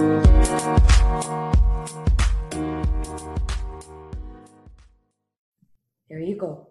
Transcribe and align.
There 0.00 0.08
you 6.18 6.36
go. 6.38 6.68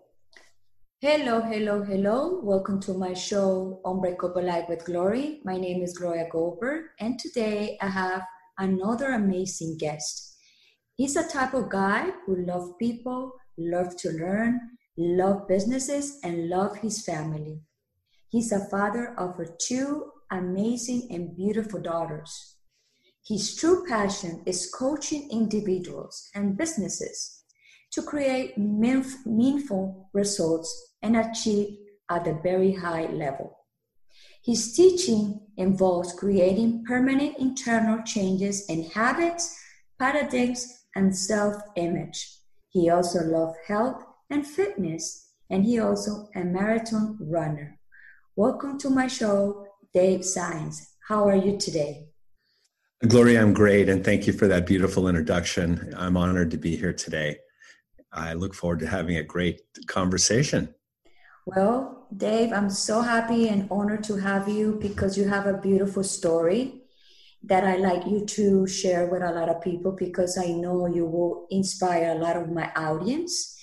Hello, 1.00 1.40
hello, 1.40 1.84
hello. 1.84 2.40
Welcome 2.42 2.80
to 2.82 2.96
my 2.96 3.14
show, 3.14 3.82
Unbreakable 3.86 4.42
Life 4.42 4.66
with 4.68 4.84
Glory. 4.86 5.42
My 5.46 5.58
name 5.58 5.84
is 5.84 5.96
Gloria 5.96 6.28
Goldberg, 6.32 6.86
and 7.00 7.20
today 7.20 7.78
I 7.82 7.90
have 7.90 8.24
another 8.58 9.12
amazing 9.12 9.78
guest. 9.78 10.36
He's 10.96 11.16
a 11.16 11.30
type 11.30 11.54
of 11.54 11.70
guy 11.70 12.10
who 12.26 12.36
loves 12.48 12.72
people, 12.80 13.34
loves 13.60 13.94
to 13.98 14.10
learn, 14.10 14.60
loves 14.98 15.46
businesses, 15.48 16.20
and 16.24 16.50
loves 16.50 16.80
his 16.80 17.06
family. 17.06 17.62
He's 18.30 18.52
a 18.52 18.68
father 18.70 19.14
of 19.20 19.40
two 19.60 20.14
amazing 20.32 21.10
and 21.12 21.36
beautiful 21.36 21.80
daughters. 21.80 22.56
His 23.28 23.56
true 23.56 23.86
passion 23.88 24.42
is 24.46 24.72
coaching 24.74 25.30
individuals 25.30 26.30
and 26.34 26.58
businesses 26.58 27.44
to 27.92 28.02
create 28.02 28.58
meaningful 28.58 30.10
results 30.14 30.94
and 31.02 31.16
achieve 31.16 31.78
at 32.10 32.28
a 32.28 32.40
very 32.42 32.74
high 32.74 33.06
level. 33.08 33.58
His 34.44 34.74
teaching 34.74 35.42
involves 35.58 36.14
creating 36.14 36.86
permanent 36.86 37.38
internal 37.38 38.02
changes 38.04 38.66
in 38.68 38.90
habits, 38.92 39.56
paradigms, 40.00 40.86
and 40.96 41.16
self 41.16 41.56
image. 41.76 42.38
He 42.70 42.90
also 42.90 43.24
loves 43.24 43.58
health 43.68 44.04
and 44.30 44.46
fitness, 44.46 45.30
and 45.50 45.66
he 45.66 45.80
also 45.80 46.30
a 46.36 46.44
marathon 46.44 47.18
runner. 47.20 47.80
Welcome 48.36 48.78
to 48.80 48.90
my 48.90 49.08
show, 49.08 49.68
Dave 49.94 50.24
Science. 50.24 50.96
How 51.08 51.28
are 51.28 51.36
you 51.36 51.58
today? 51.58 52.09
Gloria, 53.08 53.42
I'm 53.42 53.54
great, 53.54 53.88
and 53.88 54.04
thank 54.04 54.28
you 54.28 54.34
for 54.34 54.50
that 54.50 54.66
beautiful 54.66 55.08
introduction. 55.08 55.94
I'm 55.96 56.18
honored 56.18 56.52
to 56.52 56.58
be 56.58 56.76
here 56.76 56.92
today. 56.92 57.38
I 58.12 58.34
look 58.34 58.54
forward 58.54 58.80
to 58.80 58.88
having 58.88 59.16
a 59.16 59.24
great 59.24 59.62
conversation. 59.88 60.76
Well, 61.46 62.08
Dave, 62.16 62.52
I'm 62.52 62.70
so 62.70 63.00
happy 63.00 63.48
and 63.48 63.70
honored 63.72 64.04
to 64.04 64.18
have 64.18 64.50
you 64.50 64.78
because 64.82 65.18
you 65.18 65.30
have 65.30 65.48
a 65.48 65.54
beautiful 65.54 66.04
story 66.04 66.82
that 67.44 67.64
I 67.64 67.78
like 67.78 68.06
you 68.06 68.26
to 68.26 68.68
share 68.68 69.06
with 69.06 69.22
a 69.22 69.32
lot 69.32 69.48
of 69.48 69.62
people 69.62 69.94
because 69.94 70.38
I 70.38 70.48
know 70.48 70.86
you 70.86 71.06
will 71.06 71.48
inspire 71.52 72.12
a 72.12 72.20
lot 72.20 72.36
of 72.36 72.52
my 72.52 72.70
audience. 72.76 73.58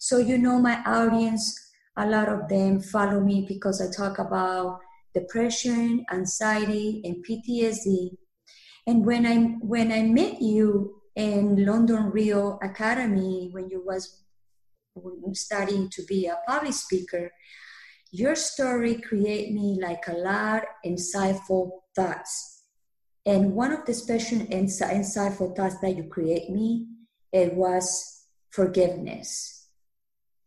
So, 0.00 0.18
you 0.18 0.36
know, 0.36 0.58
my 0.58 0.82
audience, 0.84 1.58
a 1.96 2.06
lot 2.06 2.28
of 2.28 2.46
them 2.46 2.78
follow 2.78 3.20
me 3.20 3.46
because 3.48 3.80
I 3.80 3.90
talk 3.90 4.18
about 4.18 4.80
depression, 5.14 6.04
anxiety, 6.12 7.00
and 7.04 7.24
PTSD. 7.24 8.18
And 8.86 9.06
when 9.06 9.26
I 9.26 9.36
when 9.60 9.92
I 9.92 10.02
met 10.02 10.42
you 10.42 11.02
in 11.14 11.64
London 11.64 12.10
Rio 12.10 12.58
Academy 12.62 13.50
when 13.52 13.68
you 13.68 13.82
was 13.84 14.22
studying 15.32 15.88
to 15.90 16.04
be 16.04 16.26
a 16.26 16.38
public 16.46 16.74
speaker, 16.74 17.32
your 18.10 18.34
story 18.34 19.00
create 19.00 19.52
me 19.52 19.78
like 19.80 20.06
a 20.08 20.12
lot 20.12 20.64
insightful 20.84 21.70
thoughts. 21.94 22.64
And 23.24 23.54
one 23.54 23.72
of 23.72 23.86
the 23.86 23.94
special 23.94 24.40
insightful 24.40 25.56
thoughts 25.56 25.78
that 25.80 25.96
you 25.96 26.04
create 26.04 26.50
me, 26.50 26.88
it 27.32 27.54
was 27.54 28.26
forgiveness. 28.50 29.68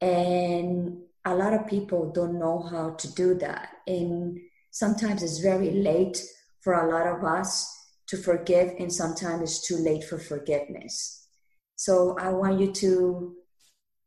And 0.01 0.97
a 1.23 1.33
lot 1.33 1.53
of 1.53 1.67
people 1.67 2.11
don't 2.11 2.37
know 2.37 2.59
how 2.59 2.91
to 2.91 3.13
do 3.13 3.33
that. 3.35 3.69
And 3.87 4.39
sometimes 4.71 5.23
it's 5.23 5.39
very 5.39 5.71
late 5.71 6.21
for 6.61 6.73
a 6.73 6.91
lot 6.91 7.07
of 7.07 7.23
us 7.23 7.74
to 8.07 8.17
forgive, 8.17 8.73
and 8.79 8.91
sometimes 8.91 9.41
it's 9.43 9.67
too 9.67 9.77
late 9.77 10.03
for 10.03 10.19
forgiveness. 10.19 11.27
So 11.75 12.17
I 12.19 12.29
want 12.29 12.59
you 12.59 12.71
to 12.71 13.35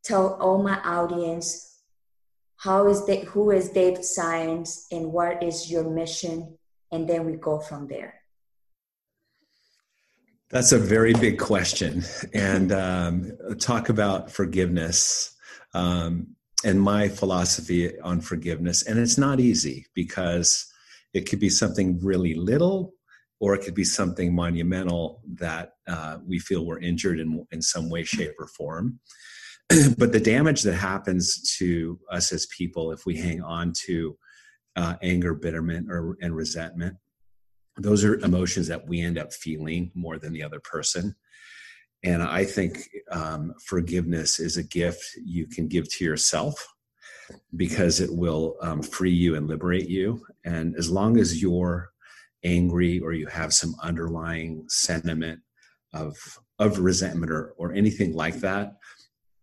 tell 0.05 0.35
all 0.35 0.63
my 0.63 0.81
audience 0.81 1.81
how 2.57 2.89
is 2.89 3.07
that 3.07 3.25
who 3.25 3.51
is 3.51 3.71
Dave 3.71 4.05
Science 4.05 4.87
and 4.91 5.13
what 5.13 5.43
is 5.43 5.71
your 5.71 5.89
mission, 5.89 6.57
and 6.91 7.09
then 7.09 7.25
we 7.25 7.33
go 7.33 7.61
from 7.61 7.87
there. 7.89 8.15
That's 10.51 10.73
a 10.73 10.79
very 10.79 11.13
big 11.13 11.39
question, 11.39 12.05
and 12.33 12.73
um, 12.73 13.33
talk 13.61 13.89
about 13.89 14.31
forgiveness. 14.31 15.37
Um, 15.75 16.35
and 16.65 16.81
my 16.81 17.09
philosophy 17.09 17.99
on 18.01 18.21
forgiveness. 18.21 18.83
And 18.83 18.99
it's 18.99 19.19
not 19.19 19.41
easy 19.41 19.87
because 19.95 20.67
it 21.15 21.29
could 21.29 21.41
be 21.41 21.51
something 21.51 21.99
really 22.03 22.35
little 22.35 22.95
or 23.41 23.55
it 23.55 23.63
could 23.63 23.75
be 23.75 23.85
something 23.85 24.35
monumental 24.35 25.23
that 25.35 25.75
uh, 25.87 26.19
we 26.27 26.39
feel 26.39 26.67
we're 26.67 26.81
injured 26.81 27.21
in, 27.21 27.47
in 27.53 27.63
some 27.63 27.89
way, 27.89 28.03
shape, 28.03 28.35
or 28.39 28.47
form. 28.47 28.99
but 29.99 30.13
the 30.13 30.21
damage 30.21 30.63
that 30.63 30.75
happens 30.75 31.57
to 31.59 32.01
us 32.11 32.33
as 32.33 32.47
people 32.47 32.91
if 32.91 33.07
we 33.07 33.17
hang 33.17 33.43
on 33.43 33.73
to 33.87 34.17
uh, 34.77 34.95
anger, 35.03 35.35
bitterment, 35.35 35.89
or, 35.91 36.17
and 36.21 36.35
resentment, 36.35 36.97
those 37.77 38.05
are 38.05 38.17
emotions 38.21 38.67
that 38.69 38.89
we 38.89 39.01
end 39.01 39.19
up 39.19 39.33
feeling 39.33 39.91
more 39.95 40.19
than 40.19 40.33
the 40.33 40.43
other 40.43 40.61
person. 40.61 41.15
And 42.05 42.23
I 42.23 42.45
think 42.45 42.89
um, 43.11 43.55
forgiveness 43.65 44.39
is 44.39 44.57
a 44.57 44.63
gift 44.63 45.05
you 45.25 45.47
can 45.47 45.69
give 45.69 45.89
to 45.95 46.05
yourself 46.05 46.67
because 47.57 48.01
it 48.01 48.15
will 48.15 48.57
um, 48.63 48.83
free 48.83 49.13
you 49.13 49.35
and 49.35 49.49
liberate 49.49 49.89
you. 49.89 50.25
And 50.45 50.77
as 50.77 50.91
long 50.91 51.19
as 51.19 51.43
you're 51.43 51.91
angry 52.45 53.01
or 53.01 53.13
you 53.13 53.27
have 53.27 53.53
some 53.53 53.75
underlying 53.83 54.65
sentiment 54.69 55.41
of 55.93 56.17
of 56.59 56.79
resentment 56.79 57.31
or, 57.31 57.55
or 57.57 57.73
anything 57.73 58.15
like 58.15 58.35
that, 58.37 58.73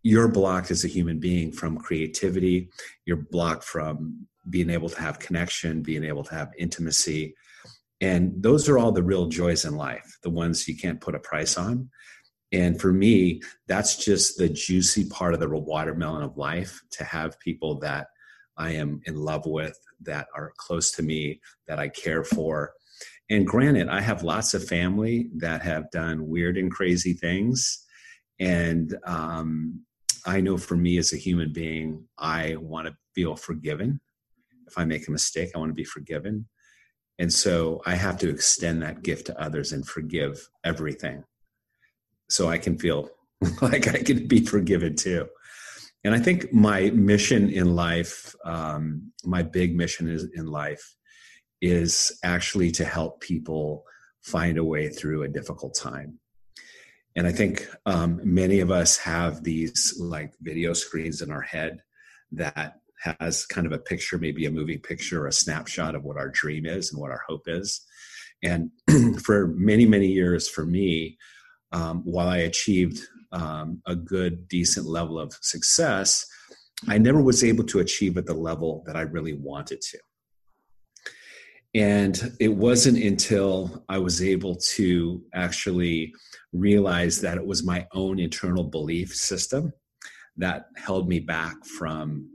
you're 0.03 0.27
blocked 0.27 0.69
as 0.69 0.83
a 0.83 0.89
human 0.89 1.19
being 1.19 1.51
from 1.51 1.77
creativity. 1.77 2.69
You're 3.05 3.25
blocked 3.31 3.63
from 3.63 4.27
being 4.49 4.69
able 4.69 4.89
to 4.89 5.01
have 5.01 5.17
connection, 5.17 5.81
being 5.81 6.03
able 6.03 6.23
to 6.23 6.35
have 6.35 6.51
intimacy. 6.59 7.33
And 8.01 8.33
those 8.43 8.69
are 8.69 8.77
all 8.77 8.91
the 8.91 9.01
real 9.01 9.27
joys 9.27 9.65
in 9.65 9.75
life, 9.75 10.17
the 10.21 10.29
ones 10.29 10.67
you 10.67 10.77
can't 10.77 11.01
put 11.01 11.15
a 11.15 11.19
price 11.19 11.57
on. 11.57 11.89
And 12.51 12.79
for 12.79 12.93
me, 12.93 13.41
that's 13.67 14.03
just 14.03 14.37
the 14.37 14.49
juicy 14.49 15.09
part 15.09 15.33
of 15.33 15.39
the 15.39 15.49
watermelon 15.49 16.21
of 16.21 16.37
life 16.37 16.79
to 16.91 17.03
have 17.03 17.39
people 17.39 17.79
that 17.79 18.07
I 18.57 18.71
am 18.71 19.01
in 19.05 19.15
love 19.15 19.45
with, 19.45 19.77
that 20.01 20.27
are 20.35 20.53
close 20.57 20.91
to 20.91 21.03
me, 21.03 21.41
that 21.67 21.79
I 21.79 21.89
care 21.89 22.23
for. 22.23 22.73
And 23.29 23.47
granted, 23.47 23.87
I 23.87 24.01
have 24.01 24.23
lots 24.23 24.53
of 24.53 24.67
family 24.67 25.29
that 25.37 25.61
have 25.63 25.89
done 25.91 26.27
weird 26.27 26.57
and 26.57 26.71
crazy 26.71 27.13
things. 27.13 27.83
And 28.39 28.95
um, 29.05 29.83
I 30.25 30.41
know 30.41 30.57
for 30.57 30.75
me 30.75 30.97
as 30.97 31.13
a 31.13 31.17
human 31.17 31.51
being, 31.51 32.05
I 32.19 32.55
want 32.57 32.87
to 32.87 32.95
feel 33.15 33.35
forgiven. 33.35 33.99
If 34.67 34.77
I 34.77 34.85
make 34.85 35.07
a 35.07 35.11
mistake, 35.11 35.51
I 35.55 35.59
want 35.59 35.69
to 35.69 35.75
be 35.75 35.83
forgiven. 35.83 36.47
And 37.17 37.31
so 37.31 37.81
I 37.85 37.95
have 37.95 38.17
to 38.19 38.29
extend 38.29 38.81
that 38.81 39.01
gift 39.01 39.27
to 39.27 39.41
others 39.41 39.71
and 39.71 39.87
forgive 39.87 40.47
everything 40.63 41.23
so 42.29 42.49
I 42.49 42.57
can 42.57 42.77
feel 42.77 43.09
like 43.61 43.87
I 43.87 44.03
can 44.03 44.27
be 44.27 44.45
forgiven 44.45 44.95
too. 44.95 45.27
And 46.03 46.13
I 46.13 46.19
think 46.19 46.53
my 46.53 46.91
mission 46.91 47.49
in 47.49 47.75
life, 47.75 48.35
um, 48.45 49.11
my 49.23 49.41
big 49.41 49.75
mission 49.75 50.07
is 50.07 50.27
in 50.35 50.45
life, 50.45 50.95
is 51.61 52.17
actually 52.23 52.71
to 52.71 52.85
help 52.85 53.21
people 53.21 53.83
find 54.21 54.57
a 54.57 54.63
way 54.63 54.89
through 54.89 55.23
a 55.23 55.27
difficult 55.27 55.75
time. 55.75 56.19
And 57.15 57.25
I 57.25 57.31
think 57.31 57.67
um, 57.85 58.19
many 58.23 58.59
of 58.59 58.71
us 58.71 58.97
have 58.97 59.43
these 59.43 59.95
like 59.99 60.33
video 60.41 60.73
screens 60.73 61.21
in 61.21 61.31
our 61.31 61.41
head 61.41 61.81
that 62.33 62.75
has 62.99 63.45
kind 63.45 63.67
of 63.67 63.73
a 63.73 63.77
picture, 63.77 64.17
maybe 64.17 64.45
a 64.45 64.51
moving 64.51 64.79
picture 64.79 65.23
or 65.23 65.27
a 65.27 65.33
snapshot 65.33 65.95
of 65.95 66.03
what 66.03 66.17
our 66.17 66.29
dream 66.29 66.65
is 66.65 66.91
and 66.91 66.99
what 66.99 67.11
our 67.11 67.21
hope 67.27 67.43
is. 67.47 67.85
And 68.43 68.71
for 69.23 69.47
many, 69.47 69.85
many 69.85 70.07
years, 70.07 70.47
for 70.49 70.65
me, 70.65 71.17
um, 71.71 72.01
while 72.03 72.27
I 72.27 72.37
achieved 72.37 73.01
um, 73.31 73.81
a 73.85 73.95
good, 73.95 74.47
decent 74.47 74.85
level 74.85 75.19
of 75.19 75.33
success, 75.41 76.25
I 76.87 76.97
never 76.97 77.21
was 77.21 77.43
able 77.43 77.63
to 77.65 77.79
achieve 77.79 78.17
at 78.17 78.25
the 78.25 78.33
level 78.33 78.83
that 78.85 78.95
I 78.95 79.01
really 79.01 79.33
wanted 79.33 79.81
to. 79.81 79.99
And 81.75 82.31
it 82.39 82.55
wasn't 82.55 83.03
until 83.03 83.83
I 83.89 83.97
was 83.97 84.23
able 84.23 84.55
to 84.55 85.21
actually 85.33 86.13
realize 86.53 87.19
that 87.19 87.37
it 87.37 87.45
was 87.45 87.65
my 87.65 87.85
own 87.91 88.17
internal 88.17 88.63
belief 88.63 89.13
system 89.13 89.73
that 90.37 90.67
held 90.77 91.09
me 91.09 91.19
back 91.19 91.65
from 91.65 92.29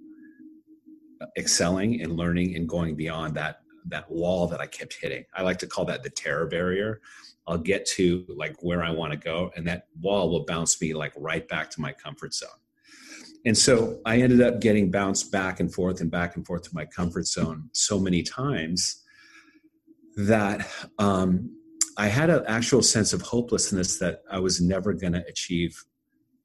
excelling 1.38 2.02
and 2.02 2.18
learning 2.18 2.54
and 2.54 2.68
going 2.68 2.96
beyond 2.96 3.34
that 3.34 3.60
that 3.86 4.10
wall 4.10 4.46
that 4.46 4.60
I 4.60 4.66
kept 4.66 4.98
hitting. 5.00 5.24
I 5.34 5.40
like 5.40 5.58
to 5.60 5.66
call 5.66 5.86
that 5.86 6.02
the 6.02 6.10
terror 6.10 6.46
barrier. 6.46 7.00
I'll 7.46 7.56
get 7.56 7.86
to 7.92 8.26
like 8.28 8.62
where 8.62 8.84
I 8.84 8.90
want 8.90 9.12
to 9.12 9.18
go, 9.18 9.50
and 9.56 9.66
that 9.66 9.86
wall 10.02 10.28
will 10.28 10.44
bounce 10.44 10.78
me 10.82 10.92
like 10.92 11.14
right 11.16 11.48
back 11.48 11.70
to 11.70 11.80
my 11.80 11.94
comfort 11.94 12.34
zone. 12.34 12.50
And 13.46 13.56
so 13.56 14.00
I 14.04 14.20
ended 14.20 14.42
up 14.42 14.60
getting 14.60 14.90
bounced 14.90 15.32
back 15.32 15.60
and 15.60 15.72
forth 15.72 16.02
and 16.02 16.10
back 16.10 16.36
and 16.36 16.46
forth 16.46 16.64
to 16.64 16.74
my 16.74 16.84
comfort 16.84 17.26
zone 17.26 17.70
so 17.72 17.98
many 17.98 18.22
times 18.22 18.99
that 20.16 20.68
um, 20.98 21.56
I 21.96 22.06
had 22.06 22.30
an 22.30 22.44
actual 22.46 22.82
sense 22.82 23.12
of 23.12 23.22
hopelessness 23.22 23.98
that 23.98 24.22
I 24.30 24.38
was 24.38 24.60
never 24.60 24.92
going 24.92 25.12
to 25.12 25.24
achieve 25.26 25.84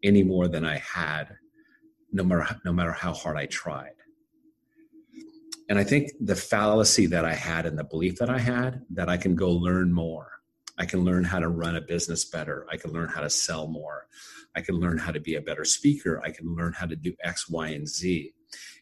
any 0.03 0.23
more 0.23 0.47
than 0.47 0.65
I 0.65 0.77
had, 0.77 1.35
no 2.11 2.23
matter 2.23 2.59
no 2.63 2.73
matter 2.73 2.91
how 2.91 3.13
hard 3.13 3.37
I 3.37 3.45
tried. 3.47 3.95
And 5.67 5.79
I 5.79 5.83
think 5.83 6.11
the 6.19 6.35
fallacy 6.35 7.07
that 7.07 7.25
I 7.25 7.33
had 7.33 7.65
and 7.65 7.77
the 7.77 7.83
belief 7.83 8.17
that 8.17 8.29
I 8.29 8.37
had 8.37 8.83
that 8.91 9.09
I 9.09 9.17
can 9.17 9.35
go 9.35 9.51
learn 9.51 9.91
more, 9.91 10.29
I 10.77 10.85
can 10.85 11.03
learn 11.03 11.23
how 11.23 11.39
to 11.39 11.47
run 11.47 11.75
a 11.75 11.81
business 11.81 12.25
better, 12.25 12.67
I 12.71 12.77
can 12.77 12.91
learn 12.91 13.09
how 13.09 13.21
to 13.21 13.29
sell 13.29 13.67
more, 13.67 14.07
I 14.55 14.61
can 14.61 14.75
learn 14.75 14.99
how 14.99 15.11
to 15.11 15.19
be 15.19 15.35
a 15.35 15.41
better 15.41 15.65
speaker, 15.65 16.21
I 16.23 16.29
can 16.29 16.53
learn 16.53 16.73
how 16.73 16.85
to 16.85 16.95
do 16.95 17.15
X, 17.23 17.49
Y, 17.49 17.69
and 17.69 17.87
Z. 17.87 18.34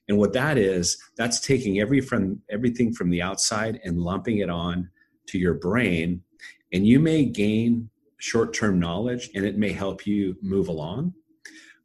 And 0.07 0.17
what 0.17 0.33
that 0.33 0.57
is, 0.57 0.97
that's 1.17 1.39
taking 1.39 1.79
every 1.79 2.01
from 2.01 2.41
everything 2.49 2.93
from 2.93 3.09
the 3.09 3.21
outside 3.21 3.79
and 3.83 4.01
lumping 4.01 4.39
it 4.39 4.49
on 4.49 4.89
to 5.27 5.37
your 5.37 5.53
brain. 5.53 6.21
And 6.73 6.85
you 6.85 6.99
may 6.99 7.25
gain 7.25 7.89
short 8.17 8.53
term 8.53 8.79
knowledge 8.79 9.29
and 9.35 9.45
it 9.45 9.57
may 9.57 9.71
help 9.71 10.05
you 10.05 10.35
move 10.41 10.67
along. 10.67 11.13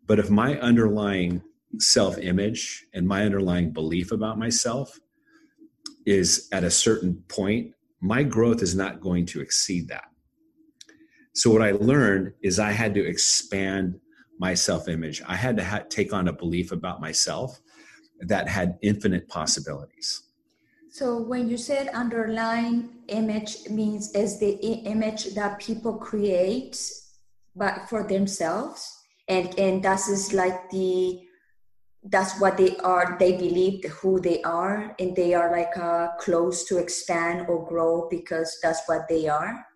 But 0.07 0.19
if 0.19 0.31
my 0.31 0.59
underlying 0.59 1.43
self 1.79 2.19
image 2.19 2.87
and 2.95 3.07
my 3.07 3.25
underlying 3.25 3.73
belief 3.73 4.11
about 4.11 4.39
myself 4.39 4.99
is 6.07 6.49
at 6.53 6.65
a 6.65 6.71
certain 6.71 7.23
point, 7.29 7.75
my 8.01 8.23
growth 8.23 8.63
is 8.63 8.75
not 8.75 9.01
going 9.01 9.27
to 9.27 9.41
exceed 9.41 9.89
that. 9.89 10.05
So, 11.35 11.51
what 11.51 11.63
I 11.63 11.73
learned 11.73 12.33
is 12.43 12.59
I 12.59 12.73
had 12.73 12.95
to 12.95 13.07
expand 13.07 14.01
my 14.39 14.55
self 14.55 14.89
image. 14.89 15.23
I 15.27 15.37
had 15.37 15.57
to 15.59 15.65
ha- 15.65 15.85
take 15.89 16.13
on 16.13 16.29
a 16.29 16.33
belief 16.33 16.73
about 16.73 17.01
myself 17.01 17.61
that 18.21 18.49
had 18.49 18.79
infinite 18.83 19.29
possibilities. 19.29 20.23
So 20.91 21.21
when 21.21 21.49
you 21.49 21.57
said 21.57 21.89
underlying 21.89 22.91
image 23.09 23.69
means 23.71 24.13
is 24.15 24.41
the 24.41 24.53
image 24.87 25.35
that 25.35 25.59
people 25.61 25.95
create 25.95 26.77
but 27.55 27.89
for 27.89 28.05
themselves 28.05 28.99
and 29.29 29.59
and 29.59 29.83
that 29.83 30.01
is 30.09 30.33
like 30.33 30.71
the 30.71 31.21
that's 32.05 32.41
what 32.41 32.57
they 32.57 32.77
are 32.79 33.17
they 33.19 33.33
believe 33.33 33.85
who 34.01 34.21
they 34.21 34.41
are 34.43 34.95
and 34.99 35.15
they 35.17 35.35
are 35.35 35.51
like 35.51 35.77
uh, 35.77 36.09
close 36.19 36.65
to 36.65 36.79
expand 36.79 37.47
or 37.49 37.67
grow 37.67 38.09
because 38.09 38.59
that's 38.63 38.81
what 38.87 39.09
they 39.09 39.29
are 39.29 39.67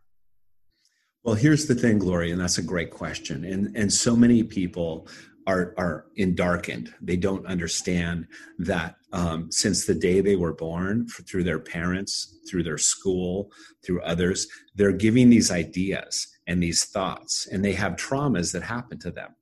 well 1.25 1.35
here's 1.35 1.67
the 1.67 1.75
thing 1.75 1.99
gloria 1.99 2.33
and 2.33 2.41
that's 2.41 2.59
a 2.59 2.63
great 2.63 2.91
question 2.91 3.45
and 3.45 3.77
and 3.77 3.93
so 3.93 4.15
many 4.15 4.43
people 4.43 5.09
are 5.47 5.75
are 5.77 6.07
in 6.17 6.35
darkened. 6.35 6.95
They 7.01 7.17
don't 7.17 7.47
understand 7.47 8.27
that 8.59 8.97
um, 9.13 9.51
since 9.51 9.85
the 9.85 9.95
day 9.95 10.21
they 10.21 10.37
were 10.37 10.55
born, 10.55 11.09
through 11.09 11.45
their 11.45 11.59
parents, 11.59 12.39
through 12.49 12.63
their 12.63 12.79
school, 12.79 13.51
through 13.85 14.03
others, 14.03 14.47
they're 14.75 14.93
giving 14.93 15.31
these 15.31 15.51
ideas 15.51 16.29
and 16.47 16.63
these 16.63 16.85
thoughts, 16.85 17.47
and 17.51 17.65
they 17.65 17.73
have 17.73 17.97
traumas 17.97 18.53
that 18.53 18.63
happen 18.63 18.99
to 19.01 19.11
them. 19.11 19.35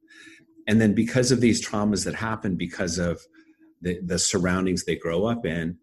And 0.66 0.80
then 0.80 0.94
because 0.94 1.32
of 1.32 1.40
these 1.40 1.66
traumas 1.66 2.04
that 2.04 2.14
happen, 2.14 2.56
because 2.56 2.98
of 2.98 3.20
the, 3.80 4.00
the 4.04 4.18
surroundings 4.18 4.84
they 4.84 4.96
grow 4.96 5.24
up 5.24 5.46
in, 5.46 5.78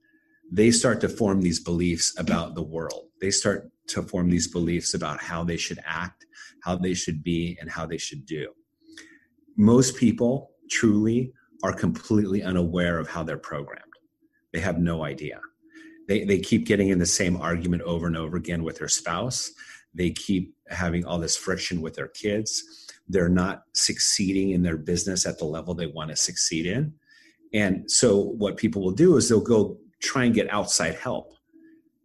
they 0.51 0.71
start 0.71 1.01
to 1.01 1.09
form 1.09 1.41
these 1.41 1.59
beliefs 1.59 2.17
about 2.19 2.55
the 2.55 2.63
world. 2.63 3.07
They 3.19 3.31
start 3.31 3.69
to 3.87 4.03
form 4.03 4.29
these 4.29 4.47
beliefs 4.47 4.93
about 4.93 5.21
how 5.21 5.43
they 5.43 5.57
should 5.57 5.79
act, 5.85 6.25
how 6.63 6.75
they 6.75 6.93
should 6.93 7.23
be, 7.23 7.57
and 7.59 7.69
how 7.69 7.85
they 7.85 7.97
should 7.97 8.25
do 8.25 8.53
most 9.57 9.97
people 9.97 10.51
truly 10.69 11.33
are 11.63 11.73
completely 11.73 12.43
unaware 12.43 12.99
of 12.99 13.09
how 13.09 13.23
they're 13.23 13.37
programmed. 13.37 13.83
They 14.53 14.59
have 14.59 14.79
no 14.79 15.03
idea. 15.03 15.41
They, 16.07 16.23
they 16.23 16.39
keep 16.39 16.65
getting 16.65 16.89
in 16.89 16.99
the 16.99 17.05
same 17.05 17.35
argument 17.35 17.81
over 17.81 18.07
and 18.07 18.15
over 18.15 18.37
again 18.37 18.63
with 18.63 18.77
their 18.77 18.87
spouse. 18.87 19.51
They 19.93 20.11
keep 20.11 20.55
having 20.69 21.05
all 21.05 21.19
this 21.19 21.35
friction 21.35 21.81
with 21.81 21.95
their 21.95 22.07
kids. 22.07 22.87
They're 23.09 23.29
not 23.29 23.63
succeeding 23.73 24.51
in 24.51 24.61
their 24.61 24.77
business 24.77 25.25
at 25.25 25.39
the 25.39 25.45
level 25.45 25.73
they 25.73 25.87
want 25.87 26.11
to 26.11 26.15
succeed 26.15 26.65
in. 26.65 26.93
And 27.53 27.89
so, 27.89 28.17
what 28.37 28.57
people 28.57 28.83
will 28.83 28.91
do 28.91 29.15
is 29.15 29.27
they'll 29.29 29.39
go 29.39 29.77
try 30.01 30.25
and 30.25 30.35
get 30.35 30.51
outside 30.51 30.95
help 30.95 31.33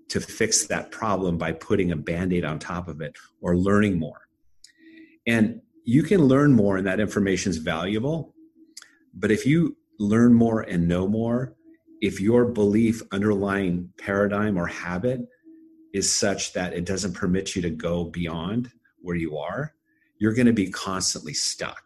to 0.09 0.21
fix 0.21 0.67
that 0.67 0.91
problem 0.91 1.39
by 1.39 1.53
putting 1.53 1.91
a 1.91 1.97
band 1.97 2.33
aid 2.33 2.45
on 2.45 2.59
top 2.59 2.87
of 2.87 3.01
it 3.01 3.17
or 3.41 3.57
learning 3.57 3.99
more. 3.99 4.29
And 5.27 5.62
you 5.85 6.03
can 6.03 6.23
learn 6.23 6.53
more 6.53 6.77
and 6.77 6.87
that 6.87 7.01
information 7.01 7.51
is 7.51 7.59
valuable 7.59 8.35
but 9.15 9.31
if 9.31 9.47
you 9.47 9.77
learn 9.99 10.33
more 10.33 10.63
and 10.63 10.87
know 10.87 11.07
more 11.07 11.55
if 12.01 12.21
your 12.21 12.45
belief 12.45 13.03
underlying 13.13 13.89
paradigm 13.99 14.57
or 14.59 14.67
habit 14.67 15.21
is 15.93 16.13
such 16.13 16.53
that 16.53 16.73
it 16.73 16.85
doesn't 16.85 17.13
permit 17.13 17.55
you 17.55 17.63
to 17.63 17.71
go 17.71 18.05
beyond 18.05 18.71
where 19.01 19.17
you 19.17 19.37
are 19.37 19.75
you're 20.19 20.35
going 20.35 20.47
to 20.47 20.53
be 20.53 20.71
constantly 20.71 21.35
stuck. 21.35 21.83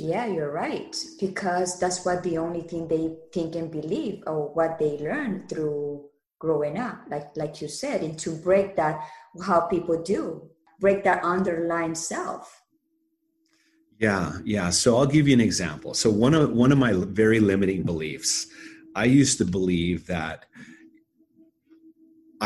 Yeah 0.00 0.26
you're 0.26 0.50
right 0.50 0.96
because 1.20 1.78
that's 1.78 2.04
what 2.04 2.24
the 2.24 2.38
only 2.38 2.62
thing 2.62 2.88
they 2.88 3.14
think 3.32 3.54
and 3.54 3.70
believe 3.70 4.24
or 4.26 4.52
what 4.52 4.78
they 4.78 4.98
learn 4.98 5.46
through 5.48 6.08
growing 6.40 6.76
up 6.78 7.04
like 7.08 7.28
like 7.36 7.60
you 7.60 7.68
said 7.68 8.02
and 8.02 8.18
to 8.18 8.34
break 8.34 8.74
that 8.74 9.06
how 9.44 9.60
people 9.60 10.02
do 10.02 10.50
break 10.82 11.04
that 11.04 11.22
underlying 11.22 11.94
self. 11.94 12.60
Yeah 13.98 14.32
yeah. 14.44 14.68
So 14.70 14.96
i'll 14.96 15.06
give 15.06 15.28
you 15.28 15.34
an 15.34 15.40
example. 15.40 15.94
So 15.94 16.10
one 16.10 16.34
of 16.34 16.50
one 16.50 16.72
of 16.72 16.78
my 16.78 16.92
very 17.22 17.40
limiting 17.40 17.84
beliefs 17.84 18.48
i 18.94 19.04
used 19.04 19.38
to 19.38 19.46
believe 19.58 20.06
that 20.06 20.44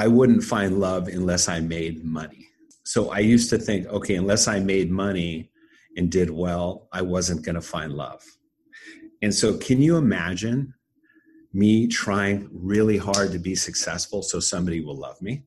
i 0.03 0.07
wouldn't 0.07 0.45
find 0.45 0.79
love 0.79 1.09
unless 1.09 1.49
i 1.49 1.59
made 1.61 2.05
money. 2.05 2.47
So 2.85 3.11
i 3.11 3.21
used 3.21 3.49
to 3.51 3.59
think 3.59 3.87
okay 3.87 4.17
unless 4.17 4.47
i 4.47 4.61
made 4.61 4.91
money 4.91 5.51
and 5.97 6.13
did 6.19 6.29
well 6.31 6.89
i 6.93 7.01
wasn't 7.01 7.43
going 7.47 7.61
to 7.63 7.67
find 7.77 7.91
love. 8.05 8.23
And 9.23 9.35
so 9.35 9.57
can 9.57 9.81
you 9.81 9.97
imagine 9.97 10.75
me 11.55 11.87
trying 11.87 12.51
really 12.53 12.99
hard 12.99 13.33
to 13.33 13.39
be 13.39 13.55
successful 13.55 14.21
so 14.21 14.41
somebody 14.41 14.83
will 14.85 14.99
love 15.09 15.19
me? 15.23 15.45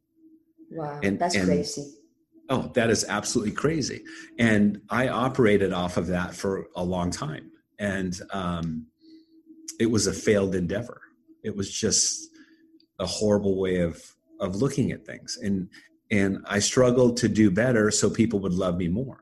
Wow 0.71 1.00
and, 1.03 1.19
that's 1.19 1.36
and, 1.36 1.45
crazy 1.45 1.99
Oh, 2.50 2.72
that 2.74 2.90
is 2.90 3.06
absolutely 3.07 3.51
crazy. 3.54 4.04
And 4.40 4.81
I 4.90 5.07
operated 5.07 5.72
off 5.72 5.98
of 5.98 6.07
that 6.07 6.34
for 6.34 6.68
a 6.75 6.84
long 6.84 7.12
time. 7.12 7.51
And 7.78 8.19
um, 8.31 8.88
it 9.80 9.86
was 9.86 10.07
a 10.07 10.13
failed 10.13 10.56
endeavor. 10.56 11.01
It 11.44 11.56
was 11.56 11.72
just 11.72 12.30
a 13.00 13.06
horrible 13.06 13.60
way 13.60 13.78
of 13.78 14.01
of 14.39 14.56
looking 14.56 14.91
at 14.91 15.06
things. 15.06 15.38
And 15.41 15.70
and 16.12 16.39
I 16.48 16.60
struggled 16.60 17.18
to 17.18 17.29
do 17.29 17.51
better 17.51 17.91
so 17.91 18.10
people 18.10 18.39
would 18.39 18.53
love 18.53 18.77
me 18.77 18.88
more. 18.88 19.22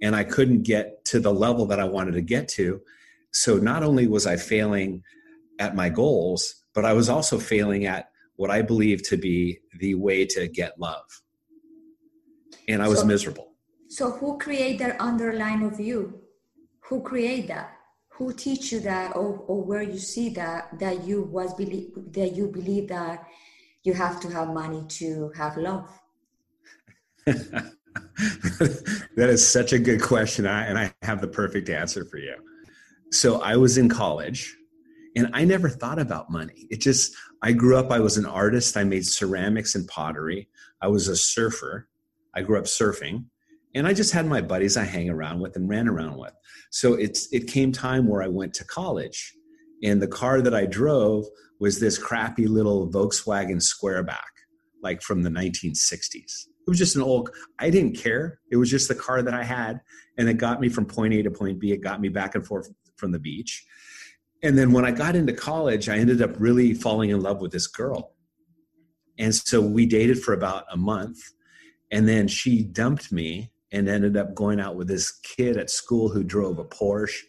And 0.00 0.16
I 0.16 0.24
couldn't 0.24 0.62
get 0.62 1.04
to 1.06 1.20
the 1.20 1.32
level 1.32 1.66
that 1.66 1.78
I 1.78 1.84
wanted 1.84 2.12
to 2.12 2.22
get 2.22 2.48
to. 2.48 2.80
So 3.32 3.58
not 3.58 3.82
only 3.82 4.06
was 4.06 4.26
I 4.26 4.36
failing 4.36 5.02
at 5.58 5.76
my 5.76 5.90
goals, 5.90 6.64
but 6.74 6.84
I 6.84 6.94
was 6.94 7.08
also 7.08 7.38
failing 7.38 7.84
at 7.84 8.10
what 8.36 8.50
I 8.50 8.62
believe 8.62 9.06
to 9.08 9.16
be 9.16 9.60
the 9.78 9.94
way 9.94 10.24
to 10.26 10.48
get 10.48 10.80
love 10.80 11.21
and 12.68 12.82
I 12.82 12.88
was 12.88 13.00
so, 13.00 13.06
miserable. 13.06 13.52
So 13.88 14.10
who 14.10 14.38
create 14.38 14.78
that 14.78 15.00
underline 15.00 15.62
of 15.62 15.78
you? 15.80 16.20
Who 16.88 17.02
create 17.02 17.48
that? 17.48 17.76
Who 18.14 18.32
teach 18.32 18.72
you 18.72 18.80
that, 18.80 19.16
or, 19.16 19.44
or 19.46 19.62
where 19.62 19.82
you 19.82 19.98
see 19.98 20.28
that 20.30 20.78
that 20.78 21.04
you 21.04 21.22
was 21.22 21.54
believe 21.54 21.90
that 22.12 22.36
you 22.36 22.48
believe 22.48 22.88
that 22.88 23.26
you 23.84 23.94
have 23.94 24.20
to 24.20 24.30
have 24.30 24.48
money 24.48 24.84
to 24.88 25.32
have 25.36 25.56
love? 25.56 25.88
that 27.26 27.72
is 29.16 29.46
such 29.46 29.72
a 29.72 29.78
good 29.78 30.02
question, 30.02 30.46
I, 30.46 30.66
and 30.66 30.78
I 30.78 30.92
have 31.02 31.20
the 31.20 31.28
perfect 31.28 31.68
answer 31.68 32.04
for 32.04 32.18
you. 32.18 32.34
So 33.10 33.40
I 33.40 33.56
was 33.56 33.78
in 33.78 33.88
college, 33.88 34.54
and 35.16 35.30
I 35.32 35.44
never 35.44 35.68
thought 35.68 35.98
about 35.98 36.30
money. 36.30 36.66
It 36.70 36.80
just 36.80 37.14
I 37.42 37.52
grew 37.52 37.76
up. 37.76 37.90
I 37.90 38.00
was 38.00 38.16
an 38.16 38.26
artist. 38.26 38.76
I 38.76 38.84
made 38.84 39.06
ceramics 39.06 39.74
and 39.74 39.86
pottery. 39.88 40.48
I 40.80 40.88
was 40.88 41.08
a 41.08 41.16
surfer. 41.16 41.88
I 42.34 42.42
grew 42.42 42.58
up 42.58 42.64
surfing, 42.64 43.24
and 43.74 43.86
I 43.86 43.94
just 43.94 44.12
had 44.12 44.26
my 44.26 44.40
buddies 44.40 44.76
I 44.76 44.84
hang 44.84 45.10
around 45.10 45.40
with 45.40 45.56
and 45.56 45.68
ran 45.68 45.88
around 45.88 46.18
with. 46.18 46.32
So 46.70 46.94
it's 46.94 47.32
it 47.32 47.46
came 47.46 47.72
time 47.72 48.06
where 48.06 48.22
I 48.22 48.28
went 48.28 48.54
to 48.54 48.64
college, 48.64 49.32
and 49.82 50.00
the 50.00 50.08
car 50.08 50.40
that 50.40 50.54
I 50.54 50.66
drove 50.66 51.26
was 51.60 51.78
this 51.78 51.98
crappy 51.98 52.46
little 52.46 52.90
Volkswagen 52.90 53.62
Squareback, 53.62 54.32
like 54.82 55.02
from 55.02 55.22
the 55.22 55.30
1960s. 55.30 56.14
It 56.14 56.68
was 56.68 56.78
just 56.78 56.96
an 56.96 57.02
old. 57.02 57.30
I 57.58 57.70
didn't 57.70 57.96
care. 57.96 58.40
It 58.50 58.56
was 58.56 58.70
just 58.70 58.88
the 58.88 58.94
car 58.94 59.22
that 59.22 59.34
I 59.34 59.44
had, 59.44 59.80
and 60.18 60.28
it 60.28 60.34
got 60.34 60.60
me 60.60 60.68
from 60.68 60.86
point 60.86 61.14
A 61.14 61.22
to 61.22 61.30
point 61.30 61.58
B. 61.58 61.72
It 61.72 61.82
got 61.82 62.00
me 62.00 62.08
back 62.08 62.34
and 62.34 62.46
forth 62.46 62.68
from 62.96 63.12
the 63.12 63.18
beach. 63.18 63.64
And 64.42 64.58
then 64.58 64.72
when 64.72 64.84
I 64.84 64.90
got 64.90 65.14
into 65.14 65.32
college, 65.32 65.88
I 65.88 65.98
ended 65.98 66.20
up 66.20 66.34
really 66.38 66.74
falling 66.74 67.10
in 67.10 67.20
love 67.20 67.40
with 67.40 67.52
this 67.52 67.68
girl. 67.68 68.14
And 69.18 69.34
so 69.34 69.60
we 69.60 69.86
dated 69.86 70.20
for 70.20 70.34
about 70.34 70.64
a 70.72 70.76
month 70.76 71.18
and 71.92 72.08
then 72.08 72.26
she 72.26 72.62
dumped 72.62 73.12
me 73.12 73.52
and 73.70 73.88
ended 73.88 74.16
up 74.16 74.34
going 74.34 74.58
out 74.58 74.76
with 74.76 74.88
this 74.88 75.12
kid 75.22 75.56
at 75.58 75.70
school 75.70 76.08
who 76.08 76.24
drove 76.24 76.58
a 76.58 76.64
Porsche. 76.64 77.20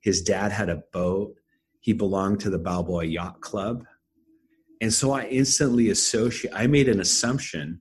His 0.00 0.22
dad 0.22 0.52
had 0.52 0.68
a 0.68 0.82
boat. 0.92 1.34
He 1.80 1.92
belonged 1.92 2.40
to 2.40 2.50
the 2.50 2.58
Balboa 2.58 3.04
Yacht 3.04 3.40
Club. 3.40 3.84
And 4.80 4.92
so 4.92 5.12
I 5.12 5.26
instantly 5.26 5.90
associate, 5.90 6.52
I 6.54 6.66
made 6.66 6.88
an 6.88 7.00
assumption 7.00 7.80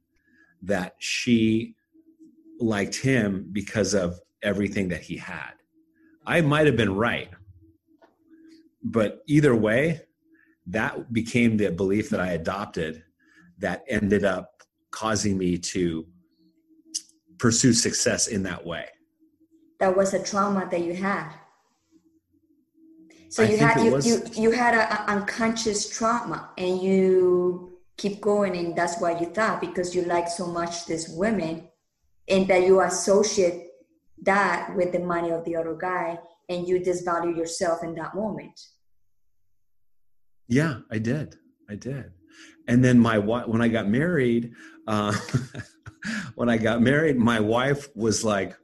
that 0.62 0.96
she 1.00 1.76
liked 2.60 2.96
him 2.96 3.50
because 3.52 3.94
of 3.94 4.20
everything 4.42 4.88
that 4.90 5.02
he 5.02 5.18
had. 5.18 5.54
I 6.26 6.42
might 6.42 6.66
have 6.68 6.78
been 6.78 6.96
right. 6.96 7.30
But 8.84 9.22
either 9.28 9.56
way, 9.56 10.02
that 10.68 11.12
became 11.12 11.58
the 11.58 11.72
belief 11.72 12.10
that 12.10 12.20
I 12.20 12.32
adopted 12.32 13.04
that 13.60 13.84
ended 13.88 14.24
up 14.24 14.64
causing 14.92 15.38
me 15.38 15.58
to 15.58 16.06
pursue 17.38 17.74
success 17.74 18.28
in 18.28 18.44
that 18.44 18.66
way. 18.66 18.86
That 19.80 19.96
was 19.96 20.14
a 20.14 20.24
trauma 20.24 20.68
that 20.72 20.82
you 20.82 20.94
had. 20.94 21.32
So 23.30 23.44
I 23.44 23.48
you 23.48 23.58
had 23.58 23.84
you, 23.84 23.92
was... 23.92 24.08
you 24.08 24.22
you 24.36 24.52
had 24.52 24.74
an 24.74 24.98
unconscious 25.08 25.90
trauma 25.90 26.50
and 26.58 26.82
you 26.82 27.78
keep 27.98 28.22
going 28.22 28.56
and 28.56 28.76
that's 28.76 29.02
why 29.02 29.20
you 29.20 29.26
thought 29.28 29.60
because 29.60 29.96
you 29.96 30.04
like 30.04 30.28
so 30.28 30.48
much 30.48 30.86
this 30.86 31.10
woman 31.10 31.68
and 32.28 32.48
that 32.48 32.64
you 32.64 32.82
associate 32.82 33.68
that 34.24 34.74
with 34.76 34.92
the 34.92 35.00
money 35.00 35.32
of 35.32 35.44
the 35.46 35.56
other 35.56 35.76
guy 35.76 36.18
and 36.50 36.68
you 36.68 36.80
disvalue 36.80 37.36
yourself 37.36 37.84
in 37.84 37.96
that 37.96 38.14
moment 38.14 38.60
yeah 40.48 40.80
i 40.92 40.98
did 41.00 41.36
i 41.70 41.76
did 41.76 42.12
and 42.68 42.84
then 42.84 43.00
my 43.00 43.18
wife 43.18 43.48
when 43.48 43.62
i 43.62 43.68
got 43.68 43.88
married 43.88 44.54
uh, 44.88 45.14
when 46.36 46.50
i 46.50 46.58
got 46.58 46.82
married 46.82 47.18
my 47.18 47.40
wife 47.40 47.88
was 47.96 48.24
like 48.24 48.56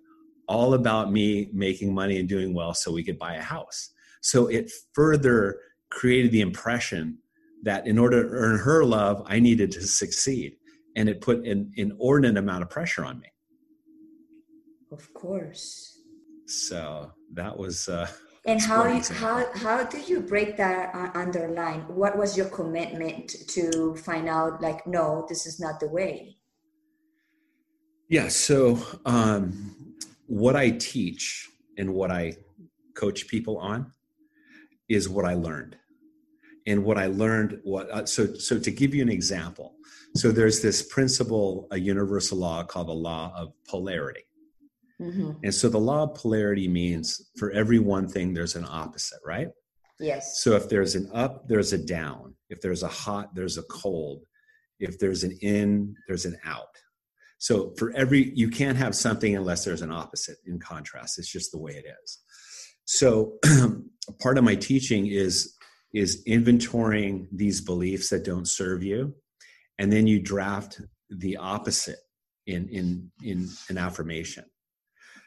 all 0.48 0.74
about 0.74 1.12
me 1.12 1.50
making 1.54 1.94
money 1.94 2.20
and 2.20 2.28
doing 2.28 2.54
well 2.54 2.74
so 2.74 2.92
we 2.92 3.04
could 3.04 3.18
buy 3.18 3.36
a 3.36 3.42
house 3.42 3.92
so 4.22 4.48
it 4.48 4.72
further 4.94 5.60
created 5.90 6.32
the 6.32 6.42
impression 6.42 7.18
that 7.64 7.88
in 7.88 7.98
order 7.98 8.24
to 8.24 8.30
earn 8.30 8.60
her 8.60 8.84
love 8.84 9.24
i 9.26 9.40
needed 9.40 9.72
to 9.72 9.82
succeed 9.82 10.56
and 10.96 11.10
it 11.10 11.22
put 11.22 11.46
an 11.46 11.72
inordinate 11.76 12.38
amount 12.38 12.62
of 12.62 12.70
pressure 12.70 13.06
on 13.06 13.20
me 13.20 13.28
of 14.94 15.12
course. 15.16 16.00
So 16.46 17.12
that 17.34 17.58
was. 17.58 17.90
Uh, 17.90 18.08
and 18.46 18.62
how 18.62 18.86
you, 18.86 19.02
how 19.02 19.46
how 19.56 19.84
did 19.84 20.08
you 20.08 20.20
break 20.20 20.56
that 20.58 20.94
underline? 21.16 21.82
What 21.88 22.18
was 22.18 22.38
your 22.38 22.50
commitment 22.50 23.34
to 23.50 23.96
find 23.96 24.30
out? 24.30 24.62
Like, 24.62 24.86
no, 24.86 25.26
this 25.28 25.48
is 25.48 25.60
not 25.60 25.80
the 25.80 25.88
way. 25.88 26.38
Yeah. 28.10 28.28
So 28.28 28.80
um, 29.06 29.96
what 30.28 30.56
I 30.56 30.72
teach 30.72 31.50
and 31.78 31.94
what 31.94 32.12
I 32.12 32.38
coach 32.96 33.28
people 33.28 33.58
on 33.58 33.92
is 34.90 35.10
what 35.10 35.26
I 35.26 35.34
learned, 35.34 35.78
and 36.68 36.84
what 36.84 36.98
I 36.98 37.08
learned. 37.08 37.60
What 37.64 37.90
uh, 37.90 38.06
so 38.06 38.34
so 38.36 38.60
to 38.60 38.72
give 38.72 38.94
you 38.94 39.02
an 39.02 39.10
example. 39.10 39.76
So 40.16 40.32
there's 40.32 40.62
this 40.62 40.84
principle, 40.84 41.68
a 41.72 41.80
universal 41.80 42.38
law 42.38 42.64
called 42.64 42.88
the 42.88 42.94
law 42.94 43.34
of 43.36 43.52
polarity 43.68 44.26
Mm-hmm. 45.02 45.32
And 45.44 45.54
so 45.54 45.70
the 45.70 45.80
law 45.80 46.04
of 46.04 46.16
polarity 46.16 46.68
means 46.68 47.30
for 47.38 47.52
every 47.52 47.80
one 47.80 48.08
thing, 48.08 48.34
there's 48.34 48.56
an 48.56 48.66
opposite, 48.68 49.20
right? 49.26 49.50
Yes. 50.00 50.42
So 50.42 50.54
if 50.54 50.70
there's 50.70 50.96
an 50.96 51.10
up, 51.14 51.48
there's 51.48 51.74
a 51.74 51.78
down. 51.78 52.36
If 52.50 52.62
there's 52.62 52.84
a 52.84 52.88
hot, 52.88 53.36
there's 53.36 53.58
a 53.58 53.64
cold. 53.64 54.24
If 54.80 55.00
there's 55.00 55.24
an 55.24 55.38
in, 55.42 55.96
there's 56.08 56.26
an 56.26 56.38
out. 56.46 56.76
So 57.44 57.74
for 57.78 57.92
every, 57.96 58.32
you 58.36 58.50
can't 58.50 58.78
have 58.78 58.96
something 58.96 59.36
unless 59.36 59.66
there's 59.66 59.82
an 59.82 59.92
opposite 59.92 60.38
in 60.46 60.60
contrast. 60.60 61.20
It's 61.20 61.32
just 61.32 61.52
the 61.52 61.60
way 61.60 61.74
it 61.74 61.86
is. 62.04 62.20
So 62.86 63.38
part 64.22 64.38
of 64.38 64.44
my 64.44 64.56
teaching 64.56 65.08
is 65.08 65.56
is 65.94 66.24
inventorying 66.28 67.28
these 67.32 67.62
beliefs 67.62 68.10
that 68.10 68.26
don't 68.26 68.48
serve 68.48 68.82
you 68.82 69.14
and 69.78 69.94
then 69.94 70.08
you 70.08 70.20
draft 70.20 70.82
the 71.12 71.38
opposite 71.38 72.00
in 72.48 72.68
in 72.70 73.12
in 73.22 73.48
an 73.70 73.78
affirmation 73.78 74.44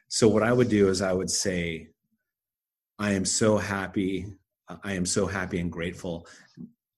so 0.09 0.29
what 0.29 0.43
I 0.43 0.53
would 0.53 0.69
do 0.69 0.89
is 0.89 1.03
I 1.03 1.13
would 1.13 1.31
say, 1.31 1.89
I 2.99 3.13
am 3.13 3.25
so 3.25 3.59
happy. 3.59 4.27
I 4.83 4.95
am 4.95 5.07
so 5.07 5.27
happy 5.27 5.59
and 5.61 5.71
grateful 5.71 6.27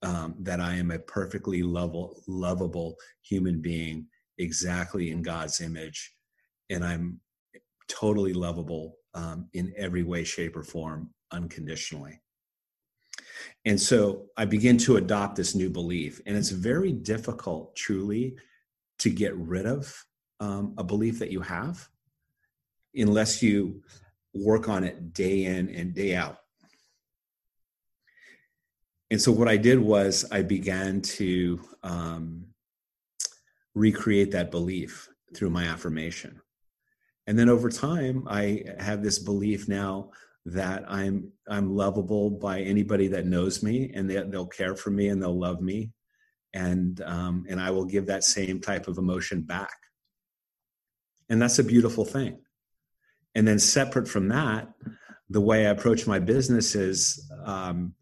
um, 0.03 0.35
that 0.41 0.61
I 0.61 0.75
am 0.75 0.91
a 0.91 0.99
perfectly 0.99 1.63
lovable, 1.63 2.23
lovable 2.27 2.97
human 3.23 3.61
being, 3.61 4.07
exactly 4.39 5.11
in 5.11 5.23
God's 5.23 5.61
image, 5.61 6.15
and 6.71 6.85
I'm 6.85 7.21
totally 7.89 8.33
lovable 8.33 8.97
um, 9.15 9.49
in 9.55 9.73
every 9.77 10.03
way, 10.03 10.25
shape, 10.25 10.57
or 10.57 10.63
form, 10.63 11.11
unconditionally. 11.33 12.21
And 13.65 13.81
so 13.81 14.27
I 14.37 14.45
begin 14.45 14.79
to 14.79 14.97
adopt 14.97 15.37
this 15.37 15.55
new 15.55 15.71
belief, 15.71 16.21
and 16.27 16.37
it's 16.37 16.51
very 16.51 16.93
difficult, 16.93 17.75
truly, 17.77 18.37
to 19.01 19.11
get 19.11 19.37
rid 19.37 19.67
of 19.67 20.05
um, 20.41 20.75
a 20.79 20.85
belief 20.85 21.19
that 21.19 21.31
you 21.31 21.41
have 21.41 21.89
unless 22.95 23.43
you 23.43 23.83
work 24.35 24.69
on 24.69 24.85
it 24.85 25.13
day 25.13 25.45
in 25.45 25.69
and 25.71 25.95
day 25.95 26.15
out. 26.15 26.39
And 29.11 29.21
so 29.21 29.33
what 29.33 29.49
I 29.49 29.57
did 29.57 29.79
was 29.79 30.25
I 30.31 30.43
began 30.43 31.01
to 31.01 31.61
um, 31.83 32.45
recreate 33.79 34.33
that 34.33 34.51
belief 34.51 35.09
through 35.35 35.51
my 35.51 35.65
affirmation. 35.65 36.41
And 37.27 37.39
then 37.39 37.49
over 37.49 37.69
time, 37.69 38.27
I 38.29 38.65
have 38.79 39.03
this 39.03 39.19
belief 39.19 39.69
now 39.69 40.11
that 40.47 40.85
I'm 40.89 41.31
I'm 41.47 41.77
lovable 41.77 42.31
by 42.31 42.61
anybody 42.61 43.09
that 43.09 43.27
knows 43.27 43.63
me, 43.63 43.93
and 43.95 44.09
they, 44.09 44.23
will 44.23 44.47
care 44.47 44.75
for 44.75 44.91
me 44.91 45.09
and 45.09 45.23
they'll 45.23 45.39
love 45.39 45.61
me, 45.61 45.93
and 46.55 47.01
um, 47.03 47.45
and 47.49 47.61
I 47.61 47.71
will 47.71 47.85
give 47.85 48.07
that 48.07 48.25
same 48.25 48.61
type 48.61 48.89
of 48.89 48.99
emotion 48.99 49.43
back. 49.43 49.77
And 51.29 51.41
that's 51.41 51.59
a 51.59 51.65
beautiful 51.65 52.07
thing. 52.07 52.39
And 53.35 53.47
then 53.47 53.59
separate 53.59 54.09
from 54.09 54.29
that, 54.29 54.69
the 55.29 55.43
way 55.43 55.67
I 55.67 55.71
approach 55.71 56.07
my 56.07 56.19
business 56.19 56.75
is 56.75 57.31
um, 57.45 57.93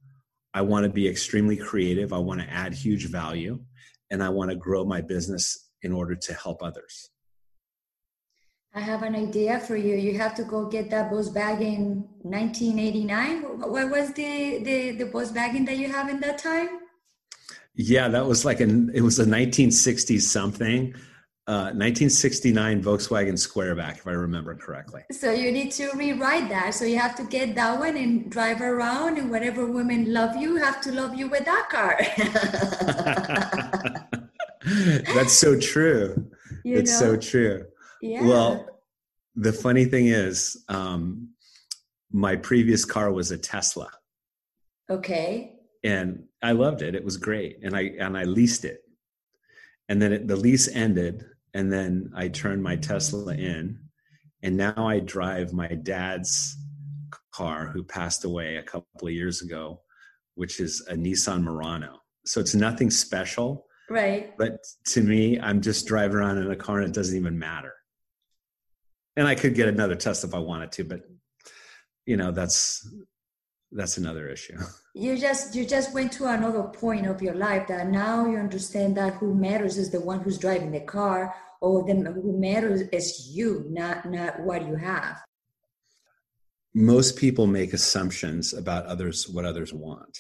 I 0.55 0.63
want 0.63 0.85
to 0.85 0.91
be 0.91 1.09
extremely 1.09 1.57
creative. 1.57 2.13
I 2.13 2.19
want 2.19 2.41
to 2.41 2.49
add 2.49 2.73
huge 2.73 3.07
value, 3.07 3.59
and 4.13 4.23
I 4.23 4.29
want 4.29 4.51
to 4.51 4.57
grow 4.57 4.85
my 4.85 5.01
business 5.01 5.66
in 5.87 5.93
order 5.93 6.17
to 6.27 6.33
help 6.35 6.59
others. 6.63 6.95
I 8.75 8.81
have 8.81 9.03
an 9.03 9.15
idea 9.17 9.59
for 9.59 9.75
you. 9.75 9.95
You 9.97 10.19
have 10.19 10.35
to 10.35 10.45
go 10.45 10.67
get 10.67 10.91
that 10.91 11.11
Volkswagen 11.11 12.05
1989. 12.21 13.61
What 13.75 13.91
was 13.91 14.13
the 14.13 14.33
the 14.69 14.79
the 15.01 15.07
Volkswagen 15.13 15.65
that 15.69 15.79
you 15.83 15.89
have 15.97 16.11
in 16.11 16.21
that 16.21 16.37
time? 16.37 16.69
Yeah, 17.75 18.09
that 18.09 18.27
was 18.27 18.45
like 18.45 18.61
an 18.61 18.91
it 18.93 19.01
was 19.01 19.19
a 19.19 19.25
1960s 19.25 20.21
something. 20.39 20.95
Uh, 21.49 21.71
1969 21.71 22.79
uh, 22.79 22.83
Volkswagen 22.83 23.39
Squareback, 23.47 23.99
if 23.99 24.07
I 24.09 24.11
remember 24.11 24.53
correctly. 24.57 25.03
So 25.13 25.31
you 25.31 25.53
need 25.53 25.71
to 25.79 25.89
rewrite 25.95 26.49
that. 26.49 26.75
So 26.75 26.85
you 26.85 26.99
have 26.99 27.15
to 27.21 27.25
get 27.37 27.55
that 27.55 27.79
one 27.79 27.97
and 27.97 28.29
drive 28.37 28.61
around, 28.61 29.17
and 29.17 29.31
whatever 29.31 29.65
women 29.65 30.13
love 30.13 30.35
you, 30.37 30.57
have 30.57 30.81
to 30.87 30.91
love 30.91 31.15
you 31.15 31.29
with 31.29 31.45
that 31.45 31.69
car. 31.71 31.95
That's 35.15 35.33
so 35.33 35.59
true. 35.59 36.31
You 36.65 36.79
it's 36.79 37.01
know? 37.01 37.15
so 37.15 37.17
true. 37.17 37.67
Yeah. 38.03 38.27
Well, 38.27 38.81
the 39.35 39.53
funny 39.53 39.85
thing 39.85 40.09
is, 40.09 40.65
um, 40.69 41.31
my 42.13 42.37
previous 42.37 42.85
car 42.85 43.13
was 43.13 43.31
a 43.31 43.39
Tesla. 43.39 43.91
Okay. 44.91 45.53
And 45.85 46.25
I 46.43 46.53
loved 46.53 46.83
it. 46.83 46.95
It 46.95 47.05
was 47.05 47.17
great, 47.17 47.59
and 47.63 47.77
I 47.77 47.93
and 47.99 48.17
I 48.17 48.25
leased 48.25 48.65
it 48.65 48.83
and 49.89 50.01
then 50.01 50.13
it, 50.13 50.29
the 50.29 50.37
lease 50.37 50.69
ended 50.69 51.25
and 51.55 51.73
then 51.73 52.11
I 52.15 52.29
turned 52.29 52.63
my 52.63 52.77
Tesla 52.77 53.35
in, 53.35 53.79
and 54.43 54.57
now 54.59 54.75
I 54.77 55.01
drive 55.01 55.55
my 55.55 55.69
dad's 55.69 56.59
car, 57.33 57.69
who 57.69 57.83
passed 57.83 58.25
away 58.25 58.57
a 58.57 58.63
couple 58.63 59.09
of 59.09 59.15
years 59.15 59.41
ago, 59.41 59.81
which 60.35 60.61
is 60.61 60.87
a 60.91 60.95
Nissan 60.95 61.43
Murano. 61.43 62.03
So 62.27 62.41
it's 62.41 62.55
nothing 62.55 62.91
special, 62.91 63.66
right? 63.91 64.37
But 64.37 64.59
to 64.89 65.03
me, 65.03 65.39
I'm 65.41 65.61
just 65.61 65.87
driving 65.87 66.17
around 66.17 66.39
in 66.39 66.51
a 66.51 66.57
car, 66.57 66.79
and 66.79 66.89
it 66.89 66.95
doesn't 66.95 67.17
even 67.17 67.39
matter. 67.39 67.75
And 69.17 69.27
I 69.27 69.35
could 69.35 69.55
get 69.55 69.69
another 69.69 69.95
test 69.95 70.25
if 70.25 70.35
I 70.35 70.39
wanted 70.39 70.73
to, 70.73 70.85
but 70.85 71.03
you 72.05 72.17
know 72.17 72.31
that's 72.31 72.89
that's 73.73 73.97
another 73.97 74.29
issue 74.29 74.57
you 74.95 75.19
just 75.19 75.57
you 75.57 75.67
just 75.67 75.93
went 75.93 76.13
to 76.13 76.25
another 76.27 76.63
point 76.63 77.05
of 77.05 77.21
your 77.21 77.35
life 77.35 77.67
that 77.67 77.89
now 77.89 78.25
you 78.25 78.37
understand 78.37 78.97
that 78.97 79.15
who 79.15 79.35
matters 79.35 79.77
is 79.77 79.91
the 79.91 80.01
one 80.01 80.21
who's 80.21 80.39
driving 80.39 80.71
the 80.71 80.81
car 80.81 81.35
or 81.61 81.85
the 81.85 81.95
who 81.95 82.39
matters 82.39 82.83
is 82.93 83.31
you, 83.35 83.65
not 83.69 84.09
not 84.11 84.41
what 84.41 84.67
you 84.67 84.77
have. 84.77 85.19
Most 86.75 87.17
people 87.17 87.47
make 87.47 87.73
assumptions 87.73 88.53
about 88.53 88.85
others, 88.87 89.29
what 89.29 89.45
others 89.45 89.73
want. 89.73 90.19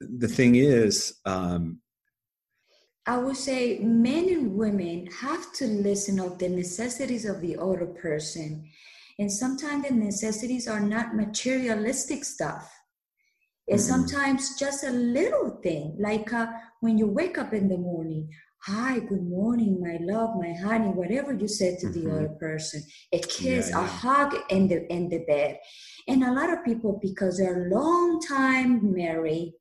The 0.00 0.28
thing 0.28 0.54
is, 0.54 1.18
um, 1.24 1.80
I 3.06 3.18
would 3.18 3.36
say 3.36 3.78
men 3.80 4.28
and 4.28 4.54
women 4.54 5.08
have 5.20 5.52
to 5.54 5.66
listen 5.66 6.18
of 6.18 6.38
the 6.38 6.48
necessities 6.48 7.26
of 7.26 7.40
the 7.40 7.58
other 7.58 7.86
person. 7.86 8.64
And 9.18 9.30
sometimes 9.30 9.88
the 9.88 9.94
necessities 9.94 10.66
are 10.66 10.80
not 10.80 11.14
materialistic 11.14 12.24
stuff. 12.24 12.72
It's 13.66 13.88
mm-hmm. 13.88 14.06
sometimes 14.06 14.58
just 14.58 14.84
a 14.84 14.90
little 14.90 15.60
thing, 15.62 15.96
like 15.98 16.32
uh, 16.32 16.46
when 16.80 16.98
you 16.98 17.06
wake 17.06 17.38
up 17.38 17.52
in 17.52 17.68
the 17.68 17.78
morning, 17.78 18.30
hi, 18.66 18.98
good 18.98 19.28
morning, 19.28 19.78
my 19.78 19.98
love, 20.00 20.30
my 20.36 20.54
honey, 20.54 20.88
whatever 20.88 21.34
you 21.34 21.46
said 21.46 21.78
to 21.78 21.86
mm-hmm. 21.86 22.08
the 22.08 22.14
other 22.14 22.28
person, 22.40 22.82
a 23.12 23.18
kiss, 23.18 23.68
yeah, 23.68 23.78
yeah. 23.78 23.84
a 23.84 23.86
hug 23.86 24.34
in 24.48 24.68
the 24.68 24.90
in 24.90 25.08
the 25.10 25.18
bed. 25.26 25.58
And 26.08 26.24
a 26.24 26.32
lot 26.32 26.50
of 26.50 26.64
people, 26.64 26.98
because 27.00 27.38
they're 27.38 27.68
long 27.70 28.20
time 28.20 28.92
married, 28.92 29.52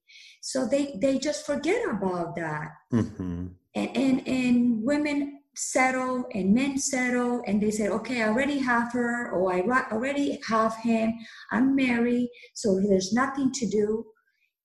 so 0.41 0.65
they 0.65 0.97
they 1.01 1.19
just 1.19 1.45
forget 1.45 1.81
about 1.89 2.35
that. 2.35 2.69
Mm-hmm. 2.93 3.47
And 3.75 3.97
and 3.97 4.27
and 4.27 4.83
women 4.83 5.41
settle 5.55 6.25
and 6.33 6.53
men 6.53 6.77
settle 6.77 7.43
and 7.45 7.61
they 7.61 7.69
say 7.69 7.87
okay 7.87 8.23
i 8.23 8.27
already 8.27 8.57
have 8.57 8.91
her 8.91 9.29
or 9.29 9.53
i 9.53 9.61
already 9.91 10.39
have 10.47 10.75
him 10.77 11.13
i'm 11.51 11.75
married 11.75 12.27
so 12.55 12.79
there's 12.79 13.13
nothing 13.13 13.51
to 13.51 13.67
do 13.67 14.03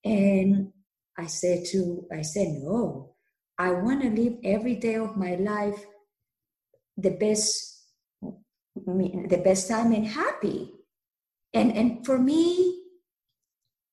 and 0.06 0.72
i 1.18 1.26
said 1.26 1.62
to 1.70 2.06
i 2.10 2.22
said 2.22 2.48
no 2.62 3.14
i 3.58 3.70
want 3.70 4.02
to 4.02 4.10
live 4.10 4.34
every 4.44 4.76
day 4.76 4.94
of 4.94 5.16
my 5.16 5.34
life 5.36 5.84
the 6.96 7.10
best 7.10 7.78
the 8.86 9.40
best 9.44 9.68
time 9.68 9.92
and 9.92 10.06
happy. 10.06 10.72
And 11.54 11.72
and 11.72 12.04
for 12.04 12.18
me 12.18 12.82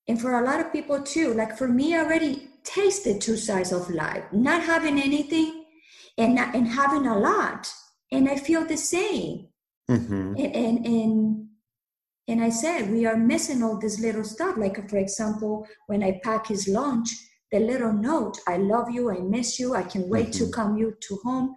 and 0.08 0.20
for 0.20 0.38
a 0.38 0.44
lot 0.44 0.60
of 0.60 0.72
people 0.72 1.02
too 1.02 1.32
like 1.32 1.56
for 1.56 1.68
me 1.68 1.94
i 1.94 2.04
already 2.04 2.48
tasted 2.64 3.20
two 3.20 3.36
sides 3.36 3.72
of 3.72 3.90
life 3.90 4.24
not 4.32 4.62
having 4.62 5.00
anything 5.00 5.64
and 6.18 6.34
not, 6.34 6.54
and 6.54 6.68
having 6.68 7.06
a 7.06 7.18
lot. 7.18 7.68
And 8.12 8.28
i 8.28 8.36
feel 8.36 8.64
the 8.64 8.76
same. 8.76 9.48
Mm-hmm. 9.90 10.34
and, 10.36 10.56
and 10.56 10.86
and 10.86 11.46
and 12.26 12.42
i 12.42 12.50
said 12.50 12.90
we 12.90 13.06
are 13.06 13.16
missing 13.16 13.62
all 13.62 13.78
this 13.78 14.00
little 14.00 14.24
stuff. 14.24 14.56
Like 14.56 14.88
for 14.90 14.98
example 14.98 15.66
when 15.86 16.02
i 16.02 16.20
pack 16.22 16.48
his 16.48 16.68
lunch 16.68 17.08
the 17.52 17.60
little 17.60 17.92
note 17.92 18.38
i 18.46 18.56
love 18.56 18.90
you 18.90 19.10
i 19.10 19.18
miss 19.18 19.58
you 19.58 19.74
i 19.74 19.82
can 19.82 20.08
wait 20.08 20.28
mm-hmm. 20.28 20.46
to 20.46 20.52
come 20.52 20.76
you 20.76 20.94
to 21.00 21.18
home 21.24 21.54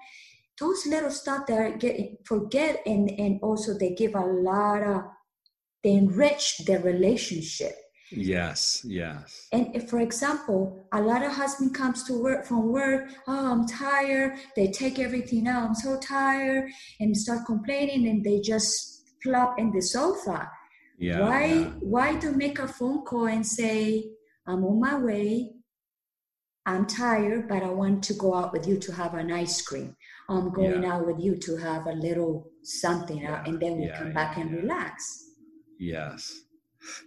those 0.60 0.86
little 0.88 1.10
stuff 1.10 1.48
that 1.48 1.58
I 1.58 1.72
get 1.72 1.96
forget 2.26 2.82
and 2.86 3.10
and 3.10 3.40
also 3.42 3.78
they 3.78 3.92
give 3.92 4.16
a 4.16 4.26
lot 4.26 4.84
of 4.84 5.04
they 5.84 5.92
enrich 5.92 6.58
the 6.66 6.80
relationship 6.80 7.76
Yes, 8.12 8.82
yes. 8.86 9.48
And 9.52 9.76
if, 9.76 9.90
for 9.90 10.00
example, 10.00 10.88
a 10.92 11.02
lot 11.02 11.24
of 11.24 11.32
husband 11.32 11.76
comes 11.76 12.04
to 12.06 12.20
work 12.20 12.46
from 12.46 12.72
work, 12.72 13.12
oh, 13.28 13.52
I'm 13.52 13.68
tired. 13.68 14.40
They 14.56 14.72
take 14.72 15.00
everything 15.00 15.48
out. 15.48 15.68
I'm 15.68 15.76
so 15.76 16.00
tired, 16.00 16.72
and 17.00 17.16
start 17.16 17.46
complaining, 17.46 18.08
and 18.08 18.24
they 18.24 18.42
just 18.42 19.12
plop 19.22 19.60
in 19.60 19.72
the 19.72 19.82
sofa. 19.82 20.50
Yeah. 20.98 21.20
Why? 21.20 21.46
Yeah. 21.46 21.66
Why 21.82 22.16
do 22.16 22.32
make 22.32 22.60
a 22.60 22.68
phone 22.68 23.04
call 23.06 23.28
and 23.28 23.46
say, 23.46 24.10
I'm 24.48 24.64
on 24.64 24.80
my 24.80 24.98
way. 24.98 25.52
I'm 26.70 26.86
tired, 26.86 27.48
but 27.48 27.64
I 27.64 27.70
want 27.70 28.04
to 28.06 28.14
go 28.14 28.36
out 28.36 28.54
with 28.54 28.68
you 28.68 28.78
to 28.78 28.92
have 28.94 29.14
an 29.14 29.32
ice 29.32 29.62
cream. 29.62 29.96
I'm 30.30 30.52
going 30.52 30.84
yeah. 30.84 30.94
out 30.94 31.08
with 31.08 31.20
you 31.20 31.36
to 31.38 31.58
have 31.58 31.88
a 31.88 31.94
little 31.94 32.52
something, 32.64 33.22
yeah. 33.22 33.44
and 33.46 33.60
then 33.60 33.80
we 33.80 33.90
come 33.90 34.14
back 34.14 34.38
and 34.38 34.52
relax. 34.52 35.26
Yes 35.80 36.44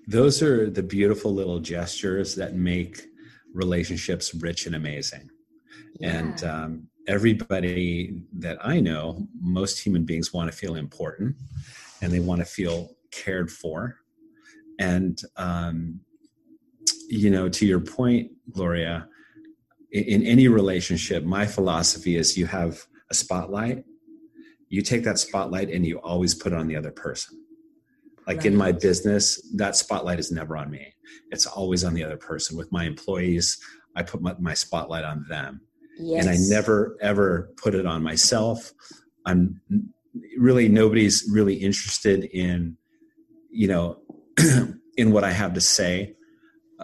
those 0.07 0.43
are 0.43 0.71
the 0.71 0.83
beautiful 0.83 1.33
little 1.33 1.61
gestures 1.61 2.35
that 2.37 2.55
make 2.55 3.07
relationships 3.55 4.35
rich 4.35 4.67
and 4.67 4.75
amazing. 4.75 5.31
Yeah. 6.01 6.19
And 6.19 6.45
um, 6.45 6.89
everybody 7.07 8.23
that 8.39 8.59
I 8.65 8.81
know, 8.81 9.27
most 9.41 9.79
human 9.79 10.05
beings 10.05 10.33
want 10.33 10.51
to 10.51 10.57
feel 10.57 10.77
important 10.77 11.37
and 12.01 12.13
they 12.13 12.21
want 12.21 12.41
to 12.41 12.45
feel 12.45 12.91
cared 13.11 13.51
for. 13.51 13.97
And, 14.79 15.21
um, 15.37 16.01
you 17.09 17.31
know, 17.31 17.49
to 17.49 17.67
your 17.67 17.81
point, 17.81 18.33
Gloria, 18.51 19.07
in, 19.93 20.25
any 20.25 20.49
relationship, 20.49 21.25
my 21.25 21.47
philosophy 21.47 22.17
is 22.17 22.37
you 22.37 22.47
have 22.47 22.87
a 23.11 23.15
spotlight, 23.15 23.85
you 24.69 24.83
take 24.83 25.05
that 25.05 25.19
spotlight 25.19 25.71
and 25.71 25.87
you 25.87 25.99
always 25.99 26.35
put 26.35 26.53
it 26.53 26.59
on 26.59 26.67
the 26.67 26.77
other 26.77 26.91
person 26.91 27.43
like 28.27 28.39
right. 28.39 28.47
in 28.47 28.57
my 28.57 28.73
business, 28.73 29.41
that 29.55 29.77
spotlight 29.77 30.19
is 30.19 30.31
never 30.31 30.57
on 30.57 30.71
me. 30.71 30.95
It's 31.31 31.47
always 31.47 31.85
on 31.85 31.95
the 31.95 32.05
other 32.05 32.17
person. 32.17 32.57
With 32.57 32.71
my 32.71 32.85
employees, 32.85 33.59
I 33.97 34.03
put 34.03 34.23
my, 34.23 34.35
my 34.39 34.55
spotlight 34.55 35.05
on 35.05 35.27
them. 35.29 35.63
Yes. 35.99 36.25
And 36.25 36.31
I 36.33 36.39
never 36.49 36.97
ever 37.01 37.51
put 37.57 37.75
it 37.75 37.85
on 37.85 38.03
myself. 38.03 38.73
I'm 39.27 39.61
really 40.39 40.69
nobody's 40.69 41.29
really 41.31 41.55
interested 41.55 42.25
in, 42.25 42.77
you 43.51 43.69
know, 43.69 43.99
in 44.97 45.11
what 45.11 45.25
I 45.25 45.33
have 45.33 45.55
to 45.55 45.61
say 45.61 46.15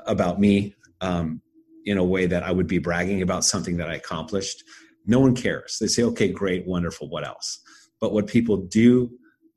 about 0.06 0.40
me 0.40 0.74
um, 1.00 1.40
in 1.88 1.98
a 1.98 2.04
way 2.04 2.26
that 2.26 2.42
I 2.42 2.52
would 2.52 2.66
be 2.66 2.78
bragging 2.78 3.22
about 3.22 3.44
something 3.44 3.76
that 3.78 3.88
I 3.88 3.94
accomplished. 3.94 4.62
No 5.06 5.20
one 5.20 5.34
cares. 5.34 5.78
They 5.80 5.86
say, 5.86 6.02
okay, 6.02 6.28
great, 6.28 6.66
wonderful, 6.66 7.08
what 7.08 7.26
else? 7.26 7.60
But 8.00 8.12
what 8.12 8.26
people 8.26 8.58
do 8.58 9.10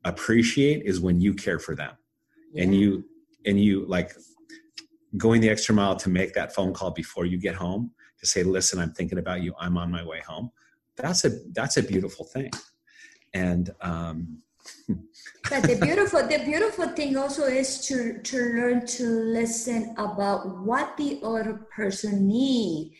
appreciate 0.04 0.82
is 0.84 1.00
when 1.00 1.20
you 1.20 1.34
care 1.34 1.58
for 1.58 1.76
them 1.76 1.92
yeah. 2.52 2.64
and 2.64 2.74
you 2.74 3.04
and 3.46 3.62
you 3.62 3.84
like 3.86 4.12
going 5.16 5.40
the 5.40 5.48
extra 5.48 5.74
mile 5.74 5.94
to 5.96 6.08
make 6.08 6.32
that 6.34 6.54
phone 6.54 6.72
call 6.72 6.90
before 6.90 7.24
you 7.24 7.38
get 7.38 7.54
home 7.54 7.92
to 8.18 8.26
say 8.26 8.42
listen 8.42 8.80
i'm 8.80 8.92
thinking 8.92 9.18
about 9.18 9.42
you 9.42 9.54
i'm 9.60 9.78
on 9.78 9.92
my 9.92 10.04
way 10.04 10.20
home 10.26 10.50
that's 10.96 11.24
a 11.24 11.30
that's 11.52 11.76
a 11.76 11.82
beautiful 11.82 12.24
thing 12.24 12.50
and 13.32 13.70
um 13.80 14.38
but 15.50 15.62
the 15.64 15.78
beautiful 15.80 16.26
the 16.26 16.38
beautiful 16.44 16.88
thing 16.88 17.16
also 17.16 17.44
is 17.44 17.86
to 17.86 18.20
to 18.22 18.36
learn 18.36 18.86
to 18.86 19.04
listen 19.04 19.94
about 19.98 20.58
what 20.58 20.96
the 20.96 21.20
other 21.22 21.66
person 21.74 22.26
need 22.28 22.92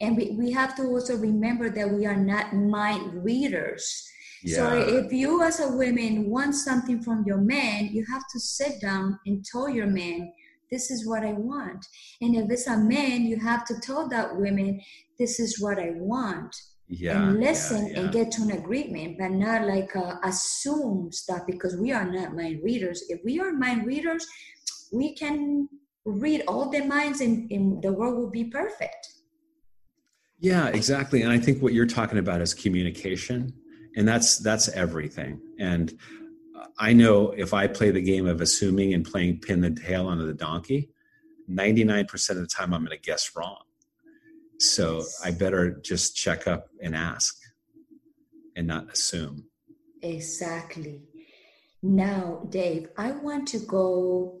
and 0.00 0.16
we, 0.16 0.32
we 0.32 0.52
have 0.52 0.76
to 0.76 0.82
also 0.82 1.16
remember 1.16 1.70
that 1.70 1.90
we 1.90 2.04
are 2.06 2.16
not 2.16 2.54
mind 2.54 3.24
readers 3.24 4.06
yeah. 4.42 4.56
So 4.56 4.78
if 4.78 5.12
you 5.12 5.42
as 5.42 5.60
a 5.60 5.68
woman 5.68 6.30
want 6.30 6.54
something 6.54 7.02
from 7.02 7.24
your 7.26 7.38
man, 7.38 7.86
you 7.86 8.04
have 8.04 8.22
to 8.32 8.38
sit 8.38 8.80
down 8.80 9.18
and 9.26 9.44
tell 9.44 9.68
your 9.68 9.86
man, 9.86 10.32
this 10.70 10.90
is 10.90 11.06
what 11.06 11.24
I 11.24 11.32
want. 11.32 11.84
And 12.20 12.36
if 12.36 12.50
it's 12.50 12.66
a 12.66 12.76
man, 12.76 13.24
you 13.24 13.38
have 13.38 13.64
to 13.66 13.74
tell 13.80 14.08
that 14.08 14.36
woman, 14.36 14.80
this 15.18 15.40
is 15.40 15.60
what 15.60 15.78
I 15.78 15.90
want. 15.94 16.54
Yeah, 16.88 17.28
and 17.28 17.40
listen 17.40 17.86
yeah, 17.86 17.92
yeah. 17.92 18.00
and 18.00 18.12
get 18.12 18.30
to 18.32 18.42
an 18.42 18.52
agreement, 18.52 19.18
but 19.18 19.32
not 19.32 19.66
like 19.66 19.94
uh, 19.96 20.16
assume 20.22 21.10
stuff 21.10 21.42
because 21.46 21.76
we 21.76 21.92
are 21.92 22.04
not 22.04 22.34
mind 22.34 22.62
readers. 22.62 23.02
If 23.08 23.20
we 23.24 23.40
are 23.40 23.52
mind 23.52 23.86
readers, 23.86 24.24
we 24.92 25.14
can 25.14 25.68
read 26.04 26.44
all 26.46 26.70
the 26.70 26.84
minds 26.84 27.20
and, 27.20 27.50
and 27.50 27.82
the 27.82 27.92
world 27.92 28.16
will 28.16 28.30
be 28.30 28.44
perfect. 28.44 29.08
Yeah, 30.38 30.68
exactly. 30.68 31.22
And 31.22 31.32
I 31.32 31.38
think 31.38 31.60
what 31.60 31.72
you're 31.72 31.86
talking 31.86 32.18
about 32.18 32.40
is 32.40 32.54
communication 32.54 33.52
and 33.96 34.06
that's 34.06 34.38
that's 34.38 34.68
everything 34.68 35.40
and 35.58 35.98
i 36.78 36.92
know 36.92 37.30
if 37.32 37.52
i 37.52 37.66
play 37.66 37.90
the 37.90 38.00
game 38.00 38.26
of 38.26 38.40
assuming 38.40 38.94
and 38.94 39.04
playing 39.04 39.40
pin 39.40 39.60
the 39.60 39.70
tail 39.70 40.06
onto 40.06 40.26
the 40.26 40.34
donkey 40.34 40.88
99% 41.50 42.30
of 42.30 42.36
the 42.36 42.46
time 42.46 42.72
i'm 42.72 42.84
going 42.84 42.96
to 42.96 43.02
guess 43.02 43.32
wrong 43.34 43.62
so 44.58 45.02
i 45.24 45.30
better 45.30 45.80
just 45.82 46.16
check 46.16 46.46
up 46.46 46.68
and 46.82 46.94
ask 46.94 47.36
and 48.56 48.66
not 48.66 48.90
assume 48.90 49.44
exactly 50.02 51.02
now 51.82 52.46
dave 52.48 52.88
i 52.96 53.10
want 53.10 53.46
to 53.46 53.58
go 53.60 54.40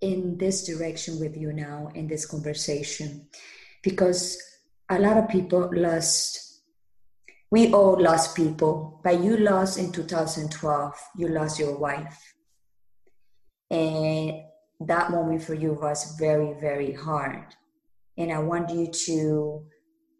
in 0.00 0.36
this 0.36 0.66
direction 0.66 1.18
with 1.18 1.36
you 1.36 1.52
now 1.52 1.88
in 1.94 2.06
this 2.06 2.26
conversation 2.26 3.26
because 3.82 4.38
a 4.90 4.98
lot 4.98 5.16
of 5.16 5.28
people 5.28 5.70
lost 5.72 6.44
we 7.54 7.72
all 7.72 7.96
lost 8.02 8.34
people, 8.34 9.00
but 9.04 9.22
you 9.22 9.36
lost 9.36 9.78
in 9.78 9.92
2012, 9.92 11.00
you 11.16 11.28
lost 11.28 11.60
your 11.60 11.78
wife. 11.78 12.34
And 13.70 14.42
that 14.80 15.12
moment 15.12 15.40
for 15.40 15.54
you 15.54 15.74
was 15.74 16.16
very, 16.18 16.54
very 16.60 16.92
hard. 16.92 17.54
And 18.16 18.32
I 18.32 18.38
want 18.38 18.70
you 18.70 18.90
to 19.06 19.64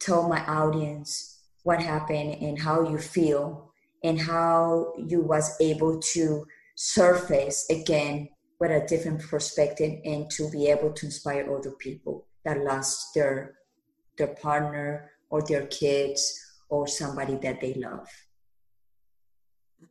tell 0.00 0.28
my 0.28 0.44
audience 0.46 1.42
what 1.62 1.80
happened 1.80 2.42
and 2.42 2.58
how 2.58 2.88
you 2.88 2.98
feel 2.98 3.72
and 4.02 4.20
how 4.20 4.92
you 4.98 5.20
was 5.20 5.56
able 5.60 5.98
to 6.00 6.46
surface 6.76 7.66
again 7.70 8.28
with 8.60 8.70
a 8.70 8.86
different 8.86 9.22
perspective 9.22 10.00
and 10.04 10.30
to 10.30 10.50
be 10.50 10.66
able 10.68 10.92
to 10.92 11.06
inspire 11.06 11.50
other 11.54 11.72
people 11.72 12.26
that 12.44 12.62
lost 12.62 13.14
their 13.14 13.54
their 14.16 14.34
partner 14.36 15.10
or 15.30 15.42
their 15.42 15.66
kids 15.66 16.40
or 16.68 16.86
somebody 16.86 17.36
that 17.36 17.60
they 17.60 17.74
love. 17.74 18.08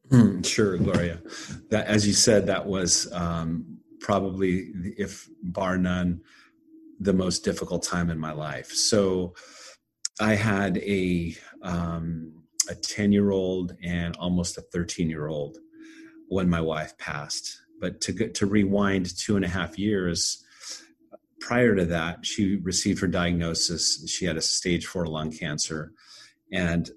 Hmm, 0.09 0.41
sure, 0.41 0.77
Gloria. 0.77 1.21
That, 1.69 1.87
as 1.87 2.07
you 2.07 2.13
said, 2.13 2.47
that 2.47 2.65
was 2.65 3.11
um, 3.11 3.79
probably, 3.99 4.71
if 4.97 5.27
bar 5.41 5.77
none, 5.77 6.21
the 7.03 7.13
most 7.13 7.43
difficult 7.43 7.83
time 7.83 8.09
in 8.09 8.19
my 8.19 8.31
life. 8.31 8.71
So, 8.71 9.33
I 10.19 10.35
had 10.35 10.77
a 10.77 11.35
um, 11.63 12.33
a 12.69 12.75
ten 12.75 13.11
year 13.11 13.31
old 13.31 13.75
and 13.83 14.15
almost 14.17 14.57
a 14.57 14.61
thirteen 14.61 15.09
year 15.09 15.27
old 15.27 15.57
when 16.27 16.49
my 16.49 16.61
wife 16.61 16.97
passed. 16.97 17.61
But 17.79 18.01
to 18.01 18.29
to 18.29 18.45
rewind 18.45 19.17
two 19.17 19.35
and 19.35 19.45
a 19.45 19.49
half 19.49 19.77
years, 19.77 20.43
prior 21.39 21.75
to 21.75 21.85
that, 21.85 22.25
she 22.25 22.57
received 22.57 22.99
her 23.01 23.07
diagnosis. 23.07 24.07
She 24.09 24.25
had 24.25 24.37
a 24.37 24.41
stage 24.41 24.85
four 24.85 25.07
lung 25.07 25.31
cancer. 25.31 25.93
And 26.51 26.89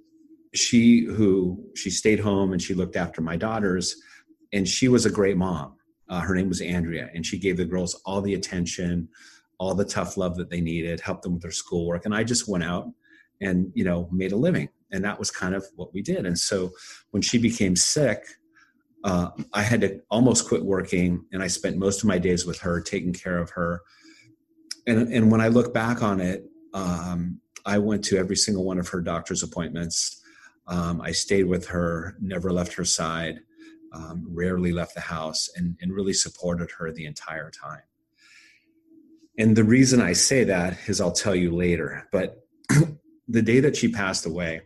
she 0.57 1.05
who 1.05 1.65
she 1.75 1.91
stayed 1.91 2.21
home 2.21 2.53
and 2.53 2.63
she 2.63 2.75
looked 2.75 2.97
after 2.97 3.21
my 3.21 3.37
daughters 3.37 3.97
and 4.53 4.67
she 4.67 4.89
was 4.89 5.07
a 5.07 5.11
great 5.11 5.37
mom 5.37 5.77
uh, 6.09 6.21
her 6.21 6.35
name 6.35 6.49
was 6.49 6.61
andrea 6.61 7.11
and 7.15 7.27
she 7.27 7.39
gave 7.39 7.57
the 7.57 7.65
girls 7.65 7.95
all 8.05 8.21
the 8.21 8.35
attention 8.35 9.09
all 9.59 9.75
the 9.75 9.85
tough 9.85 10.17
love 10.17 10.37
that 10.37 10.51
they 10.51 10.61
needed 10.61 11.01
helped 11.01 11.23
them 11.23 11.35
with 11.35 11.43
their 11.43 11.51
schoolwork 11.51 12.05
and 12.05 12.15
i 12.15 12.23
just 12.23 12.49
went 12.49 12.65
out 12.65 12.87
and 13.41 13.71
you 13.75 13.85
know 13.85 14.09
made 14.13 14.33
a 14.33 14.37
living 14.37 14.69
and 14.91 15.05
that 15.05 15.19
was 15.19 15.31
kind 15.31 15.55
of 15.55 15.67
what 15.77 15.93
we 15.93 16.03
did. 16.03 16.27
And 16.27 16.39
so 16.39 16.71
when 17.11 17.23
she 17.23 17.39
became 17.39 17.77
sick 17.77 18.25
uh, 19.05 19.31
i 19.53 19.63
had 19.63 19.83
to 19.83 20.01
almost 20.11 20.49
quit 20.49 20.65
working 20.65 21.25
and 21.31 21.43
i 21.43 21.47
spent 21.47 21.77
most 21.77 22.03
of 22.03 22.09
my 22.09 22.19
days 22.19 22.47
with 22.47 22.59
her 22.61 22.81
taking 22.81 23.13
care 23.13 23.39
of 23.39 23.51
her. 23.51 23.83
And, 24.87 25.13
and 25.13 25.31
when 25.31 25.41
i 25.41 25.49
look 25.49 25.75
back 25.75 26.03
on 26.03 26.21
it 26.21 26.45
um, 26.73 27.41
i 27.65 27.79
went 27.79 28.05
to 28.05 28.17
every 28.17 28.37
single 28.37 28.65
one 28.65 28.79
of 28.79 28.89
her 28.89 29.01
doctor's 29.01 29.43
appointments. 29.43 30.23
Um, 30.69 31.01
I 31.01 31.13
stayed 31.13 31.45
with 31.45 31.69
her, 31.69 32.17
never 32.21 32.53
left 32.53 32.73
her 32.75 32.85
side, 32.85 33.39
um, 33.93 34.27
rarely 34.29 34.73
left 34.73 34.95
the 34.95 35.01
house, 35.01 35.49
and, 35.55 35.77
and 35.81 35.93
really 35.93 36.13
supported 36.13 36.73
her 36.73 36.91
the 36.91 37.07
entire 37.07 37.53
time. 37.53 37.83
And 39.39 39.57
the 39.57 39.65
reason 39.65 40.01
I 40.01 40.13
say 40.13 40.45
that 40.45 40.79
is 40.87 41.01
I'll 41.01 41.13
tell 41.13 41.35
you 41.35 41.55
later. 41.55 42.09
But 42.11 42.43
the 43.29 43.43
day 43.43 43.61
that 43.61 43.77
she 43.77 43.89
passed 43.89 44.27
away, 44.27 44.63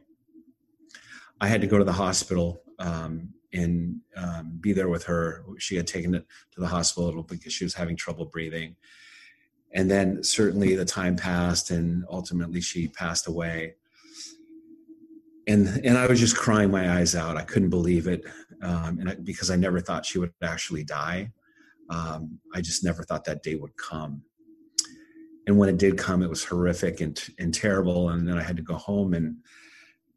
I 1.40 1.48
had 1.48 1.60
to 1.62 1.66
go 1.66 1.78
to 1.78 1.84
the 1.84 1.92
hospital 1.92 2.62
um, 2.78 3.30
and 3.52 4.00
um, 4.16 4.58
be 4.60 4.72
there 4.72 4.88
with 4.88 5.04
her. 5.04 5.44
She 5.58 5.76
had 5.76 5.86
taken 5.86 6.14
it 6.14 6.26
to 6.52 6.60
the 6.60 6.68
hospital 6.68 7.22
because 7.22 7.52
she 7.52 7.64
was 7.64 7.74
having 7.74 7.96
trouble 7.96 8.26
breathing. 8.26 8.76
And 9.72 9.90
then 9.90 10.22
certainly 10.22 10.74
the 10.74 10.84
time 10.84 11.16
passed, 11.16 11.70
and 11.70 12.04
ultimately 12.10 12.60
she 12.60 12.88
passed 12.88 13.26
away 13.28 13.74
and 15.50 15.80
and 15.84 15.98
I 15.98 16.06
was 16.06 16.20
just 16.20 16.36
crying 16.36 16.70
my 16.70 16.98
eyes 16.98 17.14
out. 17.14 17.36
I 17.36 17.42
couldn't 17.42 17.70
believe 17.70 18.06
it, 18.06 18.24
um, 18.62 18.98
and 19.00 19.10
I, 19.10 19.14
because 19.16 19.50
I 19.50 19.56
never 19.56 19.80
thought 19.80 20.06
she 20.06 20.18
would 20.18 20.32
actually 20.42 20.84
die. 20.84 21.32
Um, 21.88 22.38
I 22.54 22.60
just 22.60 22.84
never 22.84 23.02
thought 23.02 23.24
that 23.24 23.42
day 23.42 23.56
would 23.56 23.76
come. 23.76 24.22
And 25.50 25.58
when 25.58 25.68
it 25.68 25.78
did 25.78 25.98
come, 25.98 26.22
it 26.22 26.30
was 26.30 26.44
horrific 26.44 27.00
and 27.00 27.20
and 27.40 27.52
terrible. 27.52 28.10
And 28.10 28.28
then 28.28 28.38
I 28.38 28.42
had 28.42 28.56
to 28.58 28.62
go 28.62 28.76
home, 28.76 29.14
and 29.14 29.38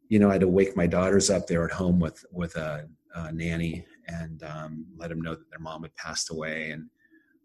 you 0.07 0.19
know, 0.19 0.29
I 0.29 0.33
had 0.33 0.41
to 0.41 0.47
wake 0.47 0.77
my 0.77 0.85
daughters 0.85 1.31
up. 1.31 1.47
They 1.47 1.57
were 1.57 1.65
at 1.65 1.71
home 1.71 1.99
with 1.99 2.23
with 2.31 2.55
a, 2.55 2.87
a 3.15 3.31
nanny, 3.31 3.83
and 4.07 4.43
um, 4.43 4.85
let 4.95 5.09
them 5.09 5.21
know 5.21 5.33
that 5.33 5.49
their 5.49 5.57
mom 5.57 5.81
had 5.81 5.95
passed 5.95 6.29
away. 6.29 6.69
And 6.69 6.87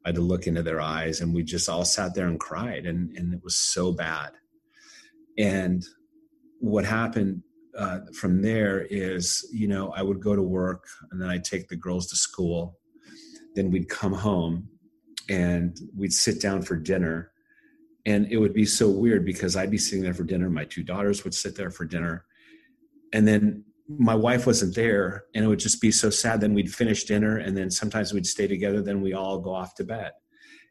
I 0.04 0.10
had 0.10 0.16
to 0.16 0.20
look 0.20 0.46
into 0.46 0.62
their 0.62 0.82
eyes, 0.82 1.22
and 1.22 1.32
we 1.32 1.42
just 1.42 1.66
all 1.66 1.86
sat 1.86 2.14
there 2.14 2.26
and 2.26 2.38
cried, 2.38 2.84
and 2.84 3.16
and 3.16 3.32
it 3.32 3.40
was 3.42 3.56
so 3.56 3.90
bad. 3.90 4.32
And 5.38 5.82
what 6.60 6.84
happened 6.84 7.42
uh, 7.74 8.00
from 8.12 8.42
there 8.42 8.82
is, 8.90 9.48
you 9.50 9.66
know, 9.66 9.92
I 9.96 10.02
would 10.02 10.20
go 10.20 10.36
to 10.36 10.42
work 10.42 10.84
and 11.10 11.22
then 11.22 11.30
I'd 11.30 11.44
take 11.44 11.68
the 11.68 11.76
girls 11.76 12.08
to 12.08 12.16
school. 12.16 12.76
Then 13.54 13.70
we'd 13.70 13.88
come 13.88 14.12
home 14.12 14.68
and 15.30 15.78
we'd 15.96 16.12
sit 16.12 16.38
down 16.42 16.60
for 16.60 16.76
dinner. 16.76 17.30
And 18.08 18.26
it 18.32 18.38
would 18.38 18.54
be 18.54 18.64
so 18.64 18.88
weird 18.88 19.26
because 19.26 19.54
I'd 19.54 19.70
be 19.70 19.76
sitting 19.76 20.02
there 20.02 20.14
for 20.14 20.24
dinner. 20.24 20.48
My 20.48 20.64
two 20.64 20.82
daughters 20.82 21.24
would 21.24 21.34
sit 21.34 21.54
there 21.56 21.70
for 21.70 21.84
dinner. 21.84 22.24
And 23.12 23.28
then 23.28 23.64
my 23.86 24.14
wife 24.14 24.46
wasn't 24.46 24.74
there. 24.74 25.24
And 25.34 25.44
it 25.44 25.48
would 25.48 25.58
just 25.58 25.78
be 25.78 25.90
so 25.90 26.08
sad. 26.08 26.40
Then 26.40 26.54
we'd 26.54 26.74
finish 26.74 27.04
dinner 27.04 27.36
and 27.36 27.54
then 27.54 27.70
sometimes 27.70 28.14
we'd 28.14 28.26
stay 28.26 28.46
together. 28.46 28.80
Then 28.80 29.02
we 29.02 29.12
all 29.12 29.38
go 29.40 29.54
off 29.54 29.74
to 29.74 29.84
bed. 29.84 30.12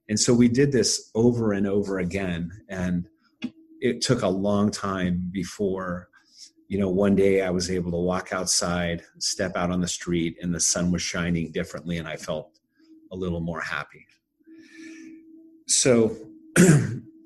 And 0.10 0.20
so 0.20 0.34
we 0.34 0.48
did 0.48 0.72
this 0.72 1.12
over 1.14 1.54
and 1.54 1.68
over 1.68 2.00
again. 2.00 2.50
And 2.70 3.08
it 3.82 4.02
took 4.02 4.24
a 4.24 4.28
long 4.28 4.72
time 4.72 5.30
before 5.32 6.10
you 6.68 6.78
know, 6.78 6.90
one 6.90 7.16
day 7.16 7.42
I 7.42 7.50
was 7.50 7.72
able 7.72 7.92
to 7.92 7.98
walk 7.98 8.34
outside, 8.34 9.04
step 9.20 9.56
out 9.56 9.72
on 9.72 9.80
the 9.80 9.88
street, 9.88 10.38
and 10.42 10.54
the 10.54 10.60
sun 10.60 10.92
was 10.92 11.02
shining 11.02 11.52
differently, 11.52 11.98
and 11.98 12.06
I 12.06 12.18
felt 12.18 12.60
a 13.10 13.16
little 13.16 13.40
more 13.40 13.62
happy. 13.62 14.06
So, 15.66 16.18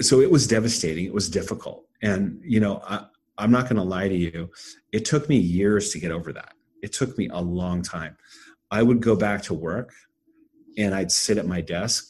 so 0.00 0.20
it 0.20 0.30
was 0.30 0.46
devastating. 0.46 1.06
It 1.06 1.14
was 1.14 1.28
difficult, 1.28 1.86
and 2.02 2.40
you 2.42 2.60
know, 2.60 2.82
I, 2.84 3.06
I'm 3.38 3.50
not 3.50 3.64
going 3.64 3.76
to 3.76 3.82
lie 3.82 4.08
to 4.08 4.16
you. 4.16 4.50
It 4.92 5.04
took 5.04 5.28
me 5.28 5.36
years 5.36 5.90
to 5.90 5.98
get 5.98 6.10
over 6.10 6.32
that. 6.32 6.54
It 6.82 6.92
took 6.92 7.16
me 7.18 7.28
a 7.32 7.40
long 7.40 7.82
time. 7.82 8.16
I 8.70 8.82
would 8.82 9.00
go 9.00 9.16
back 9.16 9.42
to 9.44 9.54
work, 9.54 9.92
and 10.76 10.94
I'd 10.94 11.12
sit 11.12 11.38
at 11.38 11.46
my 11.46 11.60
desk, 11.60 12.08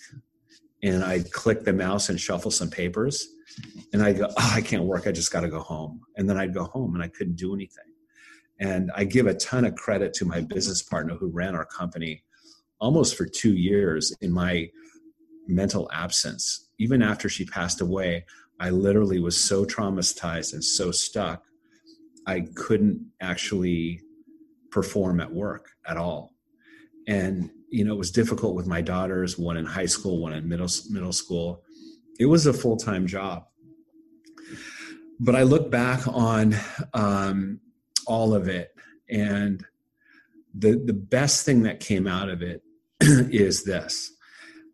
and 0.83 1.05
I'd 1.05 1.33
click 1.33 1.65
the 1.65 1.73
mouse 1.73 2.09
and 2.09 2.21
shuffle 2.21 2.51
some 2.51 2.71
papers 2.71 3.29
and 3.93 4.03
I 4.03 4.13
go, 4.13 4.27
oh, 4.29 4.53
I 4.55 4.61
can't 4.61 4.85
work. 4.85 5.07
I 5.07 5.13
just 5.13 5.33
got 5.33 5.41
to 5.41 5.49
go 5.49 5.61
home. 5.61 6.01
And 6.17 6.29
then 6.29 6.37
I'd 6.37 6.55
go 6.55 6.65
home 6.65 6.95
and 6.95 7.03
I 7.03 7.09
couldn't 7.09 7.37
do 7.37 7.55
anything. 7.55 7.85
And 8.61 8.91
I 8.95 9.05
give 9.05 9.27
a 9.27 9.35
ton 9.35 9.65
of 9.65 9.75
credit 9.75 10.15
to 10.15 10.25
my 10.25 10.41
business 10.41 10.83
partner 10.83 11.15
who 11.15 11.29
ran 11.29 11.55
our 11.55 11.65
company 11.65 12.23
almost 12.81 13.17
for 13.17 13.27
two 13.27 13.55
years 13.55 14.15
in 14.21 14.33
my 14.33 14.71
mental 15.47 15.91
absence. 15.93 16.71
Even 16.79 17.03
after 17.03 17.29
she 17.29 17.45
passed 17.45 17.81
away, 17.81 18.25
I 18.61 18.71
literally 18.71 19.21
was 19.21 19.41
so 19.41 19.65
traumatized 19.65 20.53
and 20.53 20.65
so 20.65 20.91
stuck, 20.91 21.45
I 22.27 22.47
couldn't 22.55 23.05
actually 23.21 24.01
perform 24.71 25.21
at 25.21 25.33
work 25.33 25.71
at 25.87 25.97
all. 25.97 26.35
And 27.07 27.51
you 27.69 27.85
know, 27.85 27.95
it 27.95 27.99
was 27.99 28.13
difficult 28.13 28.55
with 28.55 28.67
my 28.67 28.81
daughters, 28.81 29.37
one 29.37 29.57
in 29.57 29.67
high 29.67 29.87
school, 29.87 30.19
one 30.19 30.33
in 30.33 30.49
middle 30.49 30.69
middle 30.91 31.13
school 31.13 31.65
it 32.19 32.27
was 32.27 32.47
a 32.47 32.53
full 32.53 32.77
time 32.77 33.07
job. 33.07 33.47
But 35.21 35.37
I 35.37 35.43
look 35.43 35.71
back 35.71 36.07
on 36.07 36.57
um, 36.93 37.61
all 38.07 38.35
of 38.35 38.49
it, 38.49 38.75
and 39.09 39.65
the 40.55 40.81
the 40.85 40.93
best 40.93 41.45
thing 41.45 41.63
that 41.63 41.81
came 41.81 42.07
out 42.07 42.29
of 42.29 42.43
it 42.43 42.63
is 43.01 43.65
this. 43.65 44.13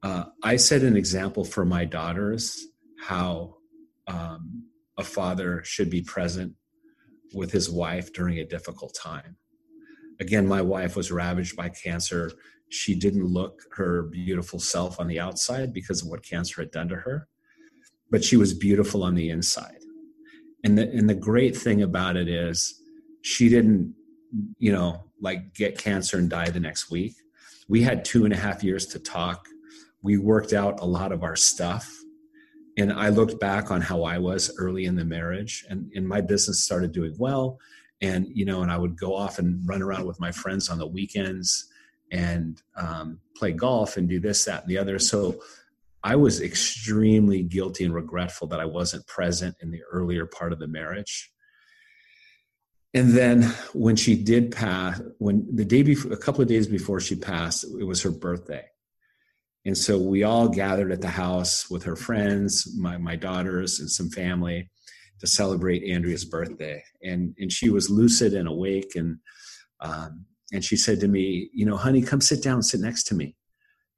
Uh, 0.02 0.24
I 0.42 0.56
set 0.56 0.82
an 0.82 0.96
example 0.96 1.44
for 1.44 1.64
my 1.64 1.84
daughters 1.84 2.66
how 2.98 3.56
um, 4.06 4.64
a 4.98 5.04
father 5.04 5.62
should 5.64 5.90
be 5.90 6.02
present 6.02 6.54
with 7.34 7.52
his 7.52 7.70
wife 7.70 8.12
during 8.12 8.38
a 8.38 8.44
difficult 8.44 8.94
time. 8.94 9.36
Again, 10.20 10.46
my 10.46 10.62
wife 10.62 10.96
was 10.96 11.12
ravaged 11.12 11.56
by 11.56 11.68
cancer. 11.68 12.32
She 12.68 12.94
didn't 12.94 13.26
look 13.26 13.62
her 13.72 14.02
beautiful 14.02 14.58
self 14.58 15.00
on 15.00 15.06
the 15.06 15.20
outside 15.20 15.72
because 15.72 16.02
of 16.02 16.08
what 16.08 16.22
cancer 16.22 16.60
had 16.60 16.70
done 16.70 16.88
to 16.88 16.96
her 16.96 17.28
but 18.10 18.24
she 18.24 18.36
was 18.36 18.52
beautiful 18.52 19.02
on 19.02 19.14
the 19.14 19.30
inside. 19.30 19.78
And 20.64 20.76
the 20.76 20.90
and 20.90 21.08
the 21.08 21.14
great 21.14 21.56
thing 21.56 21.82
about 21.82 22.16
it 22.16 22.28
is 22.28 22.82
she 23.22 23.48
didn't, 23.48 23.94
you 24.58 24.72
know, 24.72 25.04
like 25.20 25.54
get 25.54 25.78
cancer 25.78 26.18
and 26.18 26.28
die 26.28 26.50
the 26.50 26.60
next 26.60 26.90
week. 26.90 27.14
We 27.68 27.82
had 27.82 28.04
two 28.04 28.24
and 28.24 28.34
a 28.34 28.36
half 28.36 28.62
years 28.64 28.86
to 28.86 28.98
talk. 28.98 29.46
We 30.02 30.16
worked 30.16 30.52
out 30.52 30.80
a 30.80 30.86
lot 30.86 31.12
of 31.12 31.22
our 31.22 31.36
stuff. 31.36 31.96
And 32.78 32.92
I 32.92 33.08
looked 33.10 33.40
back 33.40 33.70
on 33.70 33.80
how 33.80 34.04
I 34.04 34.18
was 34.18 34.54
early 34.58 34.86
in 34.86 34.96
the 34.96 35.04
marriage 35.04 35.66
and, 35.68 35.90
and 35.94 36.06
my 36.06 36.20
business 36.20 36.64
started 36.64 36.92
doing 36.92 37.14
well. 37.18 37.58
And, 38.00 38.26
you 38.32 38.46
know, 38.46 38.62
and 38.62 38.70
I 38.70 38.78
would 38.78 38.96
go 38.96 39.14
off 39.14 39.38
and 39.38 39.60
run 39.68 39.82
around 39.82 40.06
with 40.06 40.18
my 40.20 40.32
friends 40.32 40.70
on 40.70 40.78
the 40.78 40.86
weekends 40.86 41.68
and 42.10 42.62
um, 42.76 43.20
play 43.36 43.52
golf 43.52 43.96
and 43.96 44.08
do 44.08 44.18
this, 44.18 44.44
that, 44.46 44.62
and 44.62 44.70
the 44.70 44.78
other. 44.78 44.98
So 44.98 45.42
I 46.02 46.16
was 46.16 46.40
extremely 46.40 47.42
guilty 47.42 47.84
and 47.84 47.94
regretful 47.94 48.48
that 48.48 48.60
I 48.60 48.64
wasn't 48.64 49.06
present 49.06 49.56
in 49.60 49.70
the 49.70 49.82
earlier 49.90 50.24
part 50.24 50.52
of 50.52 50.58
the 50.58 50.66
marriage. 50.66 51.30
And 52.94 53.10
then 53.10 53.42
when 53.72 53.96
she 53.96 54.16
did 54.16 54.50
pass, 54.50 55.00
when 55.18 55.46
the 55.54 55.64
day 55.64 55.82
before, 55.82 56.12
a 56.12 56.16
couple 56.16 56.40
of 56.40 56.48
days 56.48 56.66
before 56.66 57.00
she 57.00 57.16
passed, 57.16 57.64
it 57.78 57.84
was 57.84 58.02
her 58.02 58.10
birthday. 58.10 58.64
And 59.66 59.76
so 59.76 59.98
we 59.98 60.22
all 60.22 60.48
gathered 60.48 60.90
at 60.90 61.02
the 61.02 61.08
house 61.08 61.68
with 61.70 61.82
her 61.84 61.96
friends, 61.96 62.74
my, 62.78 62.96
my 62.96 63.16
daughters, 63.16 63.78
and 63.78 63.90
some 63.90 64.08
family 64.08 64.70
to 65.20 65.26
celebrate 65.26 65.90
Andrea's 65.90 66.24
birthday. 66.24 66.82
And, 67.02 67.34
and 67.38 67.52
she 67.52 67.68
was 67.68 67.90
lucid 67.90 68.32
and 68.32 68.48
awake. 68.48 68.92
And, 68.94 69.18
um, 69.80 70.24
and 70.52 70.64
she 70.64 70.76
said 70.76 71.00
to 71.00 71.08
me, 71.08 71.50
You 71.52 71.66
know, 71.66 71.76
honey, 71.76 72.02
come 72.02 72.20
sit 72.20 72.42
down, 72.42 72.62
sit 72.62 72.80
next 72.80 73.04
to 73.04 73.14
me. 73.14 73.36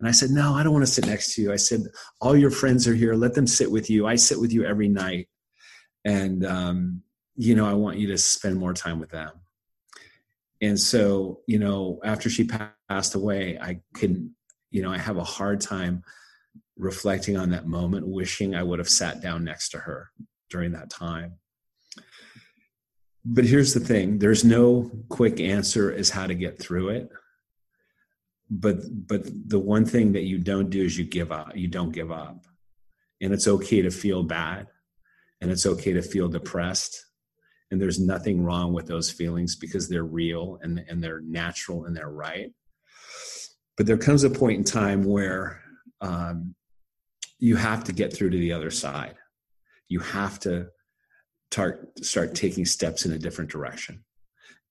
And 0.00 0.08
I 0.08 0.12
said, 0.12 0.30
No, 0.30 0.54
I 0.54 0.64
don't 0.64 0.72
want 0.72 0.84
to 0.84 0.92
sit 0.92 1.06
next 1.06 1.34
to 1.34 1.42
you. 1.42 1.52
I 1.52 1.56
said, 1.56 1.82
All 2.20 2.36
your 2.36 2.50
friends 2.50 2.88
are 2.88 2.94
here. 2.94 3.14
Let 3.14 3.34
them 3.34 3.46
sit 3.46 3.70
with 3.70 3.88
you. 3.88 4.06
I 4.06 4.16
sit 4.16 4.40
with 4.40 4.52
you 4.52 4.64
every 4.64 4.88
night. 4.88 5.28
And, 6.04 6.44
um, 6.44 7.02
you 7.36 7.54
know, 7.54 7.66
I 7.66 7.74
want 7.74 7.98
you 7.98 8.08
to 8.08 8.18
spend 8.18 8.56
more 8.56 8.74
time 8.74 8.98
with 8.98 9.10
them. 9.10 9.30
And 10.60 10.78
so, 10.78 11.40
you 11.46 11.58
know, 11.58 12.00
after 12.04 12.28
she 12.28 12.48
passed 12.88 13.14
away, 13.14 13.58
I 13.60 13.80
couldn't, 13.94 14.34
you 14.72 14.82
know, 14.82 14.90
I 14.90 14.98
have 14.98 15.18
a 15.18 15.24
hard 15.24 15.60
time 15.60 16.02
reflecting 16.76 17.36
on 17.36 17.50
that 17.50 17.66
moment, 17.66 18.08
wishing 18.08 18.54
I 18.54 18.62
would 18.62 18.78
have 18.80 18.88
sat 18.88 19.20
down 19.20 19.44
next 19.44 19.68
to 19.70 19.78
her 19.78 20.10
during 20.50 20.72
that 20.72 20.90
time. 20.90 21.34
But 23.24 23.44
here's 23.44 23.72
the 23.72 23.80
thing 23.80 24.18
there's 24.18 24.44
no 24.44 24.90
quick 25.08 25.38
answer 25.38 25.92
as 25.92 26.10
how 26.10 26.26
to 26.26 26.34
get 26.34 26.58
through 26.58 26.88
it. 26.88 27.08
But 28.50 28.78
but 29.06 29.22
the 29.48 29.60
one 29.60 29.84
thing 29.84 30.12
that 30.12 30.24
you 30.24 30.38
don't 30.38 30.70
do 30.70 30.82
is 30.82 30.98
you 30.98 31.04
give 31.04 31.30
up 31.30 31.56
you 31.56 31.68
don't 31.68 31.92
give 31.92 32.10
up. 32.10 32.44
And 33.20 33.32
it's 33.32 33.46
okay 33.46 33.82
to 33.82 33.90
feel 33.90 34.24
bad 34.24 34.66
and 35.40 35.48
it's 35.50 35.64
okay 35.64 35.92
to 35.92 36.02
feel 36.02 36.28
depressed 36.28 37.06
and 37.72 37.80
there's 37.80 37.98
nothing 37.98 38.44
wrong 38.44 38.74
with 38.74 38.86
those 38.86 39.10
feelings 39.10 39.56
because 39.56 39.88
they're 39.88 40.04
real 40.04 40.58
and, 40.62 40.84
and 40.88 41.02
they're 41.02 41.22
natural 41.22 41.86
and 41.86 41.96
they're 41.96 42.10
right 42.10 42.52
but 43.76 43.86
there 43.86 43.98
comes 43.98 44.24
a 44.24 44.30
point 44.30 44.58
in 44.58 44.64
time 44.64 45.04
where 45.04 45.60
um, 46.00 46.54
you 47.38 47.56
have 47.56 47.84
to 47.84 47.92
get 47.92 48.12
through 48.12 48.30
to 48.30 48.38
the 48.38 48.52
other 48.52 48.70
side. 48.70 49.16
You 49.88 50.00
have 50.00 50.38
to 50.40 50.68
tar- 51.50 51.88
start 52.00 52.34
taking 52.34 52.64
steps 52.64 53.06
in 53.06 53.12
a 53.12 53.18
different 53.18 53.50
direction. 53.50 54.04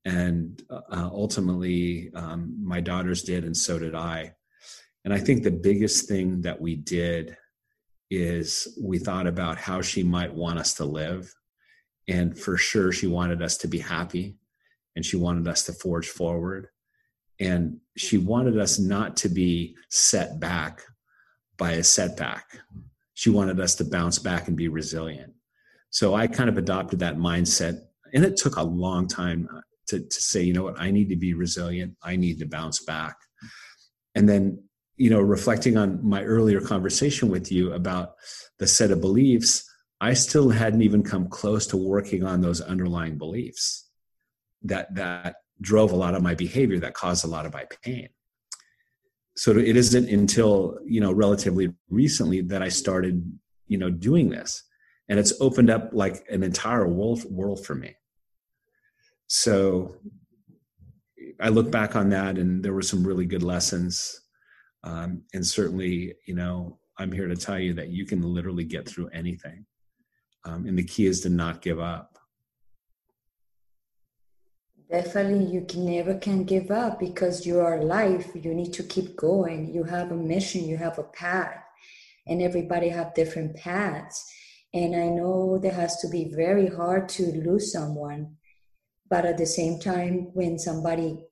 And 0.05 0.61
uh, 0.69 1.09
ultimately 1.11 2.11
um, 2.15 2.55
my 2.61 2.81
daughters 2.81 3.23
did 3.23 3.43
and 3.45 3.55
so 3.55 3.77
did 3.77 3.95
i. 3.95 4.33
And 5.03 5.13
i 5.13 5.19
think 5.19 5.43
the 5.43 5.51
biggest 5.51 6.07
thing 6.07 6.41
that 6.41 6.59
we 6.59 6.75
did 6.75 7.37
is 8.09 8.77
we 8.81 8.99
thought 8.99 9.27
about 9.27 9.57
how 9.57 9.81
she 9.81 10.03
might 10.03 10.33
want 10.33 10.59
us 10.59 10.73
to 10.75 10.85
live. 10.85 11.33
And 12.07 12.37
for 12.37 12.57
sure 12.57 12.91
she 12.91 13.07
wanted 13.07 13.41
us 13.41 13.57
to 13.57 13.67
be 13.67 13.79
happy. 13.79 14.37
And 14.95 15.05
she 15.05 15.17
wanted 15.17 15.47
us 15.47 15.65
to 15.65 15.73
forge 15.73 16.09
forward 16.09 16.69
and 17.41 17.77
she 17.97 18.17
wanted 18.17 18.57
us 18.57 18.79
not 18.79 19.17
to 19.17 19.29
be 19.29 19.75
set 19.89 20.39
back 20.39 20.83
by 21.57 21.71
a 21.71 21.83
setback. 21.83 22.45
She 23.15 23.29
wanted 23.29 23.59
us 23.59 23.75
to 23.75 23.83
bounce 23.83 24.19
back 24.19 24.47
and 24.47 24.55
be 24.55 24.67
resilient. 24.67 25.33
So 25.89 26.15
i 26.15 26.25
kind 26.25 26.49
of 26.49 26.57
adopted 26.57 26.99
that 26.99 27.17
mindset 27.17 27.81
and 28.13 28.23
it 28.23 28.37
took 28.37 28.55
a 28.55 28.63
long 28.63 29.07
time 29.07 29.49
uh, 29.53 29.61
to, 29.87 29.99
to 29.99 30.21
say 30.21 30.41
you 30.41 30.53
know 30.53 30.63
what? 30.63 30.79
I 30.79 30.91
need 30.91 31.09
to 31.09 31.17
be 31.17 31.33
resilient. 31.33 31.97
I 32.01 32.15
need 32.15 32.39
to 32.39 32.45
bounce 32.45 32.79
back. 32.79 33.17
And 34.15 34.29
then 34.29 34.63
you 34.95 35.09
know 35.09 35.19
reflecting 35.19 35.77
on 35.77 35.99
my 36.07 36.23
earlier 36.23 36.61
conversation 36.61 37.27
with 37.29 37.51
you 37.51 37.73
about 37.73 38.13
the 38.59 38.67
set 38.67 38.91
of 38.91 39.01
beliefs 39.01 39.67
I 40.01 40.15
still 40.15 40.49
hadn't 40.49 40.81
even 40.81 41.03
come 41.03 41.29
close 41.29 41.67
to 41.67 41.77
working 41.77 42.23
on 42.23 42.41
those 42.41 42.59
underlying 42.59 43.19
beliefs. 43.19 43.87
That 44.63 44.93
that 44.95 45.35
drove 45.61 45.91
a 45.91 45.95
lot 45.95 46.15
of 46.15 46.23
my 46.23 46.35
behavior 46.35 46.79
that 46.79 46.93
caused 46.93 47.23
a 47.23 47.27
lot 47.27 47.45
of 47.45 47.53
my 47.53 47.65
pain. 47.83 48.09
So 49.37 49.51
it 49.51 49.77
isn't 49.77 50.09
until, 50.09 50.77
you 50.85 50.99
know, 50.99 51.11
relatively 51.11 51.73
recently 51.89 52.41
that 52.41 52.61
I 52.61 52.69
started, 52.69 53.39
you 53.67 53.77
know, 53.77 53.89
doing 53.89 54.29
this. 54.29 54.63
And 55.07 55.19
it's 55.19 55.33
opened 55.39 55.69
up 55.69 55.89
like 55.93 56.25
an 56.29 56.43
entire 56.43 56.87
world 56.87 57.23
world 57.29 57.65
for 57.65 57.75
me. 57.75 57.95
So 59.27 59.95
I 61.39 61.49
look 61.49 61.71
back 61.71 61.95
on 61.95 62.09
that 62.09 62.37
and 62.37 62.63
there 62.63 62.73
were 62.73 62.81
some 62.81 63.05
really 63.05 63.25
good 63.25 63.43
lessons. 63.43 64.19
Um, 64.83 65.23
and 65.33 65.45
certainly, 65.45 66.13
you 66.27 66.35
know, 66.35 66.79
I'm 66.97 67.11
here 67.11 67.27
to 67.27 67.35
tell 67.35 67.59
you 67.59 67.73
that 67.75 67.89
you 67.89 68.05
can 68.05 68.21
literally 68.21 68.65
get 68.65 68.87
through 68.87 69.07
anything 69.09 69.65
um, 70.43 70.65
and 70.65 70.77
the 70.77 70.83
key 70.83 71.05
is 71.05 71.21
to 71.21 71.29
not 71.29 71.61
give 71.61 71.79
up 71.79 72.10
definitely 74.91 75.45
you 75.45 75.65
can 75.67 75.85
never 75.85 76.15
can 76.15 76.43
give 76.43 76.69
up 76.69 76.99
because 76.99 77.45
you 77.45 77.59
are 77.59 77.79
alive 77.79 78.29
you 78.35 78.53
need 78.53 78.73
to 78.73 78.83
keep 78.83 79.15
going. 79.15 79.73
You 79.73 79.83
have 79.85 80.11
a 80.11 80.15
mission. 80.15 80.65
You 80.65 80.77
have 80.77 80.99
a 80.99 81.03
path. 81.03 81.63
And 82.27 82.41
everybody 82.41 82.89
have 82.89 83.15
different 83.15 83.55
paths. 83.55 84.31
And 84.73 84.95
i 84.95 85.07
know 85.09 85.57
that 85.57 85.73
has 85.73 85.99
to 86.01 86.07
be 86.07 86.33
very 86.35 86.67
hard 86.67 87.09
to 87.09 87.23
lose 87.23 87.71
someone. 87.71 88.35
But 89.09 89.25
at 89.25 89.37
the 89.37 89.45
same 89.45 89.79
time 89.79 90.29
when 90.33 90.59
somebody 90.59 91.25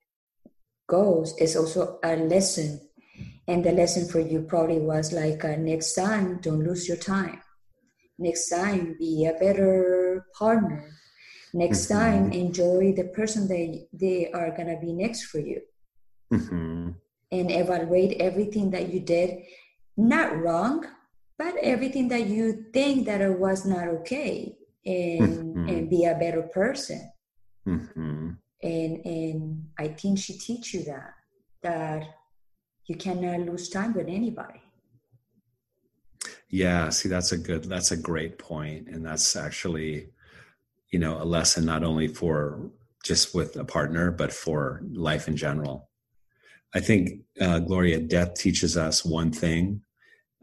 goes 0.87 1.35
it's 1.37 1.55
also 1.55 1.99
a 2.03 2.15
lesson. 2.15 2.81
And 3.47 3.63
the 3.63 3.71
lesson 3.71 4.07
for 4.07 4.19
you 4.19 4.41
probably 4.41 4.79
was 4.79 5.11
like 5.11 5.43
uh, 5.43 5.55
next 5.57 5.93
time 5.93 6.39
don't 6.41 6.63
lose 6.63 6.87
your 6.87 6.97
time. 6.97 7.41
Next 8.17 8.49
time 8.49 8.95
be 8.99 9.25
a 9.25 9.39
better 9.39 10.25
partner 10.37 10.98
next 11.53 11.87
mm-hmm. 11.87 11.99
time 11.99 12.31
enjoy 12.31 12.93
the 12.95 13.05
person 13.05 13.47
they 13.47 13.87
they 13.93 14.31
are 14.31 14.51
gonna 14.55 14.79
be 14.79 14.93
next 14.93 15.23
for 15.25 15.39
you 15.39 15.61
mm-hmm. 16.31 16.89
and 17.31 17.51
evaluate 17.51 18.19
everything 18.21 18.69
that 18.71 18.91
you 18.93 18.99
did 18.99 19.41
not 19.97 20.37
wrong 20.37 20.85
but 21.37 21.55
everything 21.61 22.07
that 22.09 22.27
you 22.27 22.65
think 22.73 23.05
that 23.05 23.21
it 23.21 23.39
was 23.39 23.65
not 23.65 23.87
okay 23.87 24.55
and 24.85 25.55
mm-hmm. 25.55 25.69
and 25.69 25.89
be 25.89 26.05
a 26.05 26.15
better 26.15 26.43
person 26.43 27.11
mm-hmm. 27.67 28.31
and 28.63 29.05
and 29.05 29.65
i 29.77 29.87
think 29.87 30.17
she 30.17 30.37
teach 30.37 30.73
you 30.73 30.83
that 30.83 31.13
that 31.61 32.03
you 32.85 32.95
cannot 32.95 33.39
lose 33.41 33.69
time 33.69 33.93
with 33.93 34.07
anybody 34.07 34.61
yeah, 36.49 36.89
see 36.89 37.09
that's 37.09 37.31
a 37.31 37.37
good 37.37 37.65
that's 37.65 37.91
a 37.91 37.97
great 37.97 38.39
point 38.39 38.87
and 38.87 39.05
that's 39.05 39.35
actually 39.35 40.09
you 40.91 40.99
know 40.99 41.21
a 41.21 41.25
lesson 41.25 41.65
not 41.65 41.83
only 41.83 42.07
for 42.07 42.69
just 43.03 43.33
with 43.33 43.55
a 43.55 43.63
partner 43.63 44.11
but 44.11 44.33
for 44.33 44.81
life 44.91 45.27
in 45.27 45.35
general. 45.35 45.89
I 46.73 46.79
think 46.79 47.21
uh, 47.41 47.59
Gloria 47.59 47.99
death 47.99 48.35
teaches 48.35 48.77
us 48.77 49.03
one 49.03 49.31
thing 49.31 49.81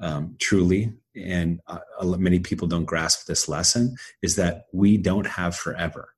um, 0.00 0.36
truly 0.40 0.92
and 1.16 1.60
uh, 1.66 1.78
many 2.02 2.40
people 2.40 2.68
don't 2.68 2.84
grasp 2.84 3.26
this 3.26 3.48
lesson 3.48 3.96
is 4.22 4.36
that 4.36 4.66
we 4.72 4.96
don't 4.96 5.26
have 5.26 5.56
forever. 5.56 6.14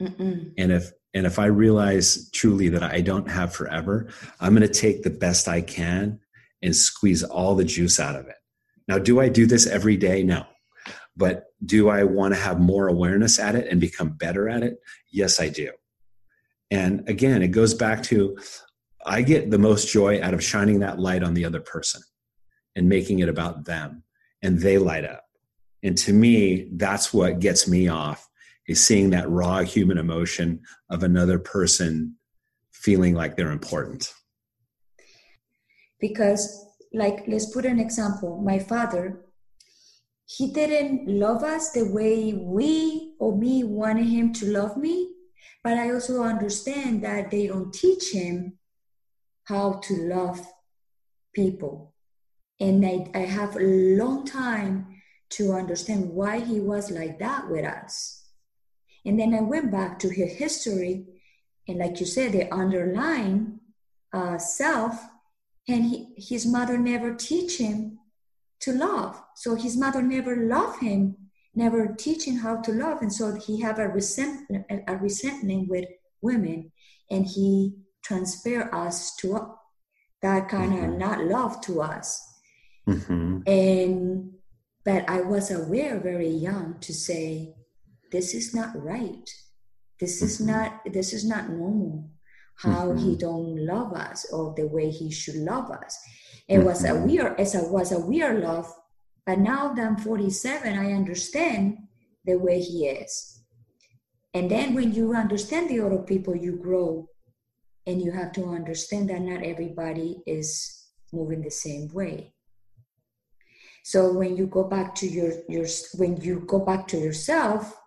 Mm-mm. 0.00 0.52
And 0.58 0.72
if 0.72 0.90
and 1.14 1.26
if 1.26 1.38
I 1.38 1.46
realize 1.46 2.28
truly 2.30 2.68
that 2.70 2.82
I 2.82 3.00
don't 3.00 3.30
have 3.30 3.54
forever, 3.54 4.08
I'm 4.40 4.54
going 4.54 4.66
to 4.66 4.80
take 4.80 5.02
the 5.02 5.10
best 5.10 5.46
I 5.46 5.60
can 5.60 6.18
and 6.60 6.74
squeeze 6.74 7.22
all 7.22 7.54
the 7.54 7.64
juice 7.64 8.00
out 8.00 8.16
of 8.16 8.26
it. 8.26 8.34
Now, 8.88 8.98
do 8.98 9.20
I 9.20 9.28
do 9.28 9.46
this 9.46 9.66
every 9.68 9.96
day? 9.96 10.24
No. 10.24 10.44
But 11.16 11.44
do 11.64 11.88
I 11.88 12.04
want 12.04 12.34
to 12.34 12.40
have 12.40 12.60
more 12.60 12.88
awareness 12.88 13.38
at 13.38 13.54
it 13.54 13.68
and 13.68 13.80
become 13.80 14.10
better 14.10 14.48
at 14.48 14.62
it? 14.62 14.78
Yes, 15.10 15.40
I 15.40 15.48
do. 15.48 15.70
And 16.70 17.08
again, 17.08 17.42
it 17.42 17.48
goes 17.48 17.74
back 17.74 18.02
to 18.04 18.36
I 19.06 19.22
get 19.22 19.50
the 19.50 19.58
most 19.58 19.92
joy 19.92 20.22
out 20.22 20.34
of 20.34 20.42
shining 20.42 20.80
that 20.80 20.98
light 20.98 21.22
on 21.22 21.34
the 21.34 21.44
other 21.44 21.60
person 21.60 22.02
and 22.74 22.88
making 22.88 23.18
it 23.18 23.28
about 23.28 23.64
them, 23.64 24.02
and 24.42 24.58
they 24.58 24.78
light 24.78 25.04
up. 25.04 25.24
And 25.82 25.96
to 25.98 26.12
me, 26.12 26.68
that's 26.72 27.12
what 27.12 27.38
gets 27.38 27.68
me 27.68 27.88
off 27.88 28.28
is 28.66 28.82
seeing 28.82 29.10
that 29.10 29.28
raw 29.28 29.60
human 29.60 29.98
emotion 29.98 30.62
of 30.90 31.02
another 31.02 31.38
person 31.38 32.16
feeling 32.72 33.14
like 33.14 33.36
they're 33.36 33.52
important. 33.52 34.12
Because 36.00 36.64
like 36.94 37.24
let's 37.26 37.52
put 37.52 37.64
an 37.66 37.78
example 37.78 38.40
my 38.42 38.58
father 38.58 39.23
he 40.26 40.50
didn't 40.52 41.06
love 41.06 41.42
us 41.42 41.70
the 41.72 41.84
way 41.84 42.32
we 42.32 43.14
or 43.18 43.36
me 43.36 43.62
wanted 43.62 44.06
him 44.06 44.32
to 44.32 44.46
love 44.46 44.76
me 44.76 45.10
but 45.62 45.74
i 45.74 45.90
also 45.90 46.22
understand 46.22 47.02
that 47.02 47.30
they 47.30 47.46
don't 47.46 47.72
teach 47.72 48.12
him 48.12 48.58
how 49.44 49.74
to 49.84 49.94
love 50.08 50.46
people. 51.34 51.92
And 52.60 52.84
I, 52.84 53.10
I 53.14 53.20
have 53.20 53.56
a 53.56 53.60
long 53.60 54.24
time 54.24 55.00
to 55.30 55.52
understand 55.52 56.10
why 56.10 56.40
he 56.40 56.60
was 56.60 56.90
like 56.90 57.18
that 57.18 57.50
with 57.50 57.64
us. 57.64 58.24
And 59.04 59.20
then 59.20 59.34
i 59.34 59.40
went 59.40 59.70
back 59.70 59.98
to 59.98 60.08
his 60.08 60.32
history 60.32 61.06
and 61.68 61.78
like 61.78 62.00
you 62.00 62.06
said 62.06 62.32
the 62.32 62.52
underlying 62.52 63.60
uh, 64.14 64.38
self 64.38 64.98
and 65.68 65.84
he, 65.84 66.14
his 66.16 66.46
mother 66.46 66.78
never 66.78 67.14
teach 67.14 67.58
him 67.58 67.98
to 68.64 68.72
love 68.72 69.20
so 69.34 69.54
his 69.54 69.76
mother 69.76 70.02
never 70.02 70.36
loved 70.36 70.82
him 70.82 71.16
never 71.54 71.94
teach 71.98 72.24
him 72.24 72.36
how 72.36 72.56
to 72.60 72.72
love 72.72 73.02
and 73.02 73.12
so 73.12 73.34
he 73.34 73.60
have 73.60 73.78
a 73.78 73.88
resentment 73.88 74.64
a 74.88 74.96
resentment 74.96 75.68
with 75.68 75.84
women 76.22 76.70
and 77.10 77.26
he 77.26 77.74
transfer 78.02 78.74
us 78.74 79.14
to 79.16 79.28
that 80.22 80.48
kind 80.48 80.72
mm-hmm. 80.72 80.92
of 80.92 80.98
not 80.98 81.24
love 81.24 81.60
to 81.60 81.82
us 81.82 82.08
mm-hmm. 82.88 83.38
and 83.46 84.30
but 84.84 85.08
i 85.08 85.20
was 85.20 85.50
aware 85.50 86.00
very 86.00 86.28
young 86.48 86.76
to 86.80 86.92
say 86.92 87.54
this 88.10 88.34
is 88.34 88.54
not 88.54 88.70
right 88.82 89.30
this 90.00 90.16
mm-hmm. 90.16 90.26
is 90.26 90.40
not 90.40 90.80
this 90.92 91.12
is 91.12 91.24
not 91.24 91.50
normal 91.50 92.10
how 92.56 92.86
mm-hmm. 92.86 92.98
he 92.98 93.16
don't 93.16 93.66
love 93.66 93.92
us 93.92 94.26
or 94.32 94.54
the 94.56 94.66
way 94.66 94.90
he 94.90 95.10
should 95.10 95.36
love 95.36 95.70
us. 95.70 95.98
It 96.48 96.56
mm-hmm. 96.56 96.66
was 96.66 96.84
a 96.84 96.90
mm-hmm. 96.90 97.06
weird, 97.06 97.40
it 97.40 97.70
was 97.70 97.92
a 97.92 98.00
weird 98.00 98.42
love, 98.42 98.72
but 99.26 99.38
now 99.38 99.72
that 99.72 99.86
I'm 99.86 99.96
47, 99.96 100.78
I 100.78 100.92
understand 100.92 101.78
the 102.24 102.36
way 102.36 102.60
he 102.60 102.86
is. 102.86 103.40
And 104.34 104.50
then 104.50 104.74
when 104.74 104.92
you 104.92 105.14
understand 105.14 105.70
the 105.70 105.80
other 105.80 106.02
people, 106.02 106.36
you 106.36 106.56
grow, 106.56 107.08
and 107.86 108.02
you 108.02 108.12
have 108.12 108.32
to 108.32 108.46
understand 108.46 109.10
that 109.10 109.20
not 109.20 109.42
everybody 109.42 110.22
is 110.26 110.88
moving 111.12 111.42
the 111.42 111.50
same 111.50 111.88
way. 111.92 112.34
So 113.84 114.12
when 114.12 114.36
you 114.36 114.46
go 114.46 114.64
back 114.64 114.94
to 114.96 115.06
your 115.06 115.32
your 115.48 115.66
when 115.94 116.16
you 116.16 116.40
go 116.46 116.60
back 116.60 116.88
to 116.88 116.98
yourself, 116.98 117.78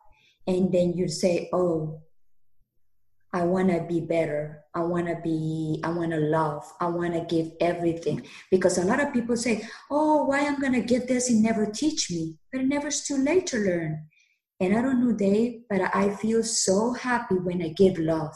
and 0.46 0.72
then 0.72 0.94
you 0.94 1.08
say, 1.08 1.50
"Oh, 1.52 2.02
I 3.38 3.44
want 3.44 3.70
to 3.70 3.82
be 3.88 4.00
better. 4.00 4.64
I 4.74 4.80
want 4.80 5.06
to 5.06 5.18
be, 5.24 5.80
I 5.84 5.90
want 5.90 6.10
to 6.12 6.18
love. 6.18 6.66
I 6.80 6.88
want 6.88 7.14
to 7.14 7.36
give 7.36 7.52
everything. 7.62 8.26
Because 8.50 8.80
a 8.80 8.84
lot 8.84 9.00
of 9.00 9.14
people 9.14 9.38
say, 9.38 9.64
oh, 9.92 10.24
why 10.24 10.40
I'm 10.48 10.60
going 10.60 10.74
to 10.74 10.82
get 10.82 11.08
this 11.08 11.30
and 11.30 11.44
never 11.44 11.68
teach 11.68 12.10
me. 12.10 12.36
But 12.52 12.62
it 12.62 12.68
never's 12.68 13.04
too 13.04 13.18
late 13.18 13.46
to 13.48 13.58
learn. 13.58 14.08
And 14.60 14.76
I 14.76 14.82
don't 14.82 15.06
know, 15.06 15.16
Dave, 15.16 15.62
but 15.70 15.82
I 15.94 16.16
feel 16.16 16.42
so 16.42 16.94
happy 16.94 17.36
when 17.36 17.62
I 17.62 17.70
give 17.78 18.00
love. 18.00 18.34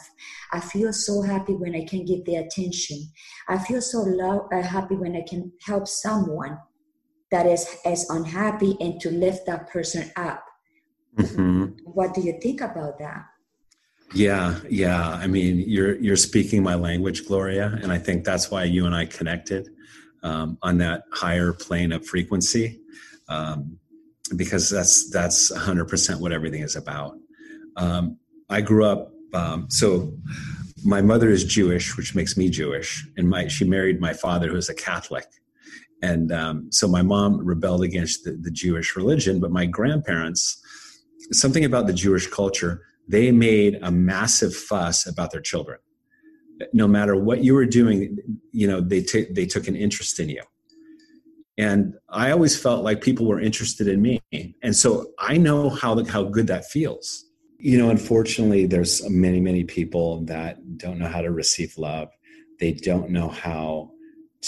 I 0.52 0.60
feel 0.60 0.92
so 0.92 1.20
happy 1.20 1.54
when 1.54 1.74
I 1.74 1.84
can 1.84 2.04
give 2.04 2.24
the 2.24 2.36
attention. 2.36 2.98
I 3.48 3.58
feel 3.58 3.82
so 3.82 4.02
love, 4.02 4.42
uh, 4.52 4.62
happy 4.62 4.94
when 4.94 5.16
I 5.16 5.24
can 5.28 5.50
help 5.66 5.88
someone 5.88 6.58
that 7.32 7.46
is, 7.46 7.66
as 7.84 8.08
unhappy 8.08 8.76
and 8.78 9.00
to 9.00 9.10
lift 9.10 9.46
that 9.46 9.68
person 9.68 10.12
up. 10.14 10.44
Mm-hmm. 11.18 11.64
What 11.86 12.14
do 12.14 12.20
you 12.20 12.38
think 12.40 12.60
about 12.60 13.00
that? 13.00 13.24
Yeah, 14.14 14.60
yeah. 14.68 15.08
I 15.08 15.26
mean, 15.26 15.64
you're 15.66 15.96
you're 15.96 16.16
speaking 16.16 16.62
my 16.62 16.74
language, 16.74 17.26
Gloria, 17.26 17.78
and 17.82 17.90
I 17.90 17.98
think 17.98 18.24
that's 18.24 18.50
why 18.50 18.64
you 18.64 18.84
and 18.84 18.94
I 18.94 19.06
connected 19.06 19.70
um, 20.22 20.58
on 20.62 20.78
that 20.78 21.04
higher 21.12 21.52
plane 21.52 21.92
of 21.92 22.06
frequency, 22.06 22.80
um, 23.28 23.78
because 24.36 24.68
that's 24.68 25.08
that's 25.10 25.50
100% 25.50 26.20
what 26.20 26.32
everything 26.32 26.62
is 26.62 26.76
about. 26.76 27.16
Um, 27.76 28.18
I 28.50 28.60
grew 28.60 28.84
up 28.84 29.12
um, 29.34 29.68
so. 29.70 30.12
My 30.84 31.00
mother 31.00 31.30
is 31.30 31.44
Jewish, 31.44 31.96
which 31.96 32.16
makes 32.16 32.36
me 32.36 32.50
Jewish, 32.50 33.06
and 33.16 33.30
my 33.30 33.46
she 33.46 33.64
married 33.64 34.00
my 34.00 34.12
father, 34.12 34.48
who 34.48 34.56
is 34.56 34.68
a 34.68 34.74
Catholic, 34.74 35.26
and 36.02 36.32
um, 36.32 36.72
so 36.72 36.88
my 36.88 37.02
mom 37.02 37.38
rebelled 37.38 37.84
against 37.84 38.24
the, 38.24 38.32
the 38.32 38.50
Jewish 38.50 38.96
religion. 38.96 39.38
But 39.38 39.52
my 39.52 39.64
grandparents, 39.64 40.60
something 41.30 41.64
about 41.64 41.86
the 41.86 41.92
Jewish 41.92 42.26
culture 42.26 42.82
they 43.08 43.30
made 43.32 43.78
a 43.82 43.90
massive 43.90 44.54
fuss 44.54 45.06
about 45.06 45.32
their 45.32 45.40
children. 45.40 45.78
No 46.72 46.86
matter 46.86 47.16
what 47.16 47.42
you 47.42 47.54
were 47.54 47.66
doing, 47.66 48.18
you 48.52 48.68
know, 48.68 48.80
they, 48.80 49.02
t- 49.02 49.26
they 49.30 49.46
took 49.46 49.66
an 49.68 49.76
interest 49.76 50.20
in 50.20 50.28
you. 50.28 50.42
And 51.58 51.94
I 52.08 52.30
always 52.30 52.58
felt 52.58 52.82
like 52.82 53.02
people 53.02 53.26
were 53.26 53.40
interested 53.40 53.86
in 53.86 54.00
me. 54.00 54.22
And 54.62 54.74
so 54.74 55.08
I 55.18 55.36
know 55.36 55.68
how, 55.68 56.02
how 56.04 56.24
good 56.24 56.46
that 56.46 56.64
feels. 56.66 57.26
You 57.58 57.78
know, 57.78 57.90
unfortunately, 57.90 58.66
there's 58.66 59.08
many, 59.10 59.40
many 59.40 59.64
people 59.64 60.24
that 60.24 60.78
don't 60.78 60.98
know 60.98 61.08
how 61.08 61.20
to 61.20 61.30
receive 61.30 61.76
love. 61.76 62.08
They 62.58 62.72
don't 62.72 63.10
know 63.10 63.28
how 63.28 63.90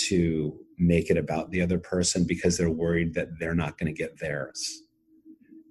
to 0.09 0.59
make 0.79 1.11
it 1.11 1.17
about 1.17 1.51
the 1.51 1.61
other 1.61 1.79
person 1.79 2.25
because 2.27 2.57
they're 2.57 2.71
worried 2.71 3.15
that 3.15 3.39
they're 3.39 3.55
not 3.55 3.79
going 3.79 3.93
to 3.95 3.97
get 3.97 4.19
theirs. 4.19 4.83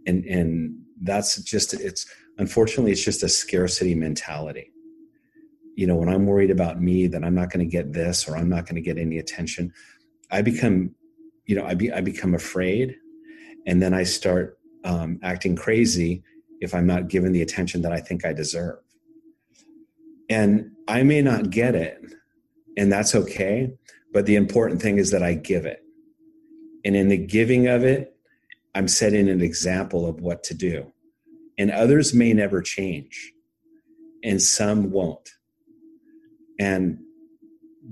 And, 0.06 0.24
and 0.26 0.82
that's 1.02 1.42
just, 1.42 1.74
it's, 1.74 2.06
unfortunately 2.38 2.92
it's 2.92 3.04
just 3.04 3.24
a 3.24 3.30
scarcity 3.30 3.96
mentality. 3.96 4.72
You 5.76 5.88
know 5.88 5.96
when 5.96 6.10
i'm 6.10 6.28
worried 6.28 6.52
about 6.52 6.80
me 6.80 7.08
that 7.08 7.24
i'm 7.24 7.34
not 7.34 7.50
going 7.50 7.66
to 7.66 7.72
get 7.72 7.94
this 7.94 8.28
or 8.28 8.38
i'm 8.38 8.50
not 8.50 8.66
going 8.66 8.76
to 8.76 8.82
get 8.82 8.98
any 8.98 9.18
attention. 9.18 9.74
I 10.30 10.42
become 10.42 10.94
you 11.46 11.56
know 11.56 11.66
i, 11.66 11.74
be, 11.74 11.92
I 11.92 12.02
become 12.02 12.36
afraid 12.36 12.96
and 13.66 13.82
then 13.82 13.94
i 13.94 14.04
start 14.04 14.58
um, 14.84 15.20
acting 15.24 15.56
crazy 15.56 16.24
if 16.62 16.74
i'm 16.74 16.86
not 16.86 17.08
given 17.08 17.32
the 17.32 17.42
attention 17.42 17.82
that 17.82 17.92
i 17.92 18.00
think 18.00 18.26
i 18.26 18.34
deserve. 18.34 18.80
And 20.30 20.72
i 20.88 21.02
may 21.04 21.22
not 21.22 21.50
get 21.50 21.76
it 21.76 22.02
and 22.78 22.92
that's 22.92 23.16
okay 23.16 23.74
but 24.14 24.28
the 24.28 24.36
important 24.36 24.80
thing 24.80 25.00
is 25.00 25.10
that 25.10 25.24
i 25.24 25.34
give 25.34 25.66
it. 25.66 25.84
And 26.86 26.96
in 26.96 27.08
the 27.08 27.18
giving 27.18 27.68
of 27.68 27.84
it 27.84 28.16
i'm 28.76 28.88
setting 28.88 29.28
an 29.28 29.42
example 29.42 30.08
of 30.08 30.22
what 30.22 30.44
to 30.44 30.54
do 30.54 30.93
and 31.58 31.72
others 31.72 32.14
may 32.14 32.34
never 32.34 32.62
change 32.62 33.34
and 34.24 34.42
some 34.42 34.92
won't. 34.92 35.30
And 36.60 37.00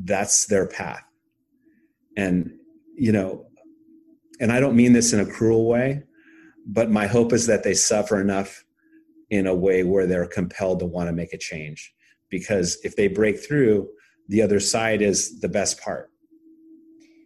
that's 0.04 0.46
their 0.48 0.68
path. 0.68 1.04
And 2.16 2.52
you 3.02 3.12
know 3.12 3.48
and 4.40 4.52
i 4.52 4.60
don't 4.60 4.76
mean 4.76 4.94
this 4.94 5.12
in 5.12 5.20
a 5.20 5.26
cruel 5.26 5.66
way 5.66 6.04
but 6.68 6.92
my 6.92 7.08
hope 7.08 7.34
is 7.34 7.48
that 7.48 7.64
they 7.64 7.74
suffer 7.74 8.22
enough 8.22 8.64
in 9.32 9.48
a 9.48 9.56
way 9.56 9.84
where 9.84 10.06
they're 10.06 10.28
compelled 10.28 10.80
to 10.80 10.86
want 10.86 11.08
to 11.08 11.14
make 11.14 11.34
a 11.34 11.38
change 11.38 11.92
because 12.30 12.78
if 12.84 12.96
they 12.96 13.08
break 13.08 13.44
through 13.44 13.88
the 14.28 14.40
other 14.40 14.60
side 14.60 15.02
is 15.02 15.40
the 15.40 15.50
best 15.50 15.82
part 15.82 16.11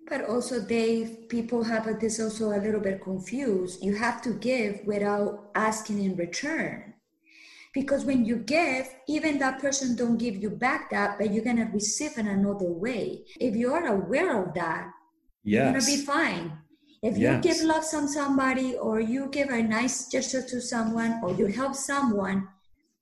but 0.07 0.25
also, 0.25 0.61
Dave, 0.61 1.29
people 1.29 1.63
have 1.63 1.99
this 1.99 2.19
also 2.19 2.49
a 2.49 2.61
little 2.61 2.79
bit 2.79 3.01
confused. 3.01 3.83
You 3.83 3.95
have 3.95 4.21
to 4.23 4.33
give 4.33 4.81
without 4.85 5.49
asking 5.55 6.03
in 6.03 6.15
return. 6.15 6.93
Because 7.73 8.05
when 8.05 8.23
you 8.23 8.37
give, 8.37 8.87
even 9.07 9.39
that 9.39 9.59
person 9.59 9.95
don't 9.95 10.17
give 10.17 10.37
you 10.37 10.49
back 10.49 10.89
that, 10.91 11.17
but 11.17 11.33
you're 11.33 11.43
gonna 11.43 11.69
receive 11.73 12.17
in 12.17 12.27
another 12.27 12.71
way. 12.71 13.25
If 13.39 13.55
you 13.55 13.73
are 13.73 13.87
aware 13.87 14.41
of 14.41 14.53
that, 14.53 14.91
yes. 15.43 15.63
you're 15.63 15.73
gonna 15.73 15.85
be 15.85 16.05
fine. 16.05 16.57
If 17.03 17.17
you 17.17 17.37
give 17.39 17.61
love 17.61 17.83
to 17.89 18.07
somebody 18.07 18.75
or 18.75 18.99
you 18.99 19.27
give 19.27 19.49
a 19.49 19.61
nice 19.61 20.07
gesture 20.07 20.41
to 20.41 20.61
someone 20.61 21.19
or 21.21 21.33
you 21.33 21.47
help 21.47 21.75
someone, 21.75 22.47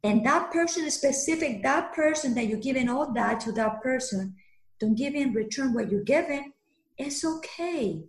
and 0.04 0.26
that 0.26 0.52
person 0.52 0.86
is 0.86 0.96
specific, 0.96 1.64
that 1.64 1.94
person 1.94 2.34
that 2.36 2.48
you're 2.48 2.60
giving 2.60 2.90
all 2.90 3.14
that 3.14 3.40
to 3.42 3.52
that 3.54 3.82
person, 3.82 4.36
don't 4.80 4.96
give 4.96 5.14
in 5.14 5.34
return 5.34 5.74
what 5.74 5.92
you're 5.92 6.04
giving, 6.04 6.53
it's 6.98 7.26
okay. 7.26 8.04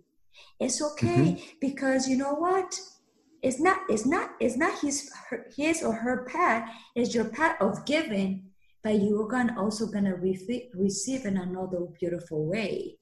It's 0.59 0.81
okay 0.81 1.07
mm-hmm. 1.07 1.45
because 1.61 2.07
you 2.07 2.17
know 2.17 2.33
what? 2.33 2.79
It's 3.41 3.59
not 3.59 3.79
it's 3.89 4.05
not 4.05 4.31
it's 4.39 4.57
not 4.57 4.79
his 4.79 5.11
her, 5.29 5.47
his 5.55 5.83
or 5.83 5.93
her 5.93 6.25
path. 6.25 6.69
It's 6.95 7.13
your 7.13 7.25
path 7.25 7.57
of 7.61 7.85
giving 7.85 8.45
but 8.85 9.01
you're 9.01 9.27
gonna 9.27 9.55
also 9.57 9.87
gonna 9.87 10.15
re- 10.15 10.69
receive 10.75 11.25
in 11.25 11.37
another 11.37 11.79
beautiful 11.99 12.45
way. 12.45 12.97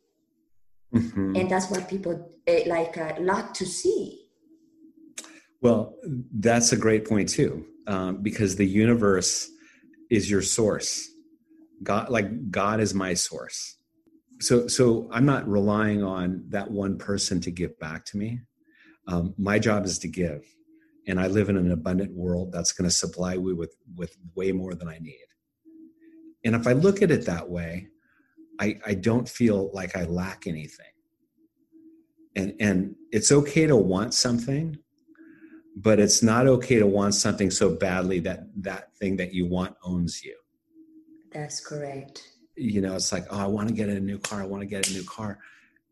Mm-hmm. 0.95 1.35
and 1.35 1.49
that's 1.49 1.71
what 1.71 1.89
people 1.89 2.31
eh, 2.45 2.63
like 2.67 2.97
uh, 2.97 3.13
like 3.19 3.53
to 3.55 3.65
see. 3.65 4.27
Well 5.61 5.95
that's 6.31 6.71
a 6.71 6.77
great 6.77 7.05
point 7.05 7.29
too 7.29 7.65
um, 7.87 8.21
because 8.21 8.55
the 8.55 8.65
universe 8.65 9.49
is 10.09 10.29
your 10.29 10.41
source. 10.41 11.09
God 11.81 12.09
like 12.09 12.51
god 12.51 12.79
is 12.79 12.93
my 12.93 13.13
source 13.13 13.77
so 14.43 14.67
so 14.67 15.07
i'm 15.11 15.25
not 15.25 15.47
relying 15.47 16.03
on 16.03 16.43
that 16.49 16.69
one 16.69 16.97
person 16.97 17.39
to 17.41 17.51
give 17.51 17.77
back 17.79 18.03
to 18.05 18.17
me. 18.17 18.39
Um, 19.07 19.33
my 19.37 19.59
job 19.59 19.85
is 19.85 19.99
to 19.99 20.07
give 20.07 20.43
and 21.07 21.19
i 21.19 21.27
live 21.27 21.49
in 21.49 21.57
an 21.57 21.71
abundant 21.71 22.13
world 22.13 22.51
that's 22.51 22.73
going 22.73 22.89
to 22.89 22.95
supply 22.95 23.37
me 23.37 23.53
with 23.53 23.75
with 23.95 24.15
way 24.35 24.51
more 24.51 24.75
than 24.75 24.87
i 24.89 24.97
need. 24.99 25.27
And 26.43 26.55
if 26.55 26.67
i 26.67 26.73
look 26.73 27.01
at 27.01 27.11
it 27.11 27.25
that 27.25 27.49
way 27.49 27.87
i 28.59 28.79
i 28.85 28.93
don't 28.93 29.27
feel 29.27 29.71
like 29.73 29.95
i 29.95 30.03
lack 30.03 30.45
anything. 30.45 30.93
And 32.35 32.53
and 32.59 32.95
it's 33.11 33.31
okay 33.31 33.65
to 33.67 33.77
want 33.77 34.13
something 34.13 34.77
but 35.75 35.99
it's 35.99 36.21
not 36.21 36.45
okay 36.45 36.77
to 36.77 36.85
want 36.85 37.15
something 37.15 37.49
so 37.49 37.75
badly 37.75 38.19
that 38.19 38.43
that 38.57 38.95
thing 38.97 39.17
that 39.17 39.33
you 39.33 39.47
want 39.47 39.75
owns 39.83 40.23
you. 40.23 40.37
That's 41.31 41.59
correct 41.59 42.32
you 42.55 42.81
know 42.81 42.95
it's 42.95 43.11
like 43.11 43.25
oh 43.31 43.39
i 43.39 43.47
want 43.47 43.67
to 43.67 43.73
get 43.73 43.89
a 43.89 43.99
new 43.99 44.19
car 44.19 44.41
i 44.41 44.45
want 44.45 44.61
to 44.61 44.67
get 44.67 44.89
a 44.89 44.93
new 44.93 45.03
car. 45.03 45.39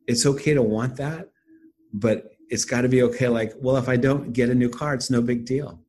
It's 0.08 0.26
okay 0.26 0.54
to 0.54 0.62
want 0.62 0.98
that 0.98 1.30
but 1.94 2.32
it's 2.50 2.66
got 2.66 2.82
to 2.82 2.90
be 2.90 3.04
okay 3.04 3.28
like 3.28 3.54
well 3.60 3.78
if 3.78 3.88
i 3.88 3.96
don't 3.96 4.34
get 4.34 4.50
a 4.50 4.56
new 4.56 4.70
car 4.70 4.94
it's 4.94 5.10
no 5.10 5.22
big 5.22 5.46
deal. 5.46 5.80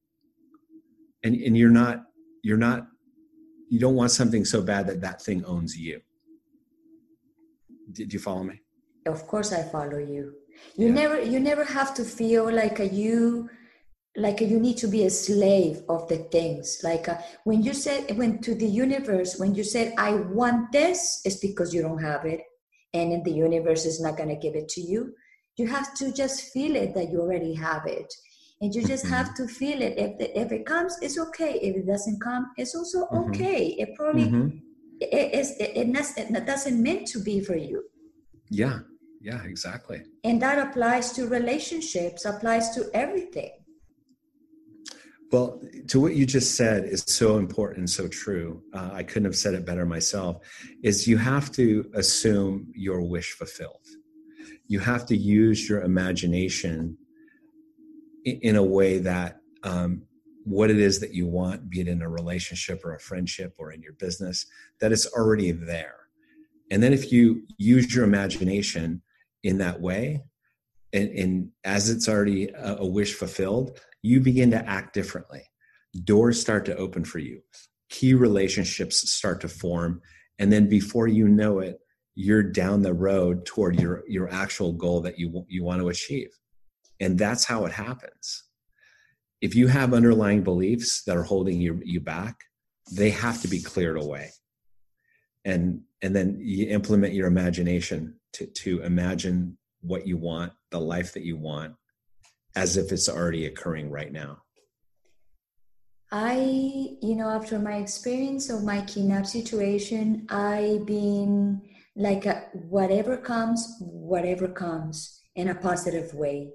And 1.24 1.34
and 1.36 1.56
you're 1.56 1.70
not 1.70 2.04
you're 2.42 2.56
not 2.56 2.88
you 3.68 3.78
don't 3.78 3.94
want 3.94 4.10
something 4.10 4.44
so 4.44 4.60
bad 4.60 4.86
that 4.88 5.00
that 5.00 5.22
thing 5.22 5.44
owns 5.44 5.76
you. 5.76 6.00
Did 7.92 8.12
you 8.12 8.18
follow 8.18 8.44
me? 8.44 8.60
Of 9.06 9.26
course 9.26 9.52
i 9.52 9.62
follow 9.62 9.98
you. 9.98 10.34
You 10.76 10.88
yeah. 10.88 10.94
never 11.00 11.22
you 11.22 11.40
never 11.40 11.64
have 11.64 11.94
to 11.94 12.04
feel 12.04 12.52
like 12.52 12.80
a 12.80 12.86
you 12.86 13.48
like 14.16 14.40
you 14.40 14.60
need 14.60 14.76
to 14.76 14.88
be 14.88 15.04
a 15.04 15.10
slave 15.10 15.82
of 15.88 16.06
the 16.08 16.18
things. 16.18 16.80
Like 16.82 17.08
uh, 17.08 17.18
when 17.44 17.62
you 17.62 17.72
said 17.72 18.16
went 18.16 18.42
to 18.44 18.54
the 18.54 18.66
universe 18.66 19.38
when 19.38 19.54
you 19.54 19.64
said 19.64 19.94
i 19.96 20.14
want 20.14 20.70
this 20.72 21.22
it's 21.24 21.36
because 21.36 21.72
you 21.72 21.82
don't 21.82 22.02
have 22.02 22.24
it. 22.24 22.42
And 22.94 23.24
the 23.24 23.32
universe 23.32 23.86
is 23.86 24.02
not 24.02 24.18
going 24.18 24.28
to 24.28 24.36
give 24.36 24.54
it 24.54 24.68
to 24.70 24.82
you. 24.82 25.14
You 25.56 25.66
have 25.66 25.94
to 25.94 26.12
just 26.12 26.52
feel 26.52 26.76
it 26.76 26.94
that 26.94 27.10
you 27.10 27.22
already 27.22 27.54
have 27.54 27.86
it. 27.86 28.12
And 28.60 28.74
you 28.74 28.86
just 28.86 29.06
mm-hmm. 29.06 29.14
have 29.14 29.34
to 29.34 29.48
feel 29.48 29.80
it. 29.80 29.94
If, 29.96 30.18
the, 30.18 30.38
if 30.38 30.52
it 30.52 30.66
comes 30.66 30.98
it's 31.00 31.18
okay. 31.18 31.58
If 31.62 31.76
it 31.76 31.86
doesn't 31.86 32.20
come 32.20 32.52
it's 32.58 32.74
also 32.74 33.06
mm-hmm. 33.06 33.30
okay. 33.30 33.68
It 33.78 33.94
probably 33.96 34.24
mm-hmm. 34.24 34.58
it, 35.00 35.34
is 35.34 35.56
it, 35.58 35.72
it, 35.74 36.36
it 36.36 36.46
doesn't 36.46 36.82
meant 36.82 37.06
to 37.08 37.18
be 37.18 37.40
for 37.40 37.56
you. 37.56 37.82
Yeah. 38.50 38.80
Yeah 39.22 39.42
exactly. 39.44 40.02
And 40.22 40.42
that 40.42 40.58
applies 40.58 41.12
to 41.12 41.26
relationships 41.28 42.26
applies 42.26 42.70
to 42.74 42.90
everything 42.92 43.52
well, 45.32 45.62
to 45.88 45.98
what 45.98 46.14
you 46.14 46.26
just 46.26 46.56
said 46.56 46.84
is 46.84 47.02
so 47.06 47.38
important 47.38 47.78
and 47.78 47.90
so 47.90 48.06
true. 48.06 48.62
Uh, 48.74 48.90
I 48.92 49.02
couldn't 49.02 49.24
have 49.24 49.36
said 49.36 49.54
it 49.54 49.64
better 49.64 49.86
myself. 49.86 50.46
Is 50.82 51.08
you 51.08 51.16
have 51.16 51.50
to 51.52 51.90
assume 51.94 52.70
your 52.74 53.00
wish 53.00 53.32
fulfilled. 53.32 53.86
You 54.68 54.78
have 54.80 55.06
to 55.06 55.16
use 55.16 55.66
your 55.68 55.82
imagination 55.82 56.98
in, 58.24 58.56
a 58.56 58.62
way 58.62 58.98
that 58.98 59.38
um, 59.62 60.02
what 60.44 60.70
it 60.70 60.78
is 60.78 61.00
that 61.00 61.14
you 61.14 61.26
want, 61.26 61.68
be 61.70 61.80
it 61.80 61.88
in 61.88 62.02
a 62.02 62.08
relationship 62.08 62.84
or 62.84 62.94
a 62.94 63.00
friendship 63.00 63.54
or 63.58 63.72
in 63.72 63.80
your 63.80 63.94
business, 63.94 64.46
that 64.80 64.92
it's 64.92 65.06
already 65.06 65.50
there. 65.50 65.96
And 66.70 66.82
then 66.82 66.92
if 66.92 67.10
you 67.10 67.42
use 67.56 67.94
your 67.94 68.04
imagination 68.04 69.02
in 69.42 69.58
that 69.58 69.80
way, 69.80 70.22
and, 70.92 71.08
and 71.10 71.48
as 71.64 71.88
it's 71.88 72.08
already 72.08 72.48
a, 72.48 72.76
a 72.76 72.86
wish 72.86 73.14
fulfilled, 73.14 73.80
you 74.02 74.20
begin 74.20 74.50
to 74.50 74.68
act 74.68 74.94
differently. 74.94 75.42
Doors 76.04 76.40
start 76.40 76.64
to 76.66 76.76
open 76.76 77.04
for 77.04 77.18
you, 77.18 77.42
key 77.88 78.14
relationships 78.14 79.10
start 79.10 79.40
to 79.42 79.48
form. 79.48 80.00
And 80.38 80.52
then 80.52 80.68
before 80.68 81.06
you 81.06 81.28
know 81.28 81.60
it, 81.60 81.78
you're 82.14 82.42
down 82.42 82.82
the 82.82 82.94
road 82.94 83.46
toward 83.46 83.80
your, 83.80 84.02
your 84.06 84.32
actual 84.32 84.72
goal 84.72 85.00
that 85.02 85.18
you, 85.18 85.44
you 85.48 85.64
want 85.64 85.80
to 85.80 85.88
achieve. 85.88 86.28
And 87.00 87.18
that's 87.18 87.44
how 87.44 87.64
it 87.64 87.72
happens 87.72 88.44
if 89.42 89.56
you 89.56 89.66
have 89.66 89.92
underlying 89.92 90.42
beliefs 90.42 91.02
that 91.02 91.16
are 91.16 91.24
holding 91.24 91.60
you, 91.60 91.82
you 91.84 92.00
back, 92.00 92.44
they 92.92 93.10
have 93.10 93.42
to 93.42 93.48
be 93.48 93.60
cleared 93.60 94.00
away. 94.00 94.30
And 95.44 95.82
and 96.00 96.14
then 96.14 96.38
you 96.40 96.68
implement 96.68 97.12
your 97.12 97.26
imagination 97.26 98.18
to, 98.34 98.46
to 98.46 98.82
imagine 98.82 99.58
what 99.80 100.06
you 100.06 100.16
want, 100.16 100.52
the 100.70 100.80
life 100.80 101.12
that 101.14 101.24
you 101.24 101.36
want, 101.36 101.74
as 102.54 102.76
if 102.76 102.92
it's 102.92 103.08
already 103.08 103.46
occurring 103.46 103.90
right 103.90 104.12
now. 104.12 104.42
I, 106.10 106.34
you 107.00 107.16
know, 107.16 107.30
after 107.30 107.58
my 107.58 107.76
experience 107.76 108.50
of 108.50 108.62
my 108.62 108.82
kidnap 108.82 109.26
situation, 109.26 110.26
I've 110.28 110.84
been 110.84 111.62
like 111.96 112.26
a, 112.26 112.48
whatever 112.52 113.16
comes, 113.16 113.76
whatever 113.80 114.48
comes 114.48 115.22
in 115.34 115.48
a 115.48 115.54
positive 115.54 116.12
way. 116.12 116.50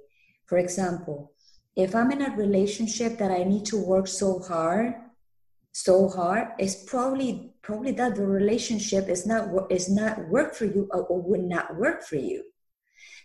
For 0.46 0.60
example, 0.60 1.32
if 1.76 1.96
I'm 1.96 2.12
in 2.12 2.22
a 2.22 2.36
relationship 2.36 3.18
that 3.18 3.32
I 3.32 3.44
need 3.44 3.66
to 3.66 3.78
work 3.78 4.08
so 4.08 4.40
hard, 4.40 4.94
so 5.72 6.08
hard, 6.08 6.50
it's 6.60 6.84
probably 6.86 7.54
probably 7.62 7.92
that 7.92 8.16
the 8.16 8.26
relationship 8.26 9.10
is 9.10 9.28
not 9.28 9.72
is 9.72 9.90
not 9.90 10.28
work 10.30 10.56
for 10.56 10.66
you 10.66 10.88
or, 10.92 11.04
or 11.04 11.22
would 11.22 11.44
not 11.44 11.78
work 11.78 12.04
for 12.04 12.16
you. 12.16 12.44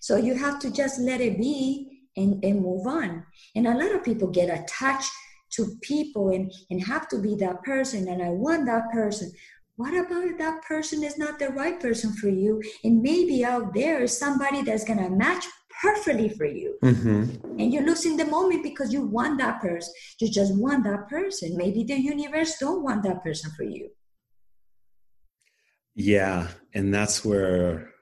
So 0.01 0.17
you 0.17 0.35
have 0.35 0.59
to 0.61 0.71
just 0.71 0.99
let 1.01 1.21
it 1.21 1.39
be 1.39 1.92
and, 2.17 2.43
and 2.45 2.63
move 2.63 2.87
on. 2.87 3.25
And 3.55 3.67
a 3.67 3.77
lot 3.77 3.95
of 3.95 4.05
people 4.05 4.29
get 4.29 4.51
attached 4.51 5.11
to 5.53 5.77
people 5.83 6.31
and, 6.31 6.51
and 6.71 6.85
have 6.85 7.09
to 7.09 7.19
be 7.19 7.35
that 7.37 7.63
person 7.63 8.09
and 8.09 8.23
I 8.23 8.31
want 8.31 8.67
that 8.67 8.91
person. 8.93 9.33
What 9.77 9.95
about 9.95 10.25
if 10.25 10.39
that 10.39 10.63
person 10.63 11.03
is 11.03 11.19
not 11.19 11.39
the 11.39 11.49
right 11.49 11.81
person 11.81 12.13
for 12.15 12.29
you? 12.29 12.63
And 12.85 13.03
maybe 13.03 13.45
out 13.45 13.75
there 13.75 14.03
is 14.03 14.19
somebody 14.19 14.63
that's 14.63 14.85
gonna 14.85 15.11
match 15.11 15.47
perfectly 15.83 16.29
for 16.29 16.45
you. 16.45 16.77
Mm-hmm. 16.83 17.59
And 17.59 17.73
you're 17.73 17.85
losing 17.85 18.17
the 18.17 18.27
moment 18.27 18.63
because 18.63 18.93
you 18.93 19.03
want 19.03 19.39
that 19.39 19.61
person. 19.61 19.93
You 20.21 20.31
just 20.31 20.57
want 20.57 20.85
that 20.85 21.09
person. 21.09 21.57
Maybe 21.57 21.85
the 21.85 22.01
universe 22.01 22.59
don't 22.59 22.83
want 22.83 23.03
that 23.05 23.23
person 23.23 23.51
for 23.57 23.65
you. 23.65 23.91
Yeah, 25.95 26.49
and 26.75 26.95
that's 26.95 27.25
where 27.25 27.93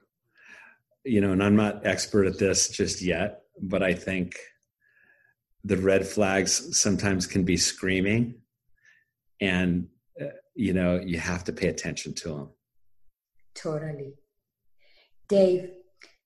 you 1.04 1.20
know, 1.20 1.32
and 1.32 1.42
I'm 1.42 1.56
not 1.56 1.86
expert 1.86 2.26
at 2.26 2.38
this 2.38 2.68
just 2.68 3.02
yet, 3.02 3.42
but 3.60 3.82
I 3.82 3.94
think 3.94 4.36
the 5.64 5.76
red 5.76 6.06
flags 6.06 6.78
sometimes 6.80 7.26
can 7.26 7.44
be 7.44 7.56
screaming 7.56 8.40
and 9.40 9.88
uh, 10.20 10.26
you 10.54 10.72
know, 10.72 11.00
you 11.00 11.18
have 11.18 11.44
to 11.44 11.52
pay 11.52 11.68
attention 11.68 12.14
to 12.14 12.28
them. 12.28 12.50
Totally. 13.54 14.14
Dave, 15.28 15.70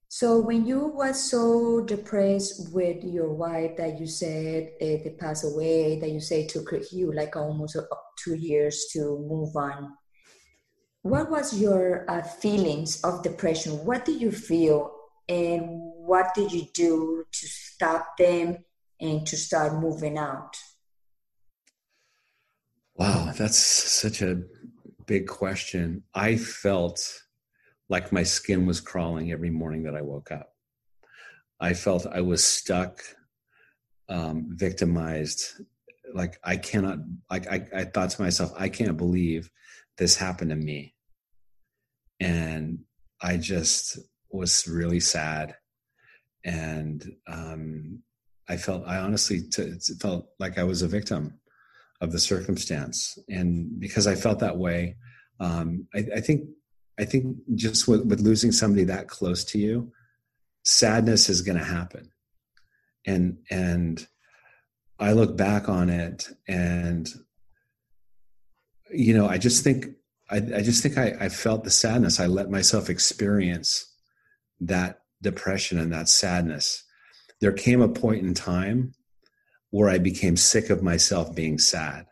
so 0.08 0.38
when 0.38 0.64
you 0.64 0.86
was 0.86 1.20
so 1.30 1.84
depressed 1.84 2.72
with 2.72 3.02
your 3.02 3.32
wife 3.32 3.76
that 3.76 3.98
you 3.98 4.06
said 4.06 4.70
uh, 4.80 5.02
they 5.02 5.16
passed 5.18 5.44
away, 5.44 5.98
that 5.98 6.10
you 6.10 6.20
say 6.20 6.46
took 6.46 6.72
you 6.92 7.12
like 7.12 7.36
almost 7.36 7.76
two 8.22 8.34
years 8.34 8.86
to 8.92 9.18
move 9.28 9.54
on. 9.56 9.92
What 11.02 11.30
was 11.30 11.60
your 11.60 12.08
uh, 12.08 12.22
feelings 12.22 13.02
of 13.02 13.22
depression? 13.22 13.84
What 13.84 14.04
did 14.04 14.20
you 14.20 14.30
feel, 14.30 14.94
and 15.28 15.83
what 16.06 16.34
did 16.34 16.52
you 16.52 16.66
do 16.74 17.24
to 17.32 17.46
stop 17.46 18.16
them 18.18 18.58
and 19.00 19.26
to 19.26 19.36
start 19.36 19.80
moving 19.80 20.18
out? 20.18 20.56
Wow, 22.94 23.32
that's 23.36 23.58
such 23.58 24.22
a 24.22 24.42
big 25.06 25.26
question. 25.26 26.02
I 26.14 26.36
felt 26.36 27.22
like 27.88 28.12
my 28.12 28.22
skin 28.22 28.66
was 28.66 28.80
crawling 28.80 29.32
every 29.32 29.50
morning 29.50 29.82
that 29.84 29.96
I 29.96 30.02
woke 30.02 30.30
up. 30.30 30.50
I 31.60 31.74
felt 31.74 32.06
I 32.06 32.20
was 32.20 32.44
stuck, 32.44 33.00
um, 34.08 34.46
victimized. 34.50 35.60
Like 36.12 36.38
I 36.44 36.56
cannot. 36.56 36.98
Like 37.30 37.48
I, 37.50 37.66
I 37.74 37.84
thought 37.84 38.10
to 38.10 38.22
myself, 38.22 38.52
I 38.56 38.68
can't 38.68 38.96
believe 38.96 39.50
this 39.96 40.16
happened 40.16 40.50
to 40.50 40.56
me, 40.56 40.94
and 42.20 42.80
I 43.20 43.36
just 43.38 43.98
was 44.30 44.66
really 44.68 45.00
sad, 45.00 45.54
and 46.44 47.04
um, 47.26 48.02
I 48.48 48.56
felt. 48.56 48.86
I 48.86 48.98
honestly 48.98 49.42
t- 49.42 49.78
felt 50.00 50.28
like 50.38 50.58
I 50.58 50.64
was 50.64 50.82
a 50.82 50.88
victim 50.88 51.38
of 52.00 52.12
the 52.12 52.18
circumstance, 52.18 53.18
and 53.28 53.80
because 53.80 54.06
I 54.06 54.14
felt 54.14 54.40
that 54.40 54.58
way, 54.58 54.96
um, 55.40 55.86
I, 55.94 56.06
I 56.16 56.20
think 56.20 56.48
I 56.98 57.04
think 57.04 57.36
just 57.54 57.88
with, 57.88 58.04
with 58.06 58.20
losing 58.20 58.52
somebody 58.52 58.84
that 58.84 59.08
close 59.08 59.44
to 59.46 59.58
you, 59.58 59.92
sadness 60.64 61.28
is 61.28 61.42
going 61.42 61.58
to 61.58 61.64
happen. 61.64 62.10
And, 63.06 63.38
and 63.50 64.06
I 64.98 65.12
look 65.12 65.36
back 65.36 65.68
on 65.68 65.90
it 65.90 66.28
and, 66.48 67.08
you 68.90 69.14
know, 69.14 69.26
I 69.26 69.38
just 69.38 69.64
think, 69.64 69.86
I, 70.30 70.36
I 70.36 70.62
just 70.62 70.82
think 70.82 70.96
I, 70.96 71.16
I 71.20 71.28
felt 71.28 71.64
the 71.64 71.70
sadness. 71.70 72.20
I 72.20 72.26
let 72.26 72.50
myself 72.50 72.88
experience 72.88 73.92
that 74.60 75.00
depression 75.24 75.80
and 75.80 75.92
that 75.92 76.08
sadness. 76.08 76.84
There 77.40 77.52
came 77.52 77.82
a 77.82 77.88
point 77.88 78.24
in 78.24 78.34
time 78.34 78.94
where 79.70 79.88
I 79.88 79.98
became 79.98 80.36
sick 80.36 80.70
of 80.70 80.84
myself 80.84 81.34
being 81.34 81.58
sad. 81.58 82.06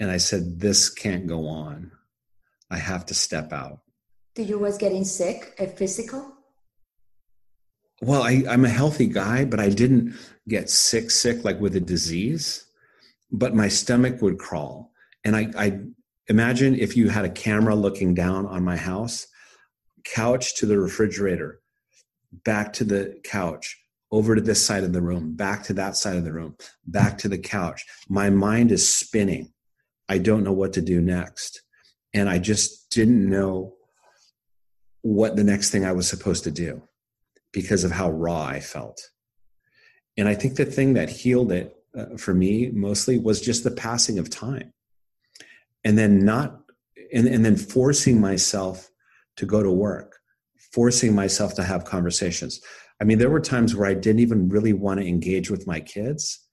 And 0.00 0.10
I 0.10 0.16
said, 0.16 0.58
this 0.58 0.90
can't 0.90 1.28
go 1.28 1.46
on 1.46 1.92
I 2.70 2.76
have 2.76 3.06
to 3.06 3.14
step 3.14 3.52
out. 3.52 3.80
Do 4.34 4.42
you 4.42 4.58
was 4.58 4.78
getting 4.78 5.04
sick, 5.04 5.54
a 5.58 5.66
physical? 5.66 6.34
Well, 8.00 8.22
I, 8.22 8.44
I'm 8.48 8.64
a 8.64 8.68
healthy 8.68 9.06
guy, 9.06 9.44
but 9.44 9.58
I 9.58 9.70
didn't 9.70 10.14
get 10.46 10.70
sick, 10.70 11.10
sick 11.10 11.44
like 11.44 11.60
with 11.60 11.74
a 11.74 11.80
disease. 11.80 12.64
But 13.30 13.54
my 13.54 13.68
stomach 13.68 14.22
would 14.22 14.38
crawl, 14.38 14.92
and 15.24 15.36
I, 15.36 15.48
I 15.56 15.80
imagine 16.28 16.74
if 16.74 16.96
you 16.96 17.08
had 17.08 17.24
a 17.24 17.30
camera 17.30 17.74
looking 17.74 18.14
down 18.14 18.46
on 18.46 18.64
my 18.64 18.76
house, 18.76 19.26
couch 20.04 20.56
to 20.56 20.66
the 20.66 20.78
refrigerator, 20.78 21.60
back 22.44 22.72
to 22.74 22.84
the 22.84 23.20
couch, 23.24 23.78
over 24.10 24.34
to 24.34 24.40
this 24.40 24.64
side 24.64 24.84
of 24.84 24.92
the 24.92 25.02
room, 25.02 25.34
back 25.34 25.64
to 25.64 25.74
that 25.74 25.96
side 25.96 26.16
of 26.16 26.24
the 26.24 26.32
room, 26.32 26.56
back 26.86 27.18
to 27.18 27.28
the 27.28 27.38
couch. 27.38 27.84
My 28.08 28.30
mind 28.30 28.72
is 28.72 28.88
spinning. 28.92 29.52
I 30.08 30.18
don't 30.18 30.44
know 30.44 30.52
what 30.52 30.72
to 30.74 30.80
do 30.80 31.00
next 31.00 31.62
and 32.14 32.28
I 32.28 32.38
just 32.38 32.90
didn't 32.90 33.28
know 33.28 33.74
what 35.02 35.36
the 35.36 35.44
next 35.44 35.70
thing 35.70 35.84
I 35.84 35.92
was 35.92 36.08
supposed 36.08 36.44
to 36.44 36.50
do 36.50 36.82
because 37.52 37.84
of 37.84 37.90
how 37.90 38.10
raw 38.10 38.44
I 38.44 38.60
felt. 38.60 39.00
And 40.16 40.28
I 40.28 40.34
think 40.34 40.56
the 40.56 40.64
thing 40.64 40.94
that 40.94 41.08
healed 41.08 41.52
it 41.52 41.76
uh, 41.96 42.16
for 42.16 42.34
me 42.34 42.70
mostly 42.70 43.18
was 43.18 43.40
just 43.40 43.64
the 43.64 43.70
passing 43.70 44.18
of 44.18 44.30
time. 44.30 44.72
And 45.84 45.96
then 45.96 46.24
not 46.24 46.60
and, 47.12 47.26
and 47.26 47.44
then 47.44 47.56
forcing 47.56 48.20
myself 48.20 48.90
to 49.38 49.46
go 49.46 49.62
to 49.62 49.70
work, 49.70 50.18
forcing 50.72 51.14
myself 51.14 51.54
to 51.54 51.64
have 51.64 51.84
conversations. 51.84 52.60
I 53.00 53.04
mean, 53.04 53.18
there 53.18 53.30
were 53.30 53.40
times 53.40 53.74
where 53.74 53.88
I 53.88 53.94
didn't 53.94 54.20
even 54.20 54.48
really 54.48 54.72
want 54.72 55.00
to 55.00 55.06
engage 55.06 55.50
with 55.50 55.66
my 55.66 55.80
kids 55.80 56.46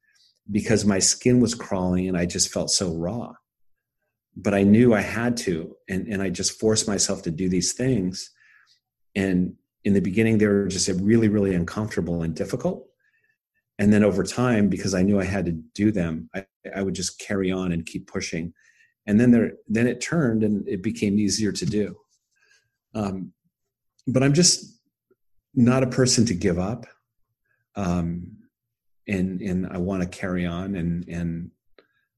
because 0.50 0.86
my 0.86 1.00
skin 1.00 1.40
was 1.40 1.56
crawling 1.56 2.08
and 2.08 2.18
I 2.18 2.26
just 2.26 2.54
felt 2.54 2.70
so 2.70 2.94
raw 2.94 3.34
but 4.36 4.54
I 4.54 4.64
knew 4.64 4.94
I 4.94 5.02
had 5.02 5.38
to, 5.38 5.76
and, 5.88 6.08
and 6.08 6.22
I 6.22 6.30
just 6.30 6.60
forced 6.60 6.88
myself 6.88 7.22
to 7.24 7.32
do 7.32 7.48
these 7.48 7.74
things. 7.74 8.32
And 9.16 9.56
in 9.84 9.94
the 9.94 10.02
beginning, 10.02 10.38
they 10.38 10.48
were 10.48 10.68
just 10.68 10.90
uh, 10.90 10.94
really, 10.96 11.30
really 11.30 11.56
uncomfortable 11.56 12.22
and 12.22 12.36
difficult. 12.36 12.86
And 13.80 13.94
then 13.94 14.04
over 14.04 14.24
time, 14.24 14.70
because 14.70 14.94
I 14.94 15.04
knew 15.04 15.20
I 15.20 15.26
had 15.26 15.46
to 15.46 15.52
do 15.52 15.92
them, 15.92 16.30
I, 16.36 16.46
I 16.74 16.82
would 16.82 16.96
just 16.96 17.20
carry 17.20 17.52
on 17.52 17.72
and 17.72 17.86
keep 17.86 18.08
pushing. 18.08 18.54
And 19.06 19.20
then 19.20 19.32
there, 19.32 19.54
then 19.68 19.88
it 19.88 20.02
turned 20.02 20.44
and 20.44 20.68
it 20.68 20.82
became 20.82 21.20
easier 21.20 21.52
to 21.52 21.66
do. 21.66 21.98
Um, 22.96 23.34
but 24.08 24.24
I'm 24.24 24.34
just 24.34 24.80
not 25.54 25.84
a 25.84 25.88
person 25.88 26.26
to 26.26 26.34
give 26.34 26.58
up. 26.58 26.88
Um, 27.76 28.38
and 29.08 29.42
and 29.42 29.68
I 29.68 29.78
want 29.78 30.02
to 30.02 30.10
carry 30.10 30.46
on 30.48 30.76
and 30.76 31.08
and 31.08 31.52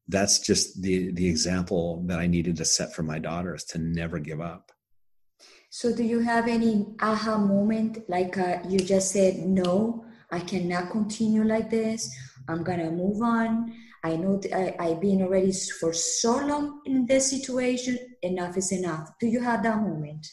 that's 0.07 0.39
just 0.39 0.82
the 0.82 1.11
the 1.11 1.28
example 1.28 2.03
that 2.07 2.19
I 2.19 2.28
needed 2.28 2.55
to 2.57 2.65
set 2.65 2.93
for 2.93 3.03
my 3.03 3.19
daughters 3.19 3.65
to 3.65 3.78
never 3.78 4.19
give 4.19 4.39
up. 4.39 4.71
So, 5.69 5.93
do 5.93 6.03
you 6.03 6.19
have 6.19 6.47
any 6.47 6.95
aha 7.01 7.38
moment 7.38 8.09
like 8.09 8.38
uh, 8.38 8.59
you 8.69 8.80
just 8.80 9.11
said, 9.11 9.38
no, 9.39 10.05
I 10.32 10.39
cannot 10.39 10.91
continue 10.91 11.43
like 11.43 11.69
this. 11.69 12.09
I'm 12.47 12.63
gonna 12.63 12.89
move 12.89 13.21
on. 13.21 13.73
I 14.03 14.15
know 14.15 14.39
I, 14.53 14.75
I've 14.80 15.01
been 15.01 15.21
already 15.23 15.51
for 15.51 15.91
so 15.91 16.38
long 16.38 16.82
in 16.86 17.05
this 17.05 17.30
situation. 17.30 17.97
Enough 18.21 18.57
is 18.57 18.71
enough. 18.71 19.11
Do 19.19 19.28
you 19.28 19.41
have 19.41 19.63
that 19.63 19.82
moment? 19.82 20.25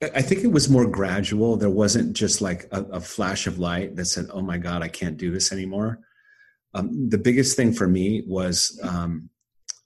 I 0.00 0.22
think 0.22 0.44
it 0.44 0.52
was 0.52 0.68
more 0.68 0.86
gradual. 0.86 1.56
There 1.56 1.70
wasn't 1.70 2.12
just 2.12 2.40
like 2.40 2.68
a, 2.70 2.82
a 2.84 3.00
flash 3.00 3.46
of 3.46 3.58
light 3.58 3.96
that 3.96 4.04
said, 4.04 4.26
"Oh 4.32 4.42
my 4.42 4.58
God, 4.58 4.82
I 4.82 4.88
can't 4.88 5.16
do 5.16 5.32
this 5.32 5.50
anymore." 5.52 6.00
Um, 6.74 7.08
the 7.08 7.18
biggest 7.18 7.56
thing 7.56 7.72
for 7.72 7.88
me 7.88 8.22
was 8.26 8.78
um, 8.82 9.30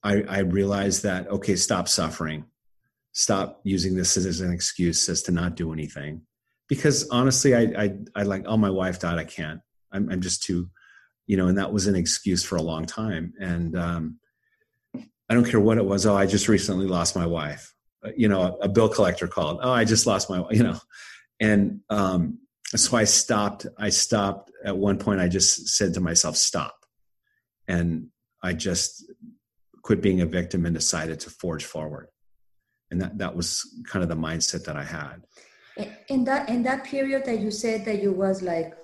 I, 0.03 0.23
I 0.29 0.39
realized 0.41 1.03
that 1.05 1.29
okay, 1.29 1.57
stop 1.57 1.89
suffering, 1.89 2.45
stop 3.13 3.61
using 3.65 3.97
this 3.97 4.17
as 4.17 4.41
an 4.41 4.53
excuse 4.53 5.09
as 5.09 5.23
to 5.23 5.33
not 5.33 5.57
do 5.57 5.73
anything. 5.73 6.23
Because 6.69 7.09
honestly, 7.09 7.55
I 7.55 7.85
I, 7.85 7.97
I 8.15 8.23
like, 8.25 8.45
oh, 8.47 8.59
my 8.59 8.71
wife 8.71 8.99
died, 8.99 9.19
I 9.19 9.25
can't. 9.25 9.61
I'm, 9.93 10.11
I'm 10.11 10.21
just 10.21 10.43
too, 10.43 10.69
you 11.27 11.39
know, 11.39 11.49
and 11.49 11.57
that 11.57 11.73
was 11.73 11.87
an 11.87 11.97
excuse 11.97 12.45
for 12.45 12.57
a 12.57 12.63
long 12.63 12.85
time. 12.85 13.33
And 13.41 13.79
um, 13.79 14.19
I 14.95 15.35
don't 15.35 15.49
care 15.49 15.61
what 15.61 15.79
it 15.79 15.85
was. 15.87 16.05
Oh, 16.05 16.17
I 16.17 16.27
just 16.27 16.49
recently 16.49 16.87
lost 16.87 17.17
my 17.17 17.27
wife. 17.27 17.72
Uh, 18.05 18.11
you 18.17 18.29
know, 18.29 18.43
a, 18.43 18.65
a 18.65 18.69
bill 18.69 18.89
collector 18.89 19.29
called. 19.29 19.61
Oh, 19.63 19.71
I 19.71 19.85
just 19.85 20.07
lost 20.07 20.29
my, 20.29 20.45
you 20.51 20.63
know, 20.63 20.79
and 21.41 21.81
um, 21.91 22.39
so 22.67 22.97
I 22.97 23.05
stopped. 23.05 23.67
I 23.79 23.91
stopped 23.91 24.51
at 24.65 24.77
one 24.77 24.99
point. 24.99 25.21
I 25.21 25.29
just 25.29 25.69
said 25.69 25.95
to 25.95 26.01
myself, 26.01 26.37
"Stop," 26.37 26.75
and 27.69 28.09
I 28.43 28.55
just 28.55 29.05
quit 29.83 30.01
being 30.01 30.21
a 30.21 30.27
victim 30.27 30.65
and 30.65 30.75
decided 30.75 31.21
to 31.21 31.31
forge 31.31 31.65
forward. 31.65 32.09
And 32.91 33.01
that 33.01 33.19
that 33.19 33.37
was 33.37 33.63
kind 33.87 34.03
of 34.03 34.09
the 34.09 34.17
mindset 34.17 34.65
that 34.65 34.77
I 34.77 34.85
had. 34.85 35.23
In 36.09 36.25
that 36.25 36.49
in 36.49 36.63
that 36.65 36.85
period 36.85 37.25
that 37.25 37.41
you 37.41 37.51
said 37.51 37.85
that 37.85 38.03
you 38.03 38.13
was 38.13 38.43
like 38.43 38.75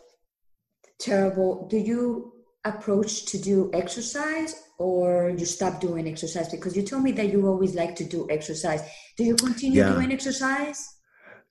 terrible, 0.99 1.67
do 1.69 1.77
you 1.77 2.33
approach 2.69 3.27
to 3.27 3.39
do 3.39 3.71
exercise 3.75 4.55
or 4.79 5.31
you 5.31 5.45
stop 5.45 5.81
doing 5.81 6.09
exercise? 6.09 6.49
Because 6.49 6.77
you 6.77 6.83
told 6.83 7.03
me 7.03 7.13
that 7.13 7.33
you 7.33 7.47
always 7.47 7.75
like 7.75 7.97
to 7.97 8.05
do 8.05 8.27
exercise. 8.31 8.83
Do 9.17 9.25
you 9.25 9.35
continue 9.35 9.83
yeah. 9.83 9.93
doing 9.93 10.13
exercise? 10.13 10.97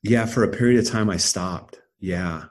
Yeah, 0.02 0.26
for 0.26 0.44
a 0.44 0.48
period 0.48 0.78
of 0.78 0.90
time 0.90 1.10
I 1.10 1.16
stopped. 1.16 1.80
Yeah. 2.00 2.44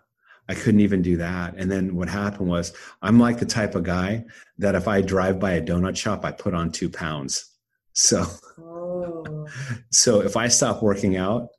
I 0.50 0.54
couldn't 0.54 0.80
even 0.80 1.02
do 1.02 1.18
that. 1.18 1.56
And 1.58 1.70
then 1.70 1.96
what 1.96 2.08
happened 2.08 2.50
was 2.50 2.74
I'm 3.02 3.20
like 3.20 3.40
the 3.40 3.46
type 3.46 3.76
of 3.76 3.84
guy 3.84 4.24
that 4.58 4.76
if 4.76 4.88
I 4.88 5.02
drive 5.02 5.40
by 5.40 5.54
a 5.54 5.62
donut 5.62 5.98
shop, 5.98 6.24
I 6.24 6.32
put 6.32 6.54
on 6.54 6.72
two 6.72 6.90
pounds. 6.90 7.54
So, 7.94 8.26
oh. 8.60 9.48
so 9.92 10.22
if 10.22 10.38
I 10.38 10.48
stop 10.48 10.82
working 10.82 11.18
out, 11.18 11.50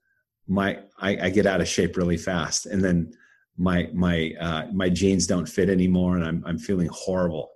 my 0.47 0.79
I, 0.99 1.27
I, 1.27 1.31
get 1.31 1.45
out 1.45 1.61
of 1.61 1.69
shape 1.69 1.97
really 1.97 2.17
fast, 2.17 2.65
and 2.65 2.83
then 2.83 3.13
my 3.59 3.91
my 3.93 4.33
uh, 4.41 4.67
my 4.73 4.89
jeans 4.89 5.27
don't 5.27 5.47
fit 5.47 5.69
anymore, 5.69 6.17
and 6.17 6.25
I'm 6.25 6.43
I'm 6.47 6.59
feeling 6.59 6.89
horrible. 6.91 7.51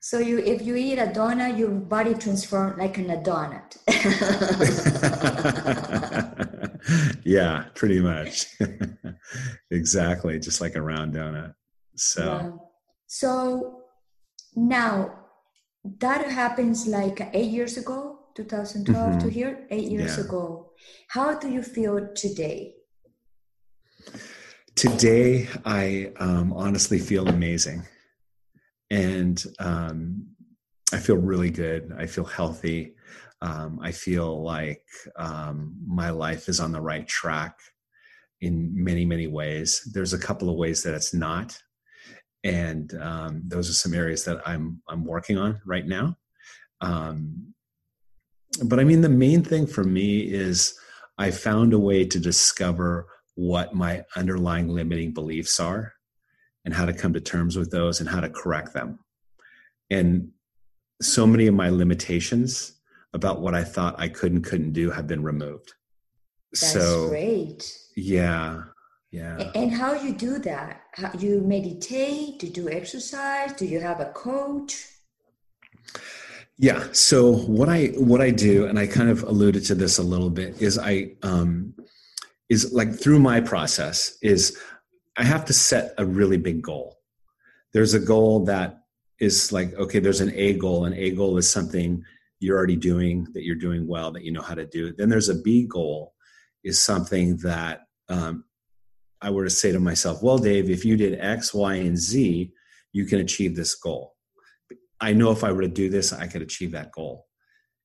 So 0.00 0.18
you, 0.20 0.38
if 0.38 0.62
you 0.62 0.76
eat 0.76 0.98
a 0.98 1.06
donut, 1.06 1.58
your 1.58 1.70
body 1.70 2.14
transforms 2.14 2.78
like 2.78 2.96
an 2.96 3.10
a 3.10 3.16
donut. 3.16 3.76
yeah, 7.24 7.64
pretty 7.74 8.00
much. 8.00 8.46
exactly, 9.72 10.38
just 10.38 10.60
like 10.60 10.76
a 10.76 10.80
round 10.80 11.14
donut. 11.14 11.54
So, 11.96 12.24
yeah. 12.24 12.50
so 13.08 13.82
now 14.54 15.24
that 15.98 16.30
happens 16.30 16.86
like 16.86 17.28
eight 17.32 17.50
years 17.50 17.76
ago, 17.76 18.20
2012 18.36 18.86
mm-hmm. 18.86 19.18
to 19.18 19.28
here, 19.28 19.66
eight 19.70 19.90
years 19.90 20.18
yeah. 20.18 20.24
ago. 20.24 20.70
How 21.08 21.36
do 21.36 21.50
you 21.50 21.64
feel 21.64 22.14
today? 22.14 22.74
Today, 24.76 25.48
I 25.64 26.12
um, 26.18 26.52
honestly 26.52 26.98
feel 26.98 27.26
amazing. 27.28 27.82
And 28.90 29.42
um, 29.58 30.26
I 30.92 30.98
feel 30.98 31.16
really 31.16 31.48
good. 31.48 31.94
I 31.96 32.04
feel 32.04 32.26
healthy. 32.26 32.94
Um, 33.40 33.80
I 33.82 33.90
feel 33.92 34.42
like 34.42 34.84
um, 35.16 35.74
my 35.86 36.10
life 36.10 36.50
is 36.50 36.60
on 36.60 36.72
the 36.72 36.80
right 36.82 37.08
track 37.08 37.58
in 38.42 38.70
many, 38.74 39.06
many 39.06 39.28
ways. 39.28 39.80
There's 39.94 40.12
a 40.12 40.18
couple 40.18 40.50
of 40.50 40.56
ways 40.56 40.82
that 40.82 40.94
it's 40.94 41.14
not, 41.14 41.58
and 42.44 42.92
um, 43.00 43.42
those 43.46 43.70
are 43.70 43.74
some 43.74 43.94
areas 43.94 44.24
that 44.24 44.46
I'm 44.46 44.82
I'm 44.88 45.06
working 45.06 45.38
on 45.38 45.58
right 45.64 45.86
now. 45.86 46.18
Um, 46.82 47.54
but 48.64 48.78
I 48.78 48.84
mean, 48.84 49.00
the 49.00 49.08
main 49.08 49.42
thing 49.42 49.66
for 49.66 49.84
me 49.84 50.20
is 50.20 50.78
I 51.16 51.30
found 51.30 51.72
a 51.72 51.78
way 51.78 52.04
to 52.04 52.18
discover 52.20 53.06
what 53.36 53.74
my 53.74 54.02
underlying 54.16 54.68
limiting 54.68 55.12
beliefs 55.12 55.60
are 55.60 55.92
and 56.64 56.74
how 56.74 56.84
to 56.84 56.92
come 56.92 57.12
to 57.12 57.20
terms 57.20 57.56
with 57.56 57.70
those 57.70 58.00
and 58.00 58.08
how 58.08 58.20
to 58.20 58.28
correct 58.28 58.74
them. 58.74 58.98
And 59.90 60.30
so 61.00 61.26
many 61.26 61.46
of 61.46 61.54
my 61.54 61.68
limitations 61.68 62.72
about 63.12 63.40
what 63.40 63.54
I 63.54 63.62
thought 63.62 63.94
I 63.98 64.08
could 64.08 64.32
and 64.32 64.44
couldn't 64.44 64.72
do 64.72 64.90
have 64.90 65.06
been 65.06 65.22
removed. 65.22 65.74
That's 66.52 66.72
so, 66.72 67.08
great. 67.08 67.78
Yeah. 67.96 68.64
Yeah. 69.12 69.50
And 69.54 69.70
how 69.70 69.94
you 69.94 70.12
do 70.12 70.38
that? 70.40 70.82
How 70.94 71.12
you 71.18 71.40
meditate? 71.40 72.40
Do 72.40 72.46
you 72.46 72.52
do 72.52 72.68
exercise? 72.68 73.52
Do 73.52 73.66
you 73.66 73.80
have 73.80 74.00
a 74.00 74.06
coach? 74.06 74.88
Yeah. 76.58 76.88
So 76.92 77.32
what 77.32 77.68
I 77.68 77.86
what 77.96 78.20
I 78.20 78.30
do, 78.30 78.66
and 78.66 78.78
I 78.78 78.86
kind 78.86 79.08
of 79.08 79.22
alluded 79.22 79.64
to 79.66 79.74
this 79.74 79.98
a 79.98 80.02
little 80.02 80.30
bit, 80.30 80.60
is 80.60 80.78
I 80.78 81.12
um 81.22 81.74
is 82.48 82.72
like 82.72 82.94
through 82.94 83.18
my 83.18 83.40
process 83.40 84.16
is 84.22 84.58
I 85.16 85.24
have 85.24 85.44
to 85.46 85.52
set 85.52 85.94
a 85.98 86.04
really 86.04 86.36
big 86.36 86.62
goal. 86.62 86.98
There's 87.72 87.94
a 87.94 88.00
goal 88.00 88.44
that 88.44 88.78
is 89.18 89.52
like, 89.52 89.74
okay, 89.74 89.98
there's 89.98 90.20
an 90.20 90.32
A 90.34 90.54
goal. 90.54 90.84
An 90.84 90.94
A 90.94 91.10
goal 91.10 91.36
is 91.38 91.48
something 91.48 92.04
you're 92.38 92.56
already 92.56 92.76
doing 92.76 93.26
that 93.32 93.44
you're 93.44 93.56
doing 93.56 93.86
well, 93.86 94.12
that 94.12 94.24
you 94.24 94.32
know 94.32 94.42
how 94.42 94.54
to 94.54 94.66
do. 94.66 94.92
Then 94.92 95.08
there's 95.08 95.28
a 95.28 95.34
B 95.34 95.66
goal, 95.66 96.12
is 96.64 96.82
something 96.82 97.36
that 97.38 97.82
um, 98.08 98.44
I 99.22 99.30
were 99.30 99.44
to 99.44 99.50
say 99.50 99.72
to 99.72 99.80
myself, 99.80 100.22
well, 100.22 100.38
Dave, 100.38 100.68
if 100.68 100.84
you 100.84 100.96
did 100.96 101.18
X, 101.20 101.54
Y, 101.54 101.74
and 101.76 101.96
Z, 101.96 102.52
you 102.92 103.06
can 103.06 103.20
achieve 103.20 103.56
this 103.56 103.74
goal. 103.74 104.14
I 105.00 105.12
know 105.12 105.30
if 105.30 105.44
I 105.44 105.52
were 105.52 105.62
to 105.62 105.68
do 105.68 105.88
this, 105.88 106.12
I 106.12 106.26
could 106.26 106.42
achieve 106.42 106.72
that 106.72 106.92
goal. 106.92 107.25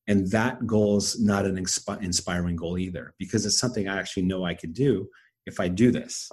And 0.07 0.29
that 0.31 0.65
goal 0.65 0.97
is 0.97 1.21
not 1.21 1.45
an 1.45 1.57
inspiring 1.57 2.55
goal 2.55 2.77
either, 2.77 3.13
because 3.19 3.45
it's 3.45 3.59
something 3.59 3.87
I 3.87 3.99
actually 3.99 4.23
know 4.23 4.43
I 4.43 4.55
could 4.55 4.73
do 4.73 5.07
if 5.45 5.59
I 5.59 5.67
do 5.67 5.91
this. 5.91 6.29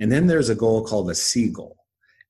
And 0.00 0.10
then 0.10 0.26
there's 0.26 0.48
a 0.48 0.54
goal 0.54 0.84
called 0.84 1.10
a 1.10 1.14
C 1.14 1.50
goal. 1.50 1.76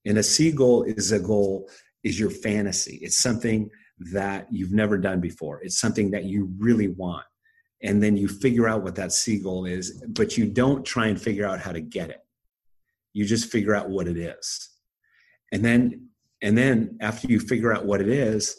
And 0.05 0.19
a 0.19 0.23
C 0.23 0.53
goal 0.53 0.83
is 0.83 1.13
a 1.13 1.21
goal 1.21 1.69
is 2.03 2.21
your 2.21 2.31
fantasy. 2.31 2.99
It's 3.03 3.19
something 3.19 3.71
that 4.13 4.47
you've 4.51 4.73
never 4.73 4.99
done 4.99 5.21
before. 5.21 5.63
It's 5.63 5.79
something 5.79 6.11
that 6.11 6.25
you 6.25 6.53
really 6.59 6.89
want. 6.89 7.25
And 7.83 8.03
then 8.03 8.17
you 8.17 8.29
figure 8.29 8.69
out 8.69 8.83
what 8.83 8.97
that 8.97 9.13
C 9.13 9.39
goal 9.39 9.65
is, 9.65 10.03
but 10.09 10.37
you 10.37 10.47
don't 10.47 10.85
try 10.85 11.07
and 11.07 11.21
figure 11.21 11.47
out 11.47 11.61
how 11.61 11.73
to 11.73 11.81
get 11.81 12.11
it. 12.11 12.21
You 13.13 13.25
just 13.25 13.51
figure 13.51 13.75
out 13.75 13.89
what 13.89 14.09
it 14.09 14.19
is. 14.19 14.71
And 15.53 15.65
then 15.65 16.09
and 16.43 16.59
then 16.59 16.99
after 17.01 17.29
you 17.29 17.41
figure 17.41 17.73
out 17.73 17.87
what 17.87 18.03
it 18.03 18.09
is, 18.09 18.59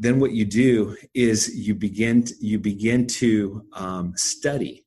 then 0.00 0.18
what 0.18 0.32
you 0.32 0.46
do 0.46 0.96
is 1.12 1.54
you 1.54 1.74
begin 1.74 2.24
you 2.40 2.58
begin 2.58 3.06
to 3.06 3.62
um, 3.74 4.14
study 4.16 4.86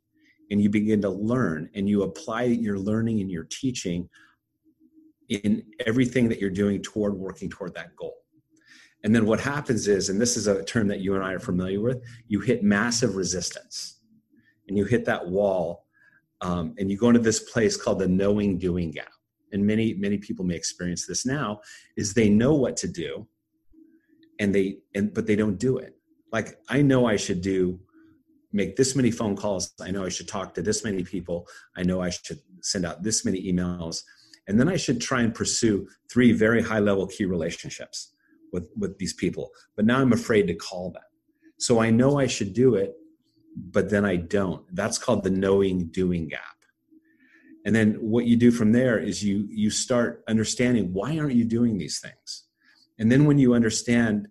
and 0.49 0.59
you 0.59 0.69
begin 0.69 1.01
to 1.03 1.09
learn 1.09 1.69
and 1.75 1.87
you 1.87 2.01
apply 2.01 2.43
your 2.43 2.79
learning 2.79 3.21
and 3.21 3.29
your 3.29 3.43
teaching 3.43 4.09
in 5.29 5.63
everything 5.85 6.27
that 6.29 6.39
you're 6.39 6.49
doing 6.49 6.81
toward 6.81 7.13
working 7.13 7.47
toward 7.47 7.75
that 7.75 7.95
goal. 7.95 8.15
And 9.03 9.13
then 9.13 9.25
what 9.25 9.39
happens 9.39 9.87
is, 9.87 10.09
and 10.09 10.19
this 10.19 10.35
is 10.35 10.47
a 10.47 10.63
term 10.63 10.87
that 10.87 10.99
you 10.99 11.13
and 11.13 11.23
I 11.23 11.33
are 11.33 11.39
familiar 11.39 11.79
with, 11.79 12.01
you 12.27 12.39
hit 12.39 12.63
massive 12.63 13.15
resistance 13.15 13.99
and 14.67 14.77
you 14.77 14.85
hit 14.85 15.05
that 15.05 15.27
wall 15.27 15.85
um, 16.41 16.73
and 16.79 16.89
you 16.89 16.97
go 16.97 17.09
into 17.09 17.19
this 17.19 17.51
place 17.51 17.77
called 17.77 17.99
the 17.99 18.07
knowing 18.07 18.57
doing 18.57 18.89
gap. 18.89 19.11
And 19.51 19.65
many, 19.65 19.93
many 19.93 20.17
people 20.17 20.43
may 20.43 20.55
experience 20.55 21.05
this 21.05 21.23
now 21.23 21.61
is 21.97 22.13
they 22.13 22.29
know 22.29 22.55
what 22.55 22.75
to 22.77 22.87
do 22.87 23.27
and 24.39 24.53
they, 24.53 24.79
and, 24.95 25.13
but 25.13 25.27
they 25.27 25.35
don't 25.35 25.57
do 25.57 25.77
it. 25.77 25.95
Like 26.31 26.59
I 26.69 26.81
know 26.81 27.05
I 27.05 27.15
should 27.15 27.41
do 27.41 27.79
make 28.53 28.75
this 28.75 28.95
many 28.95 29.11
phone 29.11 29.35
calls. 29.35 29.73
I 29.81 29.91
know 29.91 30.05
I 30.05 30.09
should 30.09 30.27
talk 30.27 30.53
to 30.53 30.61
this 30.61 30.83
many 30.83 31.03
people. 31.03 31.47
I 31.75 31.83
know 31.83 32.01
I 32.01 32.11
should 32.11 32.39
send 32.61 32.85
out 32.85 33.03
this 33.03 33.25
many 33.25 33.51
emails. 33.51 34.03
And 34.47 34.59
then 34.59 34.69
I 34.69 34.77
should 34.77 35.01
try 35.01 35.21
and 35.21 35.33
pursue 35.33 35.87
three 36.11 36.31
very 36.31 36.61
high 36.61 36.79
level 36.79 37.07
key 37.07 37.25
relationships 37.25 38.13
with, 38.51 38.69
with 38.77 38.97
these 38.99 39.13
people. 39.13 39.51
But 39.75 39.85
now 39.85 39.99
I'm 39.99 40.13
afraid 40.13 40.47
to 40.47 40.53
call 40.53 40.91
them. 40.91 41.03
So 41.57 41.79
I 41.79 41.89
know 41.89 42.19
I 42.19 42.27
should 42.27 42.53
do 42.53 42.75
it, 42.75 42.93
but 43.55 43.89
then 43.89 44.05
I 44.05 44.17
don't. 44.17 44.63
That's 44.75 44.97
called 44.97 45.23
the 45.23 45.29
knowing 45.29 45.85
doing 45.87 46.27
gap. 46.27 46.41
And 47.65 47.75
then 47.75 47.93
what 47.93 48.25
you 48.25 48.35
do 48.35 48.51
from 48.51 48.73
there 48.73 48.99
is 48.99 49.23
you 49.23 49.47
you 49.49 49.69
start 49.69 50.23
understanding 50.27 50.91
why 50.91 51.17
aren't 51.17 51.35
you 51.35 51.45
doing 51.45 51.77
these 51.77 51.99
things? 51.99 52.43
And 52.99 53.11
then 53.11 53.25
when 53.25 53.37
you 53.37 53.53
understand 53.53 54.27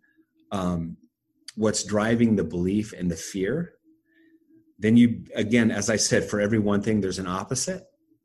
um, 0.51 0.97
what's 1.57 1.85
driving 1.85 2.37
the 2.37 2.45
belief 2.45 2.93
and 2.93 3.11
the 3.11 3.17
fear, 3.17 3.75
then 4.79 4.97
you 4.97 5.25
again 5.37 5.71
as 5.71 5.89
i 5.89 5.97
said 5.97 6.25
for 6.25 6.41
every 6.41 6.59
one 6.59 6.83
thing 6.83 7.01
there's 7.01 7.19
an 7.19 7.27
opposite. 7.27 7.85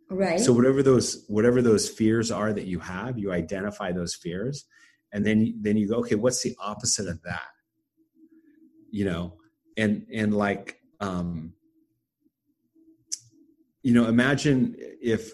Right. 0.09 0.39
So 0.39 0.53
whatever 0.53 0.81
those 0.81 1.25
whatever 1.27 1.61
those 1.61 1.89
fears 1.89 2.31
are 2.31 2.53
that 2.53 2.65
you 2.65 2.79
have 2.79 3.19
you 3.19 3.31
identify 3.31 3.91
those 3.91 4.15
fears 4.15 4.65
and 5.11 5.25
then 5.25 5.59
then 5.61 5.77
you 5.77 5.87
go 5.87 5.97
okay 5.97 6.15
what's 6.15 6.41
the 6.41 6.55
opposite 6.59 7.07
of 7.07 7.21
that? 7.23 7.49
You 8.89 9.05
know 9.05 9.37
and 9.77 10.05
and 10.13 10.35
like 10.35 10.79
um 10.99 11.53
you 13.83 13.93
know 13.93 14.05
imagine 14.05 14.75
if 14.77 15.31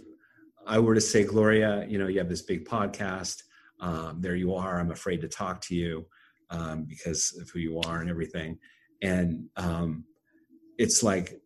i 0.68 0.78
were 0.78 0.94
to 0.94 1.02
say 1.02 1.24
gloria 1.24 1.86
you 1.88 1.98
know 1.98 2.08
you 2.08 2.20
have 2.20 2.30
this 2.30 2.42
big 2.42 2.68
podcast 2.68 3.42
um, 3.80 4.22
there 4.22 4.36
you 4.36 4.54
are. 4.54 4.80
I'm 4.80 4.92
afraid 4.92 5.22
to 5.22 5.28
talk 5.28 5.62
to 5.62 5.76
you 5.76 6.06
um, 6.50 6.86
because 6.86 7.38
of 7.42 7.50
who 7.50 7.60
you 7.60 7.80
are 7.82 8.00
and 8.00 8.10
everything. 8.10 8.58
And 9.02 9.50
um, 9.58 10.06
it's 10.78 11.04
like 11.04 11.40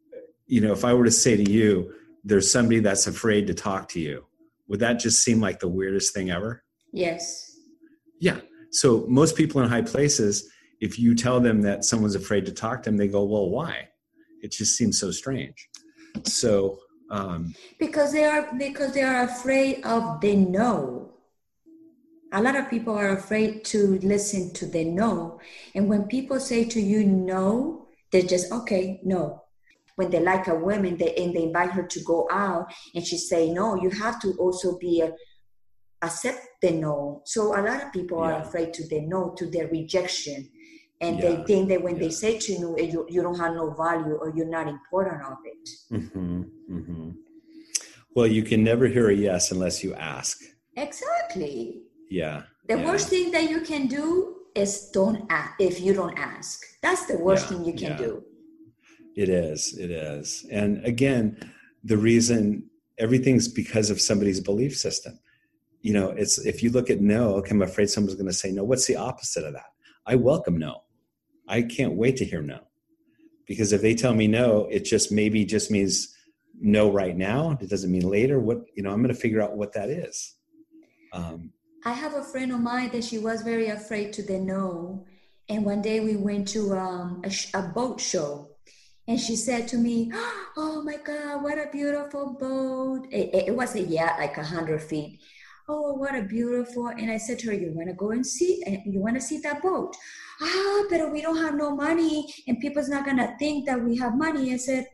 you 0.45 0.61
know 0.61 0.71
if 0.71 0.85
i 0.85 0.93
were 0.93 1.03
to 1.03 1.11
say 1.11 1.35
to 1.35 1.51
you 1.51 1.93
there's 2.23 2.49
somebody 2.49 2.79
that's 2.79 3.07
afraid 3.07 3.45
to 3.45 3.53
talk 3.53 3.89
to 3.89 3.99
you 3.99 4.25
would 4.67 4.79
that 4.79 4.99
just 4.99 5.23
seem 5.23 5.39
like 5.39 5.59
the 5.59 5.67
weirdest 5.67 6.13
thing 6.13 6.29
ever? 6.29 6.63
Yes. 6.91 7.57
Yeah. 8.19 8.39
So 8.71 9.05
most 9.07 9.35
people 9.35 9.61
in 9.61 9.69
high 9.69 9.81
places 9.81 10.49
if 10.79 10.99
you 10.99 11.15
tell 11.15 11.39
them 11.39 11.61
that 11.61 11.85
someone's 11.85 12.15
afraid 12.15 12.45
to 12.45 12.51
talk 12.51 12.83
to 12.83 12.89
them 12.89 12.97
they 12.97 13.07
go 13.07 13.23
well 13.23 13.49
why? 13.49 13.87
It 14.41 14.51
just 14.51 14.77
seems 14.77 14.99
so 14.99 15.11
strange. 15.11 15.69
So 16.23 16.79
um, 17.09 17.55
because 17.79 18.11
they 18.11 18.25
are 18.25 18.49
because 18.57 18.93
they 18.93 19.01
are 19.01 19.23
afraid 19.23 19.83
of 19.85 20.19
the 20.19 20.35
no 20.35 21.06
a 22.33 22.41
lot 22.41 22.55
of 22.55 22.69
people 22.69 22.93
are 22.93 23.11
afraid 23.11 23.63
to 23.63 23.99
listen 23.99 24.53
to 24.53 24.65
the 24.65 24.83
no 24.83 25.39
and 25.75 25.87
when 25.87 26.03
people 26.07 26.39
say 26.39 26.63
to 26.65 26.81
you 26.81 27.03
no 27.05 27.87
they're 28.11 28.21
just 28.21 28.51
okay 28.51 28.99
no 29.03 29.43
when 29.95 30.11
they 30.11 30.19
like 30.19 30.47
a 30.47 30.55
woman 30.55 30.97
they, 30.97 31.15
and 31.15 31.35
they 31.35 31.43
invite 31.43 31.71
her 31.71 31.83
to 31.83 31.99
go 32.03 32.27
out 32.31 32.71
and 32.93 33.05
she 33.05 33.17
say 33.17 33.51
no 33.51 33.75
you 33.75 33.89
have 33.89 34.19
to 34.21 34.33
also 34.33 34.77
be 34.77 35.01
a, 35.01 35.11
accept 36.01 36.39
the 36.61 36.71
no 36.71 37.21
so 37.25 37.57
a 37.57 37.61
lot 37.61 37.83
of 37.83 37.93
people 37.93 38.19
yeah. 38.19 38.25
are 38.33 38.41
afraid 38.41 38.73
to 38.73 38.87
the 38.87 39.01
no 39.01 39.33
to 39.37 39.49
their 39.49 39.67
rejection 39.67 40.49
and 40.99 41.19
yeah. 41.19 41.29
they 41.29 41.43
think 41.43 41.69
that 41.69 41.81
when 41.81 41.95
yeah. 41.95 42.01
they 42.01 42.09
say 42.09 42.37
to 42.37 42.51
you, 42.51 42.75
you 42.79 43.05
you 43.09 43.21
don't 43.21 43.39
have 43.39 43.53
no 43.53 43.71
value 43.71 44.15
or 44.15 44.33
you're 44.35 44.49
not 44.49 44.67
important 44.67 45.21
of 45.23 45.37
it 45.45 45.69
mm-hmm. 45.91 46.43
Mm-hmm. 46.69 47.09
well 48.15 48.27
you 48.27 48.43
can 48.43 48.63
never 48.63 48.87
hear 48.87 49.09
a 49.09 49.15
yes 49.15 49.51
unless 49.51 49.83
you 49.83 49.93
ask 49.95 50.41
exactly 50.75 51.86
yeah 52.09 52.43
the 52.67 52.77
worst 52.77 53.09
thing 53.09 53.31
that 53.31 53.49
you 53.49 53.61
can 53.61 53.87
do 53.87 54.35
is 54.55 54.89
don't 54.89 55.25
ask 55.29 55.53
if 55.59 55.79
you 55.79 55.93
don't 55.93 56.17
ask 56.17 56.63
that's 56.81 57.05
the 57.05 57.17
worst 57.17 57.47
thing 57.47 57.63
you 57.65 57.73
can 57.73 57.95
do 57.97 58.23
it 59.17 59.29
is. 59.29 59.75
It 59.75 59.89
is. 59.89 60.45
And 60.51 60.85
again, 60.85 61.51
the 61.83 61.97
reason 61.97 62.69
everything's 62.99 63.47
because 63.47 63.89
of 63.89 63.99
somebody's 63.99 64.39
belief 64.39 64.77
system. 64.77 65.19
You 65.81 65.93
know, 65.93 66.09
it's 66.11 66.37
if 66.45 66.61
you 66.61 66.69
look 66.69 66.91
at 66.91 67.01
no, 67.01 67.35
okay, 67.37 67.51
I'm 67.51 67.63
afraid 67.63 67.89
someone's 67.89 68.13
going 68.13 68.27
to 68.27 68.33
say 68.33 68.51
no. 68.51 68.63
What's 68.63 68.85
the 68.85 68.95
opposite 68.95 69.43
of 69.43 69.53
that? 69.53 69.71
I 70.05 70.15
welcome 70.15 70.57
no. 70.57 70.83
I 71.47 71.63
can't 71.63 71.93
wait 71.93 72.17
to 72.17 72.25
hear 72.25 72.43
no. 72.43 72.59
Because 73.47 73.73
if 73.73 73.81
they 73.81 73.95
tell 73.95 74.13
me 74.13 74.27
no, 74.27 74.67
it 74.69 74.85
just 74.85 75.11
maybe 75.11 75.45
just 75.45 75.71
means 75.71 76.15
no 76.59 76.91
right 76.91 77.17
now. 77.17 77.57
It 77.59 77.71
doesn't 77.71 77.91
mean 77.91 78.07
later. 78.07 78.39
What, 78.39 78.65
you 78.75 78.83
know, 78.83 78.91
I'm 78.91 79.01
going 79.01 79.13
to 79.13 79.19
figure 79.19 79.41
out 79.41 79.57
what 79.57 79.73
that 79.73 79.89
is. 79.89 80.35
Um, 81.11 81.53
I 81.85 81.93
have 81.93 82.15
a 82.15 82.23
friend 82.23 82.51
of 82.51 82.59
mine 82.59 82.89
that 82.91 83.03
she 83.03 83.19
was 83.19 83.41
very 83.41 83.67
afraid 83.67 84.13
to 84.13 84.23
the 84.23 84.39
no. 84.39 85.05
And 85.49 85.63
one 85.63 85.81
day 85.81 85.99
we 85.99 86.15
went 86.17 86.47
to 86.49 86.73
um, 86.77 87.21
a, 87.23 87.31
a 87.57 87.61
boat 87.61 88.01
show 88.01 88.49
and 89.07 89.19
she 89.19 89.35
said 89.35 89.67
to 89.69 89.77
me, 89.77 90.11
"Oh 90.57 90.81
my 90.83 90.97
God, 90.97 91.43
what 91.43 91.57
a 91.57 91.69
beautiful 91.71 92.33
boat!" 92.33 93.07
It, 93.11 93.47
it 93.47 93.55
was 93.55 93.75
a 93.75 93.81
yacht, 93.81 94.19
like 94.19 94.37
a 94.37 94.43
hundred 94.43 94.81
feet. 94.81 95.19
Oh, 95.69 95.93
what 95.93 96.15
a 96.15 96.23
beautiful! 96.23 96.87
And 96.87 97.11
I 97.11 97.17
said 97.17 97.39
to 97.39 97.47
her, 97.47 97.53
"You 97.53 97.71
want 97.73 97.89
to 97.89 97.93
go 97.93 98.11
and 98.11 98.25
see? 98.25 98.63
You 98.85 98.99
want 98.99 99.15
to 99.15 99.21
see 99.21 99.37
that 99.39 99.61
boat?" 99.61 99.95
Ah, 100.41 100.83
but 100.89 101.11
we 101.11 101.21
don't 101.21 101.37
have 101.37 101.55
no 101.55 101.75
money, 101.75 102.27
and 102.47 102.59
people's 102.59 102.89
not 102.89 103.05
gonna 103.05 103.35
think 103.39 103.65
that 103.65 103.81
we 103.81 103.97
have 103.97 104.17
money. 104.17 104.53
I 104.53 104.57
said, 104.57 104.87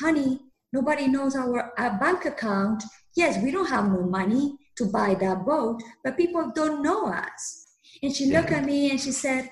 "Honey, 0.00 0.40
nobody 0.72 1.06
knows 1.06 1.36
our, 1.36 1.72
our 1.78 1.98
bank 1.98 2.24
account. 2.24 2.82
Yes, 3.14 3.42
we 3.42 3.50
don't 3.50 3.68
have 3.68 3.86
no 3.92 4.02
money 4.02 4.56
to 4.80 4.86
buy 4.86 5.14
that 5.14 5.44
boat, 5.46 5.82
but 6.02 6.16
people 6.16 6.50
don't 6.54 6.82
know 6.82 7.06
us." 7.06 7.66
And 8.02 8.14
she 8.14 8.32
looked 8.32 8.50
at 8.50 8.64
me 8.64 8.90
and 8.90 9.00
she 9.00 9.12
said, 9.12 9.50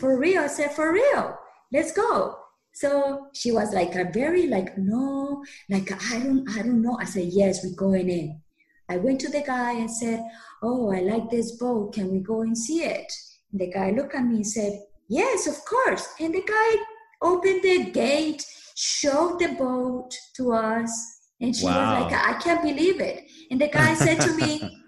"For 0.00 0.18
real?" 0.18 0.42
I 0.42 0.48
said, 0.48 0.72
"For 0.72 0.92
real. 0.92 1.38
Let's 1.72 1.92
go." 1.92 2.36
So 2.72 3.28
she 3.32 3.52
was 3.52 3.72
like 3.72 3.94
a 3.94 4.10
very 4.12 4.48
like 4.48 4.76
no, 4.76 5.44
like 5.70 5.88
I 6.12 6.18
don't 6.18 6.44
I 6.56 6.62
don't 6.62 6.82
know. 6.82 6.98
I 7.00 7.06
said 7.06 7.28
yes, 7.40 7.64
we're 7.64 7.74
going 7.86 8.10
in. 8.10 8.42
I 8.88 8.98
went 8.98 9.20
to 9.22 9.30
the 9.30 9.42
guy 9.42 9.72
and 9.72 9.90
said, 9.90 10.24
oh, 10.62 10.92
I 10.92 11.00
like 11.00 11.30
this 11.30 11.52
boat. 11.52 11.94
Can 11.94 12.10
we 12.10 12.20
go 12.20 12.42
and 12.42 12.56
see 12.56 12.84
it? 12.84 13.12
And 13.52 13.60
the 13.60 13.70
guy 13.70 13.90
looked 13.90 14.14
at 14.14 14.24
me 14.24 14.36
and 14.36 14.46
said, 14.46 14.80
yes, 15.08 15.46
of 15.46 15.56
course. 15.64 16.06
And 16.20 16.34
the 16.34 16.42
guy 16.42 16.76
opened 17.22 17.62
the 17.62 17.90
gate, 17.90 18.44
showed 18.76 19.38
the 19.38 19.48
boat 19.58 20.10
to 20.36 20.52
us, 20.52 20.90
and 21.40 21.54
she 21.54 21.64
wow. 21.64 22.02
was 22.02 22.12
like, 22.12 22.28
I 22.28 22.38
can't 22.38 22.62
believe 22.62 23.00
it. 23.00 23.24
And 23.50 23.60
the 23.60 23.68
guy 23.68 23.94
said 23.94 24.20
to 24.20 24.34
me, 24.34 24.82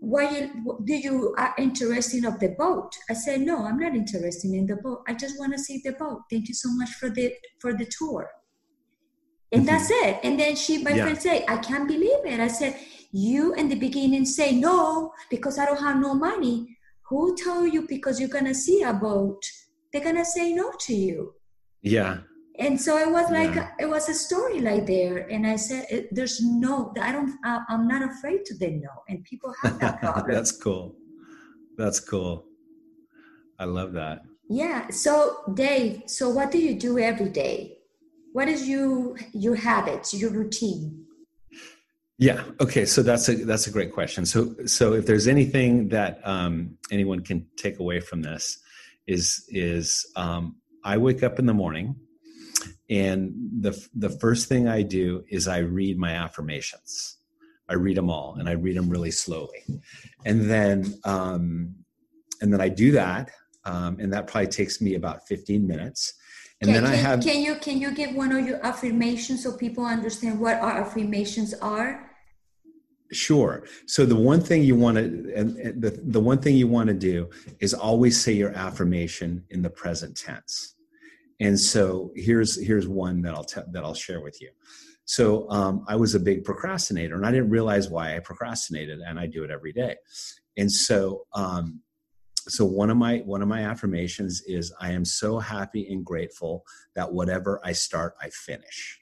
why 0.00 0.30
you, 0.30 0.80
do 0.84 0.94
you 0.94 1.34
are 1.36 1.54
interested 1.58 2.24
of 2.24 2.40
the 2.40 2.48
boat? 2.58 2.90
I 3.10 3.14
said 3.14 3.42
no 3.42 3.66
i'm 3.66 3.78
not 3.78 3.94
interested 3.94 4.50
in 4.50 4.66
the 4.66 4.76
boat. 4.76 5.02
I 5.06 5.14
just 5.14 5.38
want 5.38 5.52
to 5.52 5.58
see 5.58 5.82
the 5.84 5.92
boat. 5.92 6.22
Thank 6.30 6.48
you 6.48 6.54
so 6.54 6.70
much 6.72 6.90
for 6.90 7.10
the 7.10 7.32
for 7.58 7.74
the 7.74 7.86
tour. 7.86 8.30
And 9.52 9.66
mm-hmm. 9.66 9.76
that's 9.76 9.90
it. 9.90 10.20
And 10.24 10.40
then 10.40 10.56
she 10.56 10.82
my 10.82 10.92
yeah. 10.92 11.02
friend 11.02 11.20
said 11.20 11.44
i 11.48 11.58
can't 11.58 11.86
believe 11.86 12.24
it. 12.24 12.40
I 12.40 12.48
said 12.48 12.76
you 13.12 13.52
in 13.54 13.68
the 13.68 13.74
beginning 13.74 14.24
say 14.24 14.52
no 14.52 15.12
because 15.28 15.58
i 15.58 15.66
don't 15.66 15.80
have 15.80 16.00
no 16.00 16.14
money. 16.14 16.78
Who 17.10 17.36
told 17.36 17.72
you 17.72 17.86
because 17.86 18.18
you're 18.18 18.28
gonna 18.30 18.54
see 18.54 18.82
a 18.82 18.94
boat? 18.94 19.42
They're 19.92 20.04
gonna 20.04 20.24
say 20.24 20.54
no 20.54 20.72
to 20.86 20.94
you. 20.94 21.34
Yeah 21.82 22.20
and 22.60 22.78
so 22.78 22.98
it 22.98 23.10
was 23.10 23.30
like 23.30 23.54
yeah. 23.54 23.70
it 23.80 23.88
was 23.88 24.08
a 24.08 24.14
story 24.14 24.60
like 24.60 24.86
there. 24.86 25.26
And 25.30 25.46
i 25.46 25.56
said 25.56 26.08
there's 26.12 26.40
no 26.42 26.92
i 27.00 27.10
don't 27.10 27.32
i'm 27.44 27.88
not 27.88 28.02
afraid 28.02 28.44
to 28.46 28.54
say 28.54 28.72
no. 28.72 28.90
And 29.08 29.24
people 29.24 29.54
have 29.62 29.78
that 29.80 30.00
problem. 30.02 30.30
That's 30.30 30.52
cool. 30.52 30.94
That's 31.76 31.98
cool. 32.00 32.44
I 33.58 33.64
love 33.64 33.92
that. 33.94 34.22
Yeah. 34.48 34.90
So 34.90 35.36
dave 35.54 36.02
so 36.06 36.28
what 36.28 36.50
do 36.50 36.58
you 36.58 36.74
do 36.78 36.98
every 36.98 37.30
day? 37.30 37.78
What 38.32 38.46
is 38.48 38.68
you 38.68 39.16
your 39.32 39.56
habits 39.56 40.12
your 40.14 40.30
routine? 40.30 41.06
Yeah. 42.18 42.44
Okay. 42.60 42.84
So 42.84 43.02
that's 43.02 43.30
a 43.30 43.36
that's 43.46 43.66
a 43.66 43.70
great 43.70 43.92
question. 43.94 44.26
So 44.26 44.54
so 44.66 44.92
if 44.92 45.06
there's 45.06 45.26
anything 45.26 45.88
that 45.88 46.20
um, 46.24 46.76
anyone 46.90 47.20
can 47.20 47.46
take 47.56 47.78
away 47.80 48.00
from 48.00 48.20
this 48.20 48.60
is 49.06 49.44
is 49.48 50.06
um, 50.16 50.56
i 50.84 50.96
wake 50.96 51.22
up 51.22 51.38
in 51.38 51.46
the 51.46 51.54
morning 51.54 51.96
and 52.90 53.32
the 53.60 53.88
the 53.94 54.10
first 54.10 54.48
thing 54.48 54.68
i 54.68 54.82
do 54.82 55.24
is 55.28 55.48
i 55.48 55.58
read 55.58 55.96
my 55.96 56.12
affirmations 56.12 57.18
i 57.68 57.74
read 57.74 57.96
them 57.96 58.10
all 58.10 58.36
and 58.38 58.48
i 58.48 58.52
read 58.52 58.76
them 58.76 58.90
really 58.90 59.12
slowly 59.12 59.64
and 60.26 60.50
then 60.50 60.92
um, 61.04 61.74
and 62.42 62.52
then 62.52 62.60
i 62.60 62.68
do 62.68 62.90
that 62.90 63.30
um, 63.64 63.98
and 64.00 64.12
that 64.12 64.26
probably 64.26 64.48
takes 64.48 64.80
me 64.80 64.94
about 64.94 65.26
15 65.26 65.66
minutes 65.66 66.14
and 66.60 66.68
can, 66.68 66.74
then 66.74 66.84
can, 66.84 66.92
i 66.92 66.96
have 66.96 67.22
can 67.22 67.40
you 67.40 67.54
can 67.56 67.80
you 67.80 67.94
give 67.94 68.14
one 68.14 68.32
of 68.32 68.46
your 68.46 68.64
affirmations 68.66 69.44
so 69.44 69.56
people 69.56 69.84
understand 69.84 70.38
what 70.38 70.56
our 70.56 70.72
affirmations 70.72 71.54
are 71.54 72.06
Sure. 73.12 73.64
So 73.86 74.06
the 74.06 74.14
one 74.14 74.40
thing 74.40 74.62
you 74.62 74.76
want 74.76 74.96
to, 74.96 75.32
and 75.34 75.82
the, 75.82 76.00
the 76.04 76.20
one 76.20 76.38
thing 76.38 76.54
you 76.54 76.68
want 76.68 76.86
to 76.88 76.94
do 76.94 77.28
is 77.58 77.74
always 77.74 78.20
say 78.22 78.32
your 78.32 78.50
affirmation 78.50 79.44
in 79.50 79.62
the 79.62 79.70
present 79.70 80.16
tense. 80.16 80.76
And 81.40 81.58
so 81.58 82.12
here's 82.14 82.62
here's 82.62 82.86
one 82.86 83.22
that 83.22 83.34
I'll 83.34 83.44
te- 83.44 83.62
that 83.72 83.82
I'll 83.82 83.94
share 83.94 84.20
with 84.20 84.40
you. 84.42 84.50
So 85.06 85.50
um, 85.50 85.84
I 85.88 85.96
was 85.96 86.14
a 86.14 86.20
big 86.20 86.44
procrastinator, 86.44 87.16
and 87.16 87.26
I 87.26 87.32
didn't 87.32 87.50
realize 87.50 87.88
why 87.88 88.14
I 88.14 88.20
procrastinated, 88.20 89.00
and 89.00 89.18
I 89.18 89.26
do 89.26 89.42
it 89.42 89.50
every 89.50 89.72
day. 89.72 89.96
And 90.56 90.70
so, 90.70 91.26
um, 91.32 91.80
so 92.46 92.64
one 92.64 92.90
of 92.90 92.96
my 92.96 93.18
one 93.24 93.42
of 93.42 93.48
my 93.48 93.62
affirmations 93.62 94.42
is, 94.46 94.72
"I 94.80 94.92
am 94.92 95.04
so 95.04 95.38
happy 95.38 95.90
and 95.90 96.04
grateful 96.04 96.64
that 96.94 97.10
whatever 97.10 97.60
I 97.64 97.72
start, 97.72 98.14
I 98.20 98.28
finish." 98.28 99.00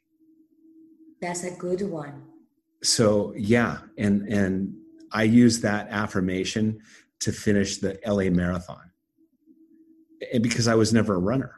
That's 1.20 1.42
a 1.42 1.50
good 1.50 1.82
one. 1.82 2.22
So 2.84 3.34
yeah, 3.36 3.78
and 3.98 4.22
and 4.32 4.74
I 5.10 5.24
use 5.24 5.60
that 5.62 5.88
affirmation 5.90 6.78
to 7.20 7.32
finish 7.32 7.78
the 7.78 7.98
LA 8.06 8.30
marathon, 8.30 8.92
and 10.32 10.42
because 10.42 10.68
I 10.68 10.76
was 10.76 10.92
never 10.92 11.16
a 11.16 11.18
runner. 11.18 11.57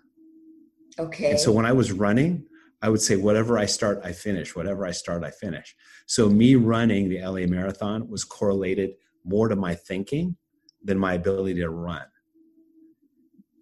Okay. 1.01 1.31
And 1.31 1.41
so 1.41 1.51
when 1.53 1.67
I 1.67 1.73
was 1.73 1.93
running, 1.93 2.45
I 2.83 2.89
would 2.89 3.03
say, 3.03 3.17
whatever 3.17 3.59
I 3.59 3.67
start, 3.67 4.01
I 4.05 4.13
finish. 4.13 4.57
Whatever 4.57 4.87
I 4.87 4.93
start, 4.93 5.23
I 5.25 5.31
finish. 5.31 5.75
So 6.07 6.29
me 6.29 6.55
running 6.57 7.09
the 7.09 7.21
LA 7.21 7.47
Marathon 7.47 8.09
was 8.09 8.25
correlated 8.25 8.91
more 9.25 9.49
to 9.49 9.57
my 9.57 9.75
thinking 9.75 10.37
than 10.83 10.99
my 10.99 11.15
ability 11.15 11.61
to 11.61 11.69
run. 11.71 12.07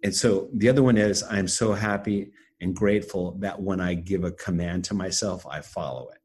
And 0.03 0.15
so 0.15 0.49
the 0.53 0.69
other 0.69 0.83
one 0.83 0.97
is 0.97 1.23
I'm 1.29 1.47
so 1.47 1.73
happy 1.73 2.31
and 2.61 2.75
grateful 2.75 3.37
that 3.39 3.61
when 3.61 3.81
I 3.81 3.93
give 3.93 4.23
a 4.23 4.31
command 4.31 4.85
to 4.85 4.93
myself, 4.93 5.45
I 5.45 5.61
follow 5.61 6.09
it. 6.09 6.19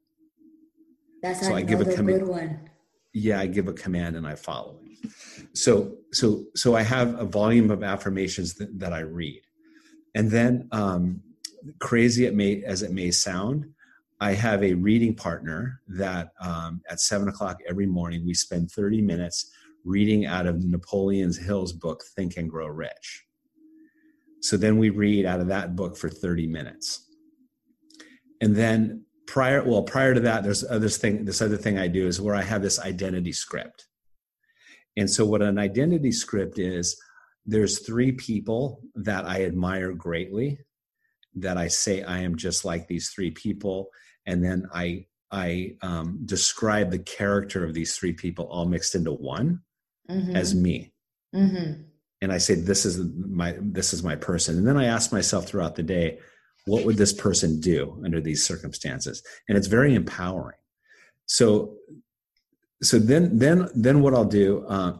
That's 1.21 1.45
so 1.47 1.55
I 1.55 1.61
give 1.61 1.81
a 1.81 1.85
command. 1.85 2.19
good 2.19 2.27
one. 2.29 2.69
yeah 3.13 3.39
i 3.39 3.47
give 3.47 3.67
a 3.67 3.73
command 3.73 4.15
and 4.15 4.27
i 4.27 4.35
follow 4.35 4.77
it 4.83 5.09
so 5.53 5.95
so 6.11 6.43
so 6.53 6.75
i 6.75 6.81
have 6.81 7.17
a 7.19 7.25
volume 7.25 7.71
of 7.71 7.81
affirmations 7.81 8.53
that, 8.55 8.77
that 8.77 8.91
i 8.93 8.99
read 8.99 9.41
and 10.15 10.31
then 10.31 10.67
um 10.71 11.21
crazy 11.79 12.25
it 12.25 12.33
may 12.33 12.63
as 12.63 12.81
it 12.81 12.91
may 12.91 13.11
sound 13.11 13.65
i 14.19 14.31
have 14.31 14.63
a 14.63 14.73
reading 14.73 15.13
partner 15.13 15.81
that 15.87 16.31
um, 16.41 16.81
at 16.89 16.99
seven 16.99 17.27
o'clock 17.27 17.59
every 17.67 17.85
morning 17.85 18.25
we 18.25 18.33
spend 18.33 18.71
30 18.71 19.01
minutes 19.01 19.51
reading 19.83 20.25
out 20.25 20.47
of 20.47 20.63
napoleon's 20.63 21.37
hill's 21.37 21.71
book 21.71 22.03
think 22.15 22.37
and 22.37 22.49
grow 22.49 22.67
rich. 22.67 23.25
So 24.41 24.57
then 24.57 24.77
we 24.77 24.89
read 24.89 25.25
out 25.25 25.39
of 25.39 25.47
that 25.47 25.75
book 25.75 25.97
for 25.97 26.07
30 26.07 26.45
minutes. 26.45 27.07
And 28.41 28.55
then 28.55 29.05
prior 29.25 29.63
well 29.63 29.81
prior 29.81 30.13
to 30.13 30.19
that 30.19 30.43
there's 30.43 30.63
other 30.63 30.87
thing 30.87 31.25
this 31.25 31.41
other 31.41 31.57
thing 31.57 31.79
i 31.79 31.87
do 31.87 32.05
is 32.05 32.21
where 32.21 32.35
i 32.35 32.43
have 32.43 32.61
this 32.61 32.79
identity 32.79 33.31
script. 33.31 33.87
And 34.97 35.09
so 35.09 35.25
what 35.25 35.41
an 35.41 35.57
identity 35.57 36.11
script 36.11 36.59
is 36.59 36.95
there's 37.45 37.79
three 37.79 38.11
people 38.11 38.81
that 38.95 39.25
i 39.25 39.43
admire 39.43 39.93
greatly 39.93 40.59
that 41.35 41.57
i 41.57 41.67
say 41.67 42.03
i 42.03 42.19
am 42.19 42.35
just 42.35 42.65
like 42.65 42.87
these 42.87 43.09
three 43.09 43.31
people. 43.31 43.89
And 44.25 44.43
then 44.43 44.67
i 44.73 45.05
i 45.31 45.75
um, 45.81 46.19
describe 46.25 46.91
the 46.91 46.99
character 46.99 47.63
of 47.63 47.73
these 47.73 47.95
three 47.95 48.13
people 48.13 48.45
all 48.45 48.65
mixed 48.65 48.95
into 48.95 49.11
one 49.11 49.61
mm-hmm. 50.09 50.35
as 50.35 50.55
me. 50.55 50.91
Mm-hmm. 51.33 51.81
and 52.21 52.31
i 52.31 52.37
say 52.37 52.55
this 52.55 52.85
is 52.85 52.97
my 53.27 53.57
this 53.59 53.93
is 53.93 54.03
my 54.03 54.15
person. 54.15 54.57
And 54.57 54.67
then 54.67 54.77
i 54.77 54.85
ask 54.85 55.11
myself 55.11 55.47
throughout 55.47 55.75
the 55.75 55.83
day 55.83 56.19
what 56.65 56.83
would 56.83 56.97
this 56.97 57.13
person 57.13 57.59
do 57.59 58.01
under 58.03 58.19
these 58.19 58.43
circumstances? 58.43 59.21
And 59.47 59.55
it's 59.55 59.67
very 59.67 59.93
empowering. 59.93 60.57
So 61.27 61.75
so 62.81 62.99
then 62.99 63.37
then 63.37 63.69
then 63.73 64.01
what 64.01 64.13
i'll 64.13 64.25
do 64.25 64.65
uh, 64.67 64.97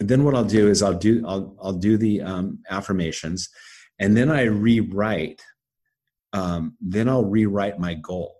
then 0.00 0.24
what 0.24 0.34
i'll 0.34 0.44
do 0.44 0.68
is 0.68 0.82
i'll 0.82 0.94
do 0.94 1.24
i'll 1.26 1.56
i'll 1.60 1.72
do 1.72 1.96
the 1.96 2.20
um, 2.22 2.58
affirmations 2.70 3.48
and 3.98 4.16
then 4.16 4.30
i 4.30 4.42
rewrite 4.42 5.42
um, 6.32 6.76
then 6.80 7.08
i'll 7.08 7.24
rewrite 7.24 7.78
my 7.78 7.94
goal. 7.94 8.34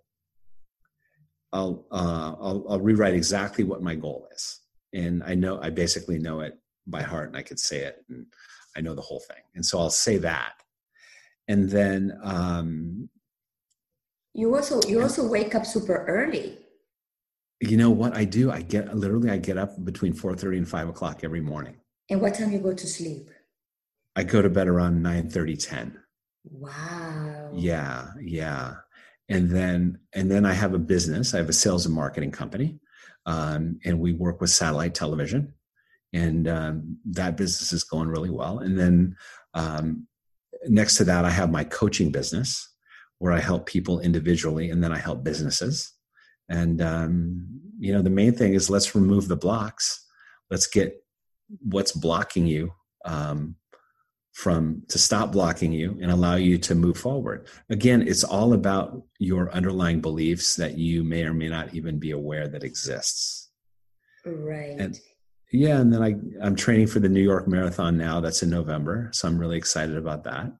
I'll, 1.51 1.85
uh, 1.91 2.35
I'll 2.39 2.65
i'll 2.69 2.79
rewrite 2.79 3.15
exactly 3.15 3.63
what 3.63 3.81
my 3.81 3.95
goal 3.95 4.27
is. 4.33 4.61
And 4.93 5.23
i 5.23 5.33
know 5.33 5.59
i 5.61 5.69
basically 5.69 6.19
know 6.19 6.41
it 6.41 6.59
by 6.85 7.01
heart 7.01 7.27
and 7.27 7.37
i 7.37 7.41
could 7.41 7.59
say 7.59 7.79
it 7.79 8.03
and 8.09 8.25
i 8.75 8.81
know 8.81 8.93
the 8.93 9.01
whole 9.01 9.19
thing. 9.19 9.43
And 9.55 9.65
so 9.65 9.79
i'll 9.79 9.89
say 9.89 10.17
that. 10.17 10.53
And 11.47 11.69
then 11.69 12.19
um, 12.21 13.09
you 14.35 14.55
also 14.55 14.79
you 14.87 15.01
also 15.01 15.27
wake 15.27 15.55
up 15.55 15.65
super 15.65 16.05
early 16.05 16.59
you 17.61 17.77
know 17.77 17.89
what 17.89 18.15
i 18.15 18.25
do? 18.25 18.51
I 18.51 18.61
get 18.61 18.95
literally 18.95 19.29
i 19.29 19.37
get 19.37 19.57
up 19.57 19.83
between 19.83 20.13
4.30 20.13 20.57
and 20.57 20.67
5 20.67 20.89
o'clock 20.89 21.23
every 21.23 21.41
morning. 21.41 21.75
And 22.09 22.21
what 22.21 22.33
time 22.33 22.51
you 22.51 22.59
go 22.59 22.73
to 22.73 22.87
sleep? 22.87 23.29
I 24.15 24.23
go 24.23 24.41
to 24.41 24.49
bed 24.49 24.67
around 24.67 25.03
9.30 25.03 25.67
10 25.67 25.99
wow. 26.51 27.51
Yeah 27.53 28.07
yeah. 28.21 28.75
And 29.27 29.49
then 29.51 29.99
and 30.13 30.29
then 30.31 30.45
i 30.45 30.53
have 30.53 30.73
a 30.73 30.79
business. 30.79 31.33
I 31.33 31.37
have 31.37 31.49
a 31.49 31.53
sales 31.53 31.85
and 31.85 31.93
marketing 31.93 32.31
company 32.31 32.79
um, 33.25 33.79
and 33.85 33.99
we 33.99 34.13
work 34.13 34.41
with 34.41 34.49
satellite 34.49 34.95
television. 34.95 35.53
And 36.13 36.47
um, 36.47 36.97
that 37.05 37.37
business 37.37 37.71
is 37.71 37.83
going 37.83 38.09
really 38.09 38.31
well. 38.31 38.59
And 38.59 38.79
then 38.79 39.15
um, 39.53 40.07
next 40.67 40.97
to 40.97 41.03
that, 41.03 41.25
I 41.25 41.29
have 41.29 41.51
my 41.51 41.63
coaching 41.63 42.11
business 42.11 42.67
where 43.19 43.31
I 43.31 43.39
help 43.39 43.67
people 43.67 43.99
individually 43.99 44.71
and 44.71 44.83
then 44.83 44.91
I 44.91 44.97
help 44.97 45.23
businesses. 45.23 45.93
And, 46.49 46.81
um, 46.81 47.47
you 47.79 47.93
know, 47.93 48.01
the 48.01 48.09
main 48.09 48.33
thing 48.33 48.53
is 48.53 48.69
let's 48.69 48.95
remove 48.95 49.27
the 49.27 49.35
blocks. 49.35 50.05
Let's 50.49 50.67
get 50.67 51.03
what's 51.61 51.91
blocking 51.91 52.45
you 52.45 52.71
um, 53.05 53.55
from 54.33 54.83
to 54.89 54.97
stop 54.97 55.31
blocking 55.31 55.71
you 55.71 55.97
and 56.01 56.11
allow 56.11 56.35
you 56.35 56.57
to 56.57 56.75
move 56.75 56.97
forward. 56.97 57.47
Again, 57.69 58.07
it's 58.07 58.23
all 58.23 58.53
about 58.53 59.03
your 59.19 59.51
underlying 59.51 60.01
beliefs 60.01 60.55
that 60.55 60.77
you 60.77 61.03
may 61.03 61.23
or 61.23 61.33
may 61.33 61.49
not 61.49 61.73
even 61.73 61.99
be 61.99 62.11
aware 62.11 62.47
that 62.47 62.63
exists. 62.63 63.49
Right. 64.25 64.75
And, 64.77 64.99
yeah, 65.51 65.79
and 65.79 65.91
then 65.91 66.03
I 66.03 66.45
I'm 66.45 66.55
training 66.55 66.87
for 66.87 66.99
the 66.99 67.09
New 67.09 67.23
York 67.23 67.47
Marathon 67.47 67.97
now. 67.97 68.19
That's 68.19 68.43
in 68.43 68.51
November, 68.51 69.09
so 69.13 69.27
I'm 69.27 69.39
really 69.39 69.57
excited 69.57 69.97
about 69.97 70.23
that. 70.25 70.51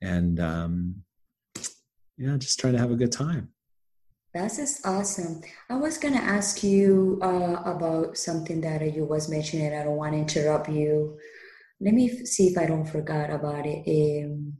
And 0.00 0.38
um, 0.38 1.02
yeah, 2.16 2.36
just 2.36 2.60
trying 2.60 2.74
to 2.74 2.78
have 2.78 2.92
a 2.92 2.96
good 2.96 3.10
time. 3.10 3.48
That's 4.36 4.58
just 4.58 4.86
awesome. 4.86 5.40
I 5.70 5.76
was 5.76 5.96
gonna 5.96 6.18
ask 6.18 6.62
you 6.62 7.18
uh, 7.22 7.62
about 7.64 8.18
something 8.18 8.60
that 8.60 8.94
you 8.94 9.06
was 9.06 9.30
mentioning. 9.30 9.72
I 9.72 9.82
don't 9.82 9.96
want 9.96 10.12
to 10.12 10.18
interrupt 10.18 10.68
you. 10.68 11.16
Let 11.80 11.94
me 11.94 12.26
see 12.26 12.48
if 12.48 12.58
I 12.58 12.66
don't 12.66 12.84
forget 12.84 13.30
about 13.30 13.64
it. 13.64 13.88
Um, 13.88 14.58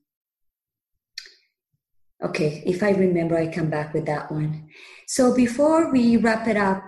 okay, 2.24 2.62
if 2.64 2.82
I 2.82 2.92
remember, 2.92 3.36
I 3.36 3.52
come 3.52 3.68
back 3.68 3.92
with 3.92 4.06
that 4.06 4.32
one. 4.32 4.66
So 5.08 5.36
before 5.36 5.92
we 5.92 6.16
wrap 6.16 6.48
it 6.48 6.56
up, 6.56 6.82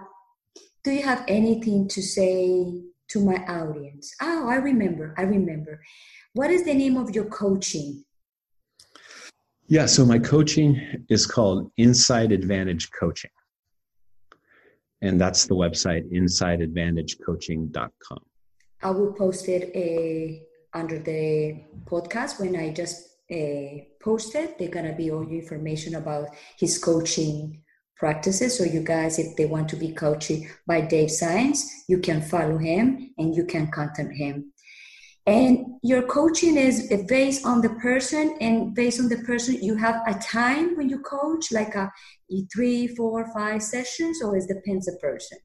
do 0.82 0.90
you 0.90 1.02
have 1.02 1.26
anything 1.28 1.88
to 1.88 2.00
say 2.00 2.84
to 3.08 3.20
my 3.22 3.36
audience? 3.44 4.14
Oh, 4.22 4.48
I 4.48 4.56
remember. 4.56 5.14
I 5.18 5.24
remember. 5.24 5.82
What 6.32 6.50
is 6.50 6.64
the 6.64 6.72
name 6.72 6.96
of 6.96 7.14
your 7.14 7.26
coaching? 7.26 8.04
Yeah, 9.70 9.84
so 9.84 10.06
my 10.06 10.18
coaching 10.18 10.80
is 11.10 11.26
called 11.26 11.70
Inside 11.76 12.32
Advantage 12.32 12.90
Coaching. 12.90 13.30
And 15.02 15.20
that's 15.20 15.46
the 15.46 15.54
website, 15.54 16.10
insideadvantagecoaching.com. 16.10 18.18
I 18.82 18.90
will 18.90 19.12
post 19.12 19.46
it 19.46 19.70
uh, 19.76 20.38
under 20.78 20.98
the 20.98 21.64
podcast 21.84 22.40
when 22.40 22.56
I 22.56 22.72
just 22.72 23.10
uh, 23.30 23.84
post 24.00 24.34
it. 24.34 24.58
They're 24.58 24.70
going 24.70 24.86
to 24.86 24.94
be 24.94 25.10
all 25.10 25.22
your 25.22 25.42
information 25.42 25.96
about 25.96 26.28
his 26.58 26.78
coaching 26.78 27.60
practices. 27.94 28.56
So 28.56 28.64
you 28.64 28.80
guys, 28.80 29.18
if 29.18 29.36
they 29.36 29.44
want 29.44 29.68
to 29.68 29.76
be 29.76 29.92
coached 29.92 30.32
by 30.66 30.80
Dave 30.80 31.10
Science, 31.10 31.84
you 31.88 31.98
can 31.98 32.22
follow 32.22 32.56
him 32.56 33.10
and 33.18 33.36
you 33.36 33.44
can 33.44 33.70
contact 33.70 34.14
him. 34.14 34.50
And 35.28 35.78
your 35.82 36.02
coaching 36.02 36.56
is 36.56 36.90
based 37.06 37.44
on 37.44 37.60
the 37.60 37.68
person, 37.68 38.36
and 38.40 38.74
based 38.74 38.98
on 38.98 39.08
the 39.08 39.18
person, 39.18 39.62
you 39.62 39.74
have 39.76 40.02
a 40.06 40.14
time 40.14 40.76
when 40.76 40.88
you 40.88 41.00
coach, 41.00 41.52
like 41.52 41.74
a 41.74 41.92
three, 42.52 42.86
four, 42.86 43.30
five 43.34 43.62
sessions, 43.62 44.22
or 44.22 44.36
it 44.36 44.48
depends 44.48 44.86
the 44.86 44.96
person. 45.00 45.38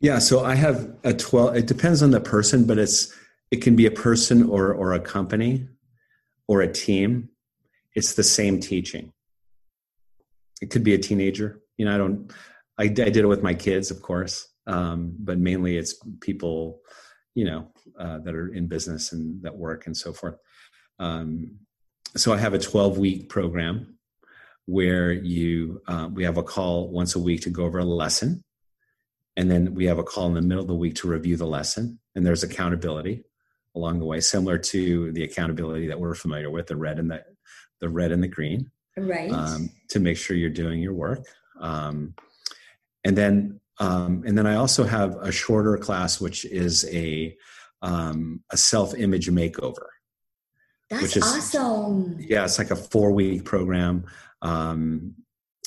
Yeah, 0.00 0.20
so 0.20 0.44
I 0.44 0.54
have 0.54 0.94
a 1.04 1.12
twelve. 1.12 1.56
It 1.56 1.66
depends 1.66 2.02
on 2.02 2.10
the 2.12 2.20
person, 2.20 2.64
but 2.64 2.78
it's 2.78 3.12
it 3.50 3.60
can 3.60 3.74
be 3.74 3.86
a 3.86 3.90
person 3.90 4.48
or 4.48 4.72
or 4.72 4.92
a 4.92 5.00
company 5.00 5.68
or 6.46 6.62
a 6.62 6.72
team. 6.72 7.30
It's 7.96 8.14
the 8.14 8.22
same 8.22 8.60
teaching 8.60 9.12
it 10.60 10.70
could 10.70 10.84
be 10.84 10.94
a 10.94 10.98
teenager. 10.98 11.60
You 11.76 11.86
know, 11.86 11.94
I 11.94 11.98
don't. 11.98 12.32
I, 12.78 12.84
I 12.84 12.88
did 12.88 13.18
it 13.18 13.26
with 13.26 13.42
my 13.42 13.54
kids, 13.54 13.90
of 13.90 14.00
course, 14.00 14.48
um, 14.66 15.14
but 15.18 15.38
mainly 15.38 15.76
it's 15.76 15.94
people, 16.20 16.80
you 17.40 17.46
know, 17.46 17.72
uh, 17.98 18.18
that 18.18 18.34
are 18.34 18.48
in 18.52 18.66
business 18.66 19.12
and 19.12 19.42
that 19.42 19.56
work 19.56 19.86
and 19.86 19.96
so 19.96 20.12
forth. 20.12 20.36
Um, 20.98 21.52
so 22.14 22.34
I 22.34 22.36
have 22.36 22.52
a 22.52 22.58
12 22.58 22.98
week 22.98 23.30
program 23.30 23.96
where 24.66 25.10
you 25.10 25.80
uh, 25.88 26.10
we 26.12 26.24
have 26.24 26.36
a 26.36 26.42
call 26.42 26.90
once 26.90 27.14
a 27.14 27.18
week 27.18 27.40
to 27.42 27.50
go 27.50 27.64
over 27.64 27.78
a 27.78 27.84
lesson, 27.84 28.44
and 29.36 29.50
then 29.50 29.74
we 29.74 29.86
have 29.86 29.98
a 29.98 30.04
call 30.04 30.26
in 30.26 30.34
the 30.34 30.42
middle 30.42 30.62
of 30.62 30.68
the 30.68 30.74
week 30.74 30.96
to 30.96 31.08
review 31.08 31.38
the 31.38 31.46
lesson, 31.46 31.98
and 32.14 32.26
there's 32.26 32.42
accountability 32.42 33.24
along 33.74 34.00
the 34.00 34.04
way, 34.04 34.20
similar 34.20 34.58
to 34.58 35.12
the 35.12 35.24
accountability 35.24 35.86
that 35.86 35.98
we're 35.98 36.14
familiar 36.14 36.50
with, 36.50 36.66
the 36.66 36.76
red 36.76 36.98
and 36.98 37.10
the 37.10 37.24
the 37.80 37.88
red 37.88 38.12
and 38.12 38.22
the 38.22 38.28
green 38.28 38.70
right 38.98 39.32
um, 39.32 39.70
to 39.88 39.98
make 39.98 40.18
sure 40.18 40.36
you're 40.36 40.50
doing 40.50 40.80
your 40.80 40.92
work 40.92 41.24
um, 41.60 42.14
and 43.04 43.16
then 43.16 43.58
um, 43.80 44.22
and 44.26 44.38
then 44.38 44.46
i 44.46 44.54
also 44.54 44.84
have 44.84 45.16
a 45.16 45.32
shorter 45.32 45.76
class 45.76 46.20
which 46.20 46.44
is 46.44 46.86
a 46.92 47.36
um, 47.82 48.42
a 48.50 48.56
self-image 48.56 49.30
makeover 49.30 49.86
that's 50.90 51.02
which 51.02 51.16
is, 51.16 51.22
awesome. 51.22 52.16
Yeah 52.20 52.44
it's 52.44 52.58
like 52.58 52.70
a 52.70 52.76
four 52.76 53.12
week 53.12 53.44
program. 53.44 54.04
Um, 54.42 55.14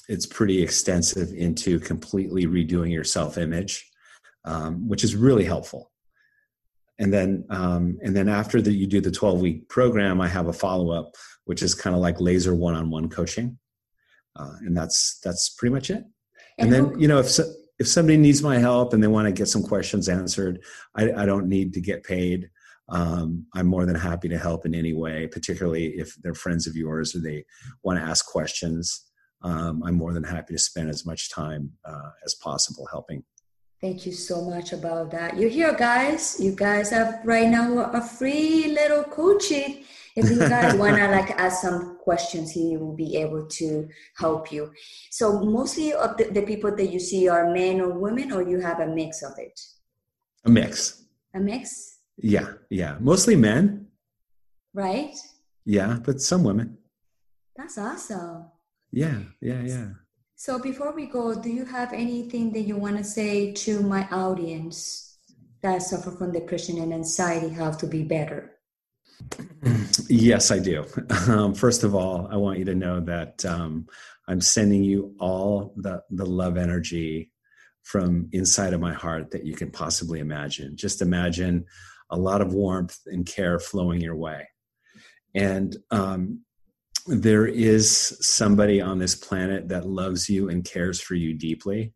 it's 0.10 0.26
pretty 0.26 0.62
extensive 0.62 1.32
into 1.34 1.80
completely 1.80 2.46
redoing 2.46 2.92
your 2.92 3.06
self-image 3.06 3.90
um, 4.46 4.88
which 4.88 5.04
is 5.04 5.16
really 5.16 5.46
helpful. 5.46 5.92
And 7.00 7.12
then 7.14 7.46
um, 7.50 7.98
and 8.04 8.16
then 8.16 8.28
after 8.28 8.62
that 8.62 8.74
you 8.74 8.86
do 8.86 9.02
the 9.02 9.12
12 9.12 9.42
week 9.42 9.70
program 9.70 10.22
i 10.22 10.28
have 10.28 10.48
a 10.48 10.54
follow-up 10.54 11.16
which 11.46 11.62
is 11.62 11.74
kind 11.74 11.96
of 11.96 12.02
like 12.02 12.20
laser 12.20 12.54
one-on-one 12.54 13.10
coaching. 13.10 13.58
Uh, 14.36 14.56
and 14.62 14.76
that's 14.76 15.20
that's 15.24 15.50
pretty 15.50 15.74
much 15.74 15.90
it. 15.90 16.04
And, 16.58 16.74
and 16.74 16.74
then 16.74 17.00
you 17.00 17.08
know 17.08 17.20
if 17.20 17.30
so, 17.30 17.44
if 17.80 17.88
somebody 17.88 18.18
needs 18.18 18.42
my 18.42 18.58
help 18.58 18.94
and 18.94 19.02
they 19.02 19.08
want 19.08 19.28
to 19.28 19.32
get 19.32 19.48
some 19.48 19.64
questions 19.64 20.10
answered 20.10 20.60
i, 20.96 21.12
I 21.12 21.26
don't 21.26 21.48
need 21.48 21.74
to 21.74 21.82
get 21.82 22.04
paid 22.04 22.50
um, 22.90 23.46
i'm 23.54 23.68
more 23.68 23.86
than 23.86 23.96
happy 23.96 24.30
to 24.30 24.38
help 24.38 24.66
in 24.66 24.76
any 24.76 24.94
way 24.94 25.28
particularly 25.28 25.88
if 25.98 26.16
they're 26.22 26.34
friends 26.34 26.68
of 26.68 26.76
yours 26.76 27.16
or 27.16 27.20
they 27.20 27.46
want 27.84 28.00
to 28.00 28.06
ask 28.06 28.26
questions 28.26 29.10
um, 29.42 29.84
i'm 29.84 29.96
more 29.96 30.14
than 30.14 30.24
happy 30.24 30.54
to 30.54 30.60
spend 30.60 30.90
as 30.90 31.06
much 31.06 31.32
time 31.32 31.72
uh, 31.86 32.10
as 32.26 32.36
possible 32.36 32.88
helping 32.92 33.24
Thank 33.84 34.06
you 34.06 34.14
so 34.14 34.46
much 34.46 34.72
about 34.72 35.12
that. 35.12 35.36
You 35.36 35.50
hear, 35.50 35.74
guys? 35.74 36.40
You 36.40 36.56
guys 36.56 36.90
have 36.92 37.20
right 37.26 37.50
now 37.50 37.92
a 37.92 38.00
free 38.00 38.70
little 38.70 39.04
coaching. 39.04 39.84
If 40.16 40.30
you 40.30 40.38
guys 40.38 40.76
wanna 40.76 41.10
like 41.10 41.32
ask 41.32 41.62
some 41.62 41.98
questions, 41.98 42.52
he 42.52 42.78
will 42.78 42.96
be 42.96 43.18
able 43.18 43.48
to 43.48 43.90
help 44.18 44.52
you. 44.52 44.72
So 45.10 45.40
mostly 45.42 45.94
of 45.94 46.18
the, 46.18 46.26
the 46.26 46.44
people 46.44 46.76
that 46.76 46.92
you 46.92 47.00
see 47.00 47.28
are 47.28 47.52
men 47.52 47.82
or 47.82 47.98
women, 47.98 48.32
or 48.32 48.42
you 48.44 48.60
have 48.60 48.80
a 48.80 48.88
mix 48.88 49.24
of 49.24 49.34
it. 49.38 49.60
A 50.46 50.50
mix. 50.50 51.04
A 51.34 51.40
mix. 51.40 52.00
Yeah, 52.18 52.54
yeah. 52.70 52.98
Mostly 53.00 53.36
men. 53.36 53.88
Right. 54.74 55.16
Yeah, 55.66 56.00
but 56.04 56.22
some 56.22 56.44
women. 56.44 56.78
That's 57.56 57.78
awesome. 57.78 58.46
Yeah, 58.92 59.20
yeah, 59.42 59.62
yeah. 59.62 59.88
So 60.36 60.60
before 60.60 60.94
we 60.94 61.06
go, 61.06 61.34
do 61.34 61.50
you 61.50 61.66
have 61.66 61.94
anything 61.94 62.52
that 62.54 62.62
you 62.62 62.78
want 62.78 62.98
to 62.98 63.04
say 63.04 63.54
to 63.54 63.82
my 63.82 64.08
audience 64.10 65.18
that 65.62 65.82
suffer 65.82 66.12
from 66.12 66.34
depression 66.34 66.80
and 66.80 66.94
anxiety 66.94 67.50
how 67.50 67.72
to 67.72 67.88
be 67.88 68.04
better? 68.04 68.53
Yes, 70.10 70.52
I 70.52 70.60
do. 70.60 70.86
Um, 71.28 71.54
first 71.54 71.84
of 71.84 71.96
all, 71.96 72.28
I 72.30 72.36
want 72.36 72.60
you 72.60 72.66
to 72.66 72.76
know 72.76 73.00
that 73.02 73.46
um, 73.46 73.88
I'm 74.28 74.42
sending 74.42 74.84
you 74.84 75.16
all 75.20 75.74
the, 75.78 76.04
the 76.10 76.26
love 76.26 76.58
energy 76.58 77.32
from 77.84 78.30
inside 78.32 78.74
of 78.74 78.82
my 78.82 78.94
heart 78.94 79.32
that 79.32 79.46
you 79.46 79.56
can 79.56 79.72
possibly 79.72 80.20
imagine. 80.20 80.76
Just 80.76 81.02
imagine 81.02 81.66
a 82.10 82.18
lot 82.18 82.42
of 82.42 82.54
warmth 82.54 83.00
and 83.06 83.26
care 83.26 83.60
flowing 83.60 84.02
your 84.02 84.16
way. 84.16 84.48
And 85.34 85.76
um, 85.92 86.42
there 87.08 87.46
is 87.46 88.18
somebody 88.22 88.80
on 88.80 89.00
this 89.00 89.16
planet 89.16 89.70
that 89.70 89.88
loves 89.88 90.30
you 90.30 90.50
and 90.50 90.64
cares 90.64 91.02
for 91.02 91.16
you 91.16 91.34
deeply. 91.34 91.94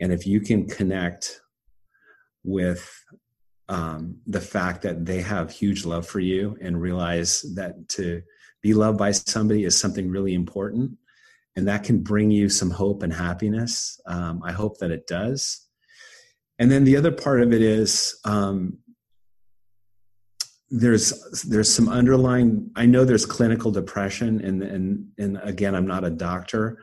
And 0.00 0.12
if 0.12 0.26
you 0.26 0.40
can 0.40 0.66
connect 0.66 1.40
with 2.42 2.90
um, 3.68 4.18
the 4.26 4.40
fact 4.40 4.82
that 4.82 5.06
they 5.06 5.20
have 5.22 5.50
huge 5.50 5.84
love 5.84 6.06
for 6.06 6.20
you 6.20 6.56
and 6.60 6.80
realize 6.80 7.42
that 7.54 7.88
to 7.90 8.22
be 8.62 8.74
loved 8.74 8.98
by 8.98 9.12
somebody 9.12 9.64
is 9.64 9.78
something 9.78 10.10
really 10.10 10.34
important, 10.34 10.92
and 11.56 11.68
that 11.68 11.84
can 11.84 12.02
bring 12.02 12.30
you 12.30 12.48
some 12.48 12.70
hope 12.70 13.02
and 13.02 13.12
happiness. 13.12 14.00
Um, 14.06 14.42
I 14.44 14.52
hope 14.52 14.78
that 14.78 14.90
it 14.90 15.06
does. 15.06 15.66
And 16.58 16.70
then 16.70 16.84
the 16.84 16.96
other 16.96 17.12
part 17.12 17.42
of 17.42 17.52
it 17.52 17.62
is 17.62 18.18
um, 18.24 18.78
there's 20.70 21.42
there's 21.42 21.72
some 21.72 21.88
underlying 21.88 22.70
i 22.74 22.84
know 22.84 23.04
there's 23.04 23.26
clinical 23.26 23.70
depression 23.70 24.40
and 24.40 24.62
and 24.62 25.06
and 25.18 25.38
again 25.42 25.74
i'm 25.74 25.86
not 25.86 26.04
a 26.04 26.10
doctor 26.10 26.82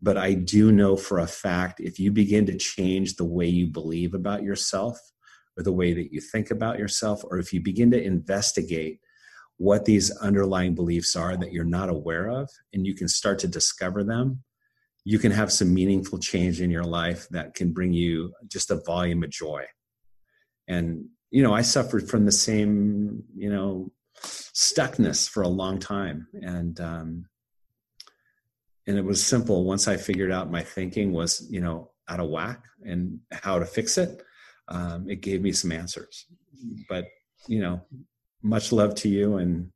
but 0.00 0.16
i 0.16 0.32
do 0.32 0.72
know 0.72 0.96
for 0.96 1.18
a 1.18 1.26
fact 1.26 1.80
if 1.80 1.98
you 1.98 2.10
begin 2.10 2.46
to 2.46 2.56
change 2.56 3.16
the 3.16 3.24
way 3.24 3.46
you 3.46 3.66
believe 3.66 4.14
about 4.14 4.42
yourself 4.42 4.98
or 5.56 5.62
the 5.62 5.72
way 5.72 5.92
that 5.92 6.12
you 6.12 6.20
think 6.20 6.50
about 6.50 6.78
yourself 6.78 7.22
or 7.24 7.38
if 7.38 7.52
you 7.52 7.60
begin 7.60 7.90
to 7.90 8.02
investigate 8.02 9.00
what 9.58 9.84
these 9.84 10.14
underlying 10.18 10.74
beliefs 10.74 11.16
are 11.16 11.36
that 11.36 11.52
you're 11.52 11.64
not 11.64 11.88
aware 11.88 12.28
of 12.28 12.50
and 12.74 12.86
you 12.86 12.94
can 12.94 13.08
start 13.08 13.38
to 13.38 13.48
discover 13.48 14.04
them 14.04 14.42
you 15.04 15.18
can 15.18 15.30
have 15.30 15.52
some 15.52 15.72
meaningful 15.72 16.18
change 16.18 16.60
in 16.60 16.70
your 16.70 16.84
life 16.84 17.28
that 17.30 17.54
can 17.54 17.72
bring 17.72 17.92
you 17.92 18.32
just 18.48 18.70
a 18.70 18.82
volume 18.84 19.22
of 19.22 19.30
joy 19.30 19.64
and 20.68 21.06
you 21.30 21.42
know, 21.42 21.52
I 21.52 21.62
suffered 21.62 22.08
from 22.08 22.24
the 22.24 22.32
same, 22.32 23.22
you 23.34 23.50
know, 23.50 23.90
stuckness 24.18 25.28
for 25.28 25.42
a 25.42 25.48
long 25.48 25.78
time. 25.78 26.28
And, 26.32 26.80
um, 26.80 27.26
and 28.86 28.96
it 28.96 29.04
was 29.04 29.24
simple. 29.24 29.64
Once 29.64 29.88
I 29.88 29.96
figured 29.96 30.30
out 30.30 30.50
my 30.50 30.62
thinking 30.62 31.12
was, 31.12 31.46
you 31.50 31.60
know, 31.60 31.90
out 32.08 32.20
of 32.20 32.30
whack 32.30 32.62
and 32.84 33.18
how 33.32 33.58
to 33.58 33.66
fix 33.66 33.98
it, 33.98 34.22
um, 34.68 35.08
it 35.08 35.20
gave 35.20 35.42
me 35.42 35.52
some 35.52 35.72
answers. 35.72 36.26
But, 36.88 37.06
you 37.46 37.60
know, 37.60 37.82
much 38.42 38.72
love 38.72 38.94
to 38.96 39.08
you. 39.08 39.36
And 39.36 39.70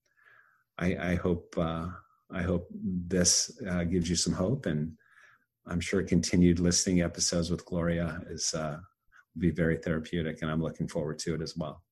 I, 0.78 0.96
I 0.96 1.14
hope, 1.14 1.54
uh, 1.56 1.88
I 2.30 2.42
hope 2.42 2.68
this 2.72 3.60
uh, 3.68 3.84
gives 3.84 4.08
you 4.08 4.16
some 4.16 4.32
hope. 4.32 4.66
And 4.66 4.92
I'm 5.66 5.80
sure 5.80 6.02
continued 6.02 6.60
listening 6.60 7.02
episodes 7.02 7.50
with 7.50 7.64
Gloria 7.64 8.22
is, 8.28 8.54
uh, 8.54 8.78
be 9.38 9.50
very 9.50 9.76
therapeutic, 9.76 10.42
and 10.42 10.50
I'm 10.50 10.62
looking 10.62 10.88
forward 10.88 11.18
to 11.20 11.34
it 11.34 11.42
as 11.42 11.56
well. 11.56 11.82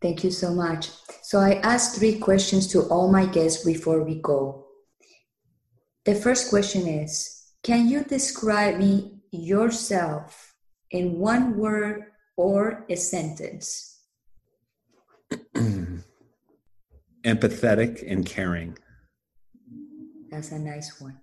Thank 0.00 0.24
you 0.24 0.30
so 0.30 0.54
much. 0.54 0.90
So, 1.22 1.38
I 1.38 1.54
asked 1.54 1.96
three 1.96 2.18
questions 2.18 2.68
to 2.68 2.82
all 2.82 3.10
my 3.10 3.26
guests 3.26 3.64
before 3.64 4.04
we 4.04 4.20
go. 4.20 4.66
The 6.04 6.14
first 6.14 6.50
question 6.50 6.86
is 6.86 7.52
Can 7.62 7.88
you 7.88 8.04
describe 8.04 8.78
me 8.78 9.20
yourself 9.30 10.54
in 10.90 11.18
one 11.18 11.58
word 11.58 12.04
or 12.38 12.86
a 12.88 12.96
sentence? 12.96 14.00
Empathetic 17.24 18.10
and 18.10 18.24
caring. 18.24 18.78
That's 20.30 20.52
a 20.52 20.58
nice 20.58 21.00
one. 21.00 21.18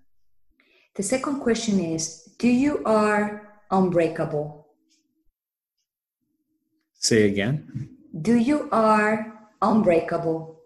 The 0.96 1.04
second 1.04 1.40
question 1.40 1.80
is 1.80 2.30
Do 2.38 2.48
you 2.48 2.84
are 2.86 3.60
unbreakable? 3.72 4.68
Say 6.94 7.24
again. 7.24 7.90
Do 8.22 8.36
you 8.36 8.70
are 8.72 9.34
unbreakable? 9.62 10.60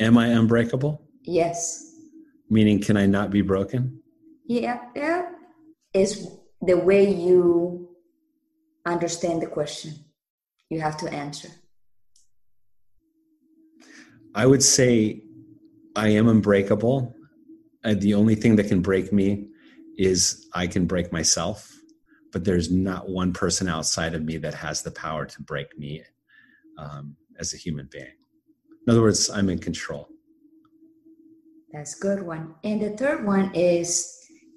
Am 0.00 0.18
I 0.18 0.28
unbreakable? 0.28 1.02
Yes. 1.24 1.94
Meaning, 2.50 2.80
can 2.80 2.96
I 2.96 3.06
not 3.06 3.30
be 3.30 3.42
broken? 3.42 4.00
Yeah, 4.46 4.80
yeah. 4.94 5.30
Is 5.92 6.28
the 6.62 6.76
way 6.76 7.12
you 7.12 7.87
understand 8.92 9.42
the 9.42 9.46
question. 9.46 9.94
You 10.70 10.80
have 10.80 10.96
to 10.98 11.12
answer. 11.12 11.48
I 14.34 14.46
would 14.46 14.62
say 14.62 15.22
I 15.96 16.08
am 16.08 16.28
unbreakable. 16.28 17.14
Uh, 17.84 17.94
the 17.98 18.14
only 18.14 18.34
thing 18.34 18.56
that 18.56 18.68
can 18.68 18.82
break 18.82 19.12
me 19.12 19.48
is 19.96 20.46
I 20.54 20.66
can 20.66 20.86
break 20.86 21.12
myself 21.12 21.78
but 22.32 22.44
there's 22.44 22.70
not 22.70 23.08
one 23.08 23.32
person 23.32 23.68
outside 23.68 24.14
of 24.14 24.24
me 24.24 24.36
that 24.38 24.54
has 24.54 24.82
the 24.82 24.90
power 24.90 25.24
to 25.26 25.42
break 25.42 25.78
me 25.78 26.02
um, 26.76 27.16
as 27.38 27.54
a 27.54 27.56
human 27.56 27.88
being. 27.90 28.12
In 28.86 28.90
other 28.90 29.02
words, 29.02 29.30
I'm 29.30 29.48
in 29.48 29.58
control. 29.58 30.08
That's 31.72 31.94
good 31.94 32.22
one. 32.22 32.54
And 32.64 32.80
the 32.80 32.90
third 32.90 33.26
one 33.26 33.54
is, 33.54 34.14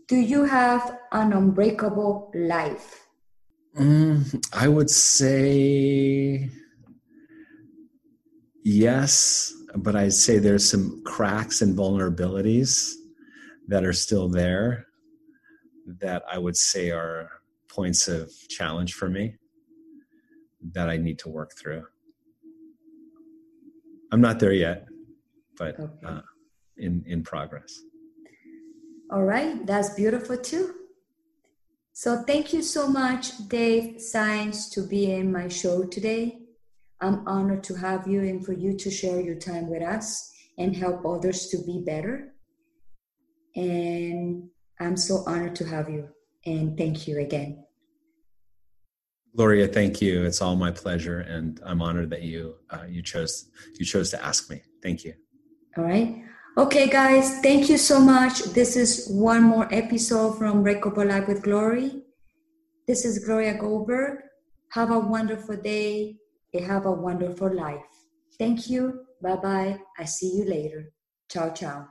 do 0.07 0.17
you 0.17 0.45
have 0.45 0.97
an 1.11 1.33
unbreakable 1.33 2.31
life? 2.35 3.00
Mm, 3.77 4.45
I 4.53 4.67
would 4.67 4.89
say 4.89 6.49
yes, 8.63 9.53
but 9.75 9.95
I'd 9.95 10.13
say 10.13 10.39
there's 10.39 10.69
some 10.69 11.01
cracks 11.05 11.61
and 11.61 11.77
vulnerabilities 11.77 12.91
that 13.67 13.85
are 13.85 13.93
still 13.93 14.27
there 14.27 14.87
that 15.85 16.23
I 16.29 16.37
would 16.37 16.57
say 16.57 16.91
are 16.91 17.29
points 17.69 18.07
of 18.07 18.31
challenge 18.49 18.93
for 18.93 19.09
me 19.09 19.35
that 20.73 20.89
I 20.89 20.97
need 20.97 21.19
to 21.19 21.29
work 21.29 21.53
through. 21.57 21.83
I'm 24.11 24.21
not 24.21 24.39
there 24.39 24.51
yet, 24.51 24.85
but 25.57 25.79
okay. 25.79 26.05
uh, 26.05 26.21
in 26.77 27.03
in 27.07 27.23
progress. 27.23 27.81
All 29.09 29.23
right, 29.23 29.65
that's 29.65 29.91
beautiful 29.91 30.37
too. 30.37 30.80
So 31.93 32.23
thank 32.25 32.53
you 32.53 32.61
so 32.61 32.87
much, 32.87 33.47
Dave 33.49 34.01
Science, 34.01 34.69
to 34.69 34.81
be 34.81 35.11
in 35.11 35.31
my 35.31 35.49
show 35.49 35.83
today. 35.83 36.39
I'm 37.01 37.27
honored 37.27 37.63
to 37.65 37.75
have 37.75 38.07
you 38.07 38.21
and 38.21 38.45
for 38.45 38.53
you 38.53 38.77
to 38.77 38.89
share 38.89 39.19
your 39.19 39.35
time 39.35 39.69
with 39.69 39.83
us 39.83 40.31
and 40.57 40.75
help 40.75 41.05
others 41.05 41.47
to 41.47 41.57
be 41.65 41.83
better. 41.85 42.33
And 43.55 44.49
I'm 44.79 44.95
so 44.95 45.23
honored 45.27 45.55
to 45.57 45.65
have 45.65 45.89
you 45.89 46.07
and 46.45 46.77
thank 46.77 47.07
you 47.07 47.19
again. 47.19 47.65
Gloria, 49.35 49.67
thank 49.67 50.01
you. 50.01 50.25
It's 50.25 50.41
all 50.41 50.55
my 50.55 50.71
pleasure, 50.71 51.19
and 51.19 51.59
I'm 51.65 51.81
honored 51.81 52.09
that 52.09 52.21
you 52.21 52.55
uh, 52.69 52.83
you 52.87 53.01
chose 53.01 53.49
you 53.79 53.85
chose 53.85 54.09
to 54.11 54.23
ask 54.23 54.49
me. 54.49 54.61
Thank 54.83 55.05
you. 55.05 55.13
All 55.77 55.85
right. 55.85 56.21
Okay, 56.57 56.89
guys, 56.89 57.39
thank 57.39 57.69
you 57.69 57.77
so 57.77 57.97
much. 57.97 58.43
This 58.51 58.75
is 58.75 59.07
one 59.07 59.41
more 59.41 59.69
episode 59.71 60.37
from 60.37 60.63
Recover 60.63 61.05
Life 61.05 61.29
with 61.29 61.43
Glory. 61.43 62.03
This 62.85 63.05
is 63.05 63.23
Gloria 63.23 63.57
Goldberg. 63.57 64.19
Have 64.73 64.91
a 64.91 64.99
wonderful 64.99 65.55
day 65.55 66.17
and 66.53 66.65
have 66.65 66.85
a 66.85 66.91
wonderful 66.91 67.53
life. 67.55 67.87
Thank 68.37 68.69
you. 68.69 69.05
Bye 69.21 69.37
bye. 69.37 69.79
I 69.97 70.03
see 70.03 70.35
you 70.35 70.43
later. 70.43 70.91
Ciao, 71.29 71.53
ciao. 71.53 71.87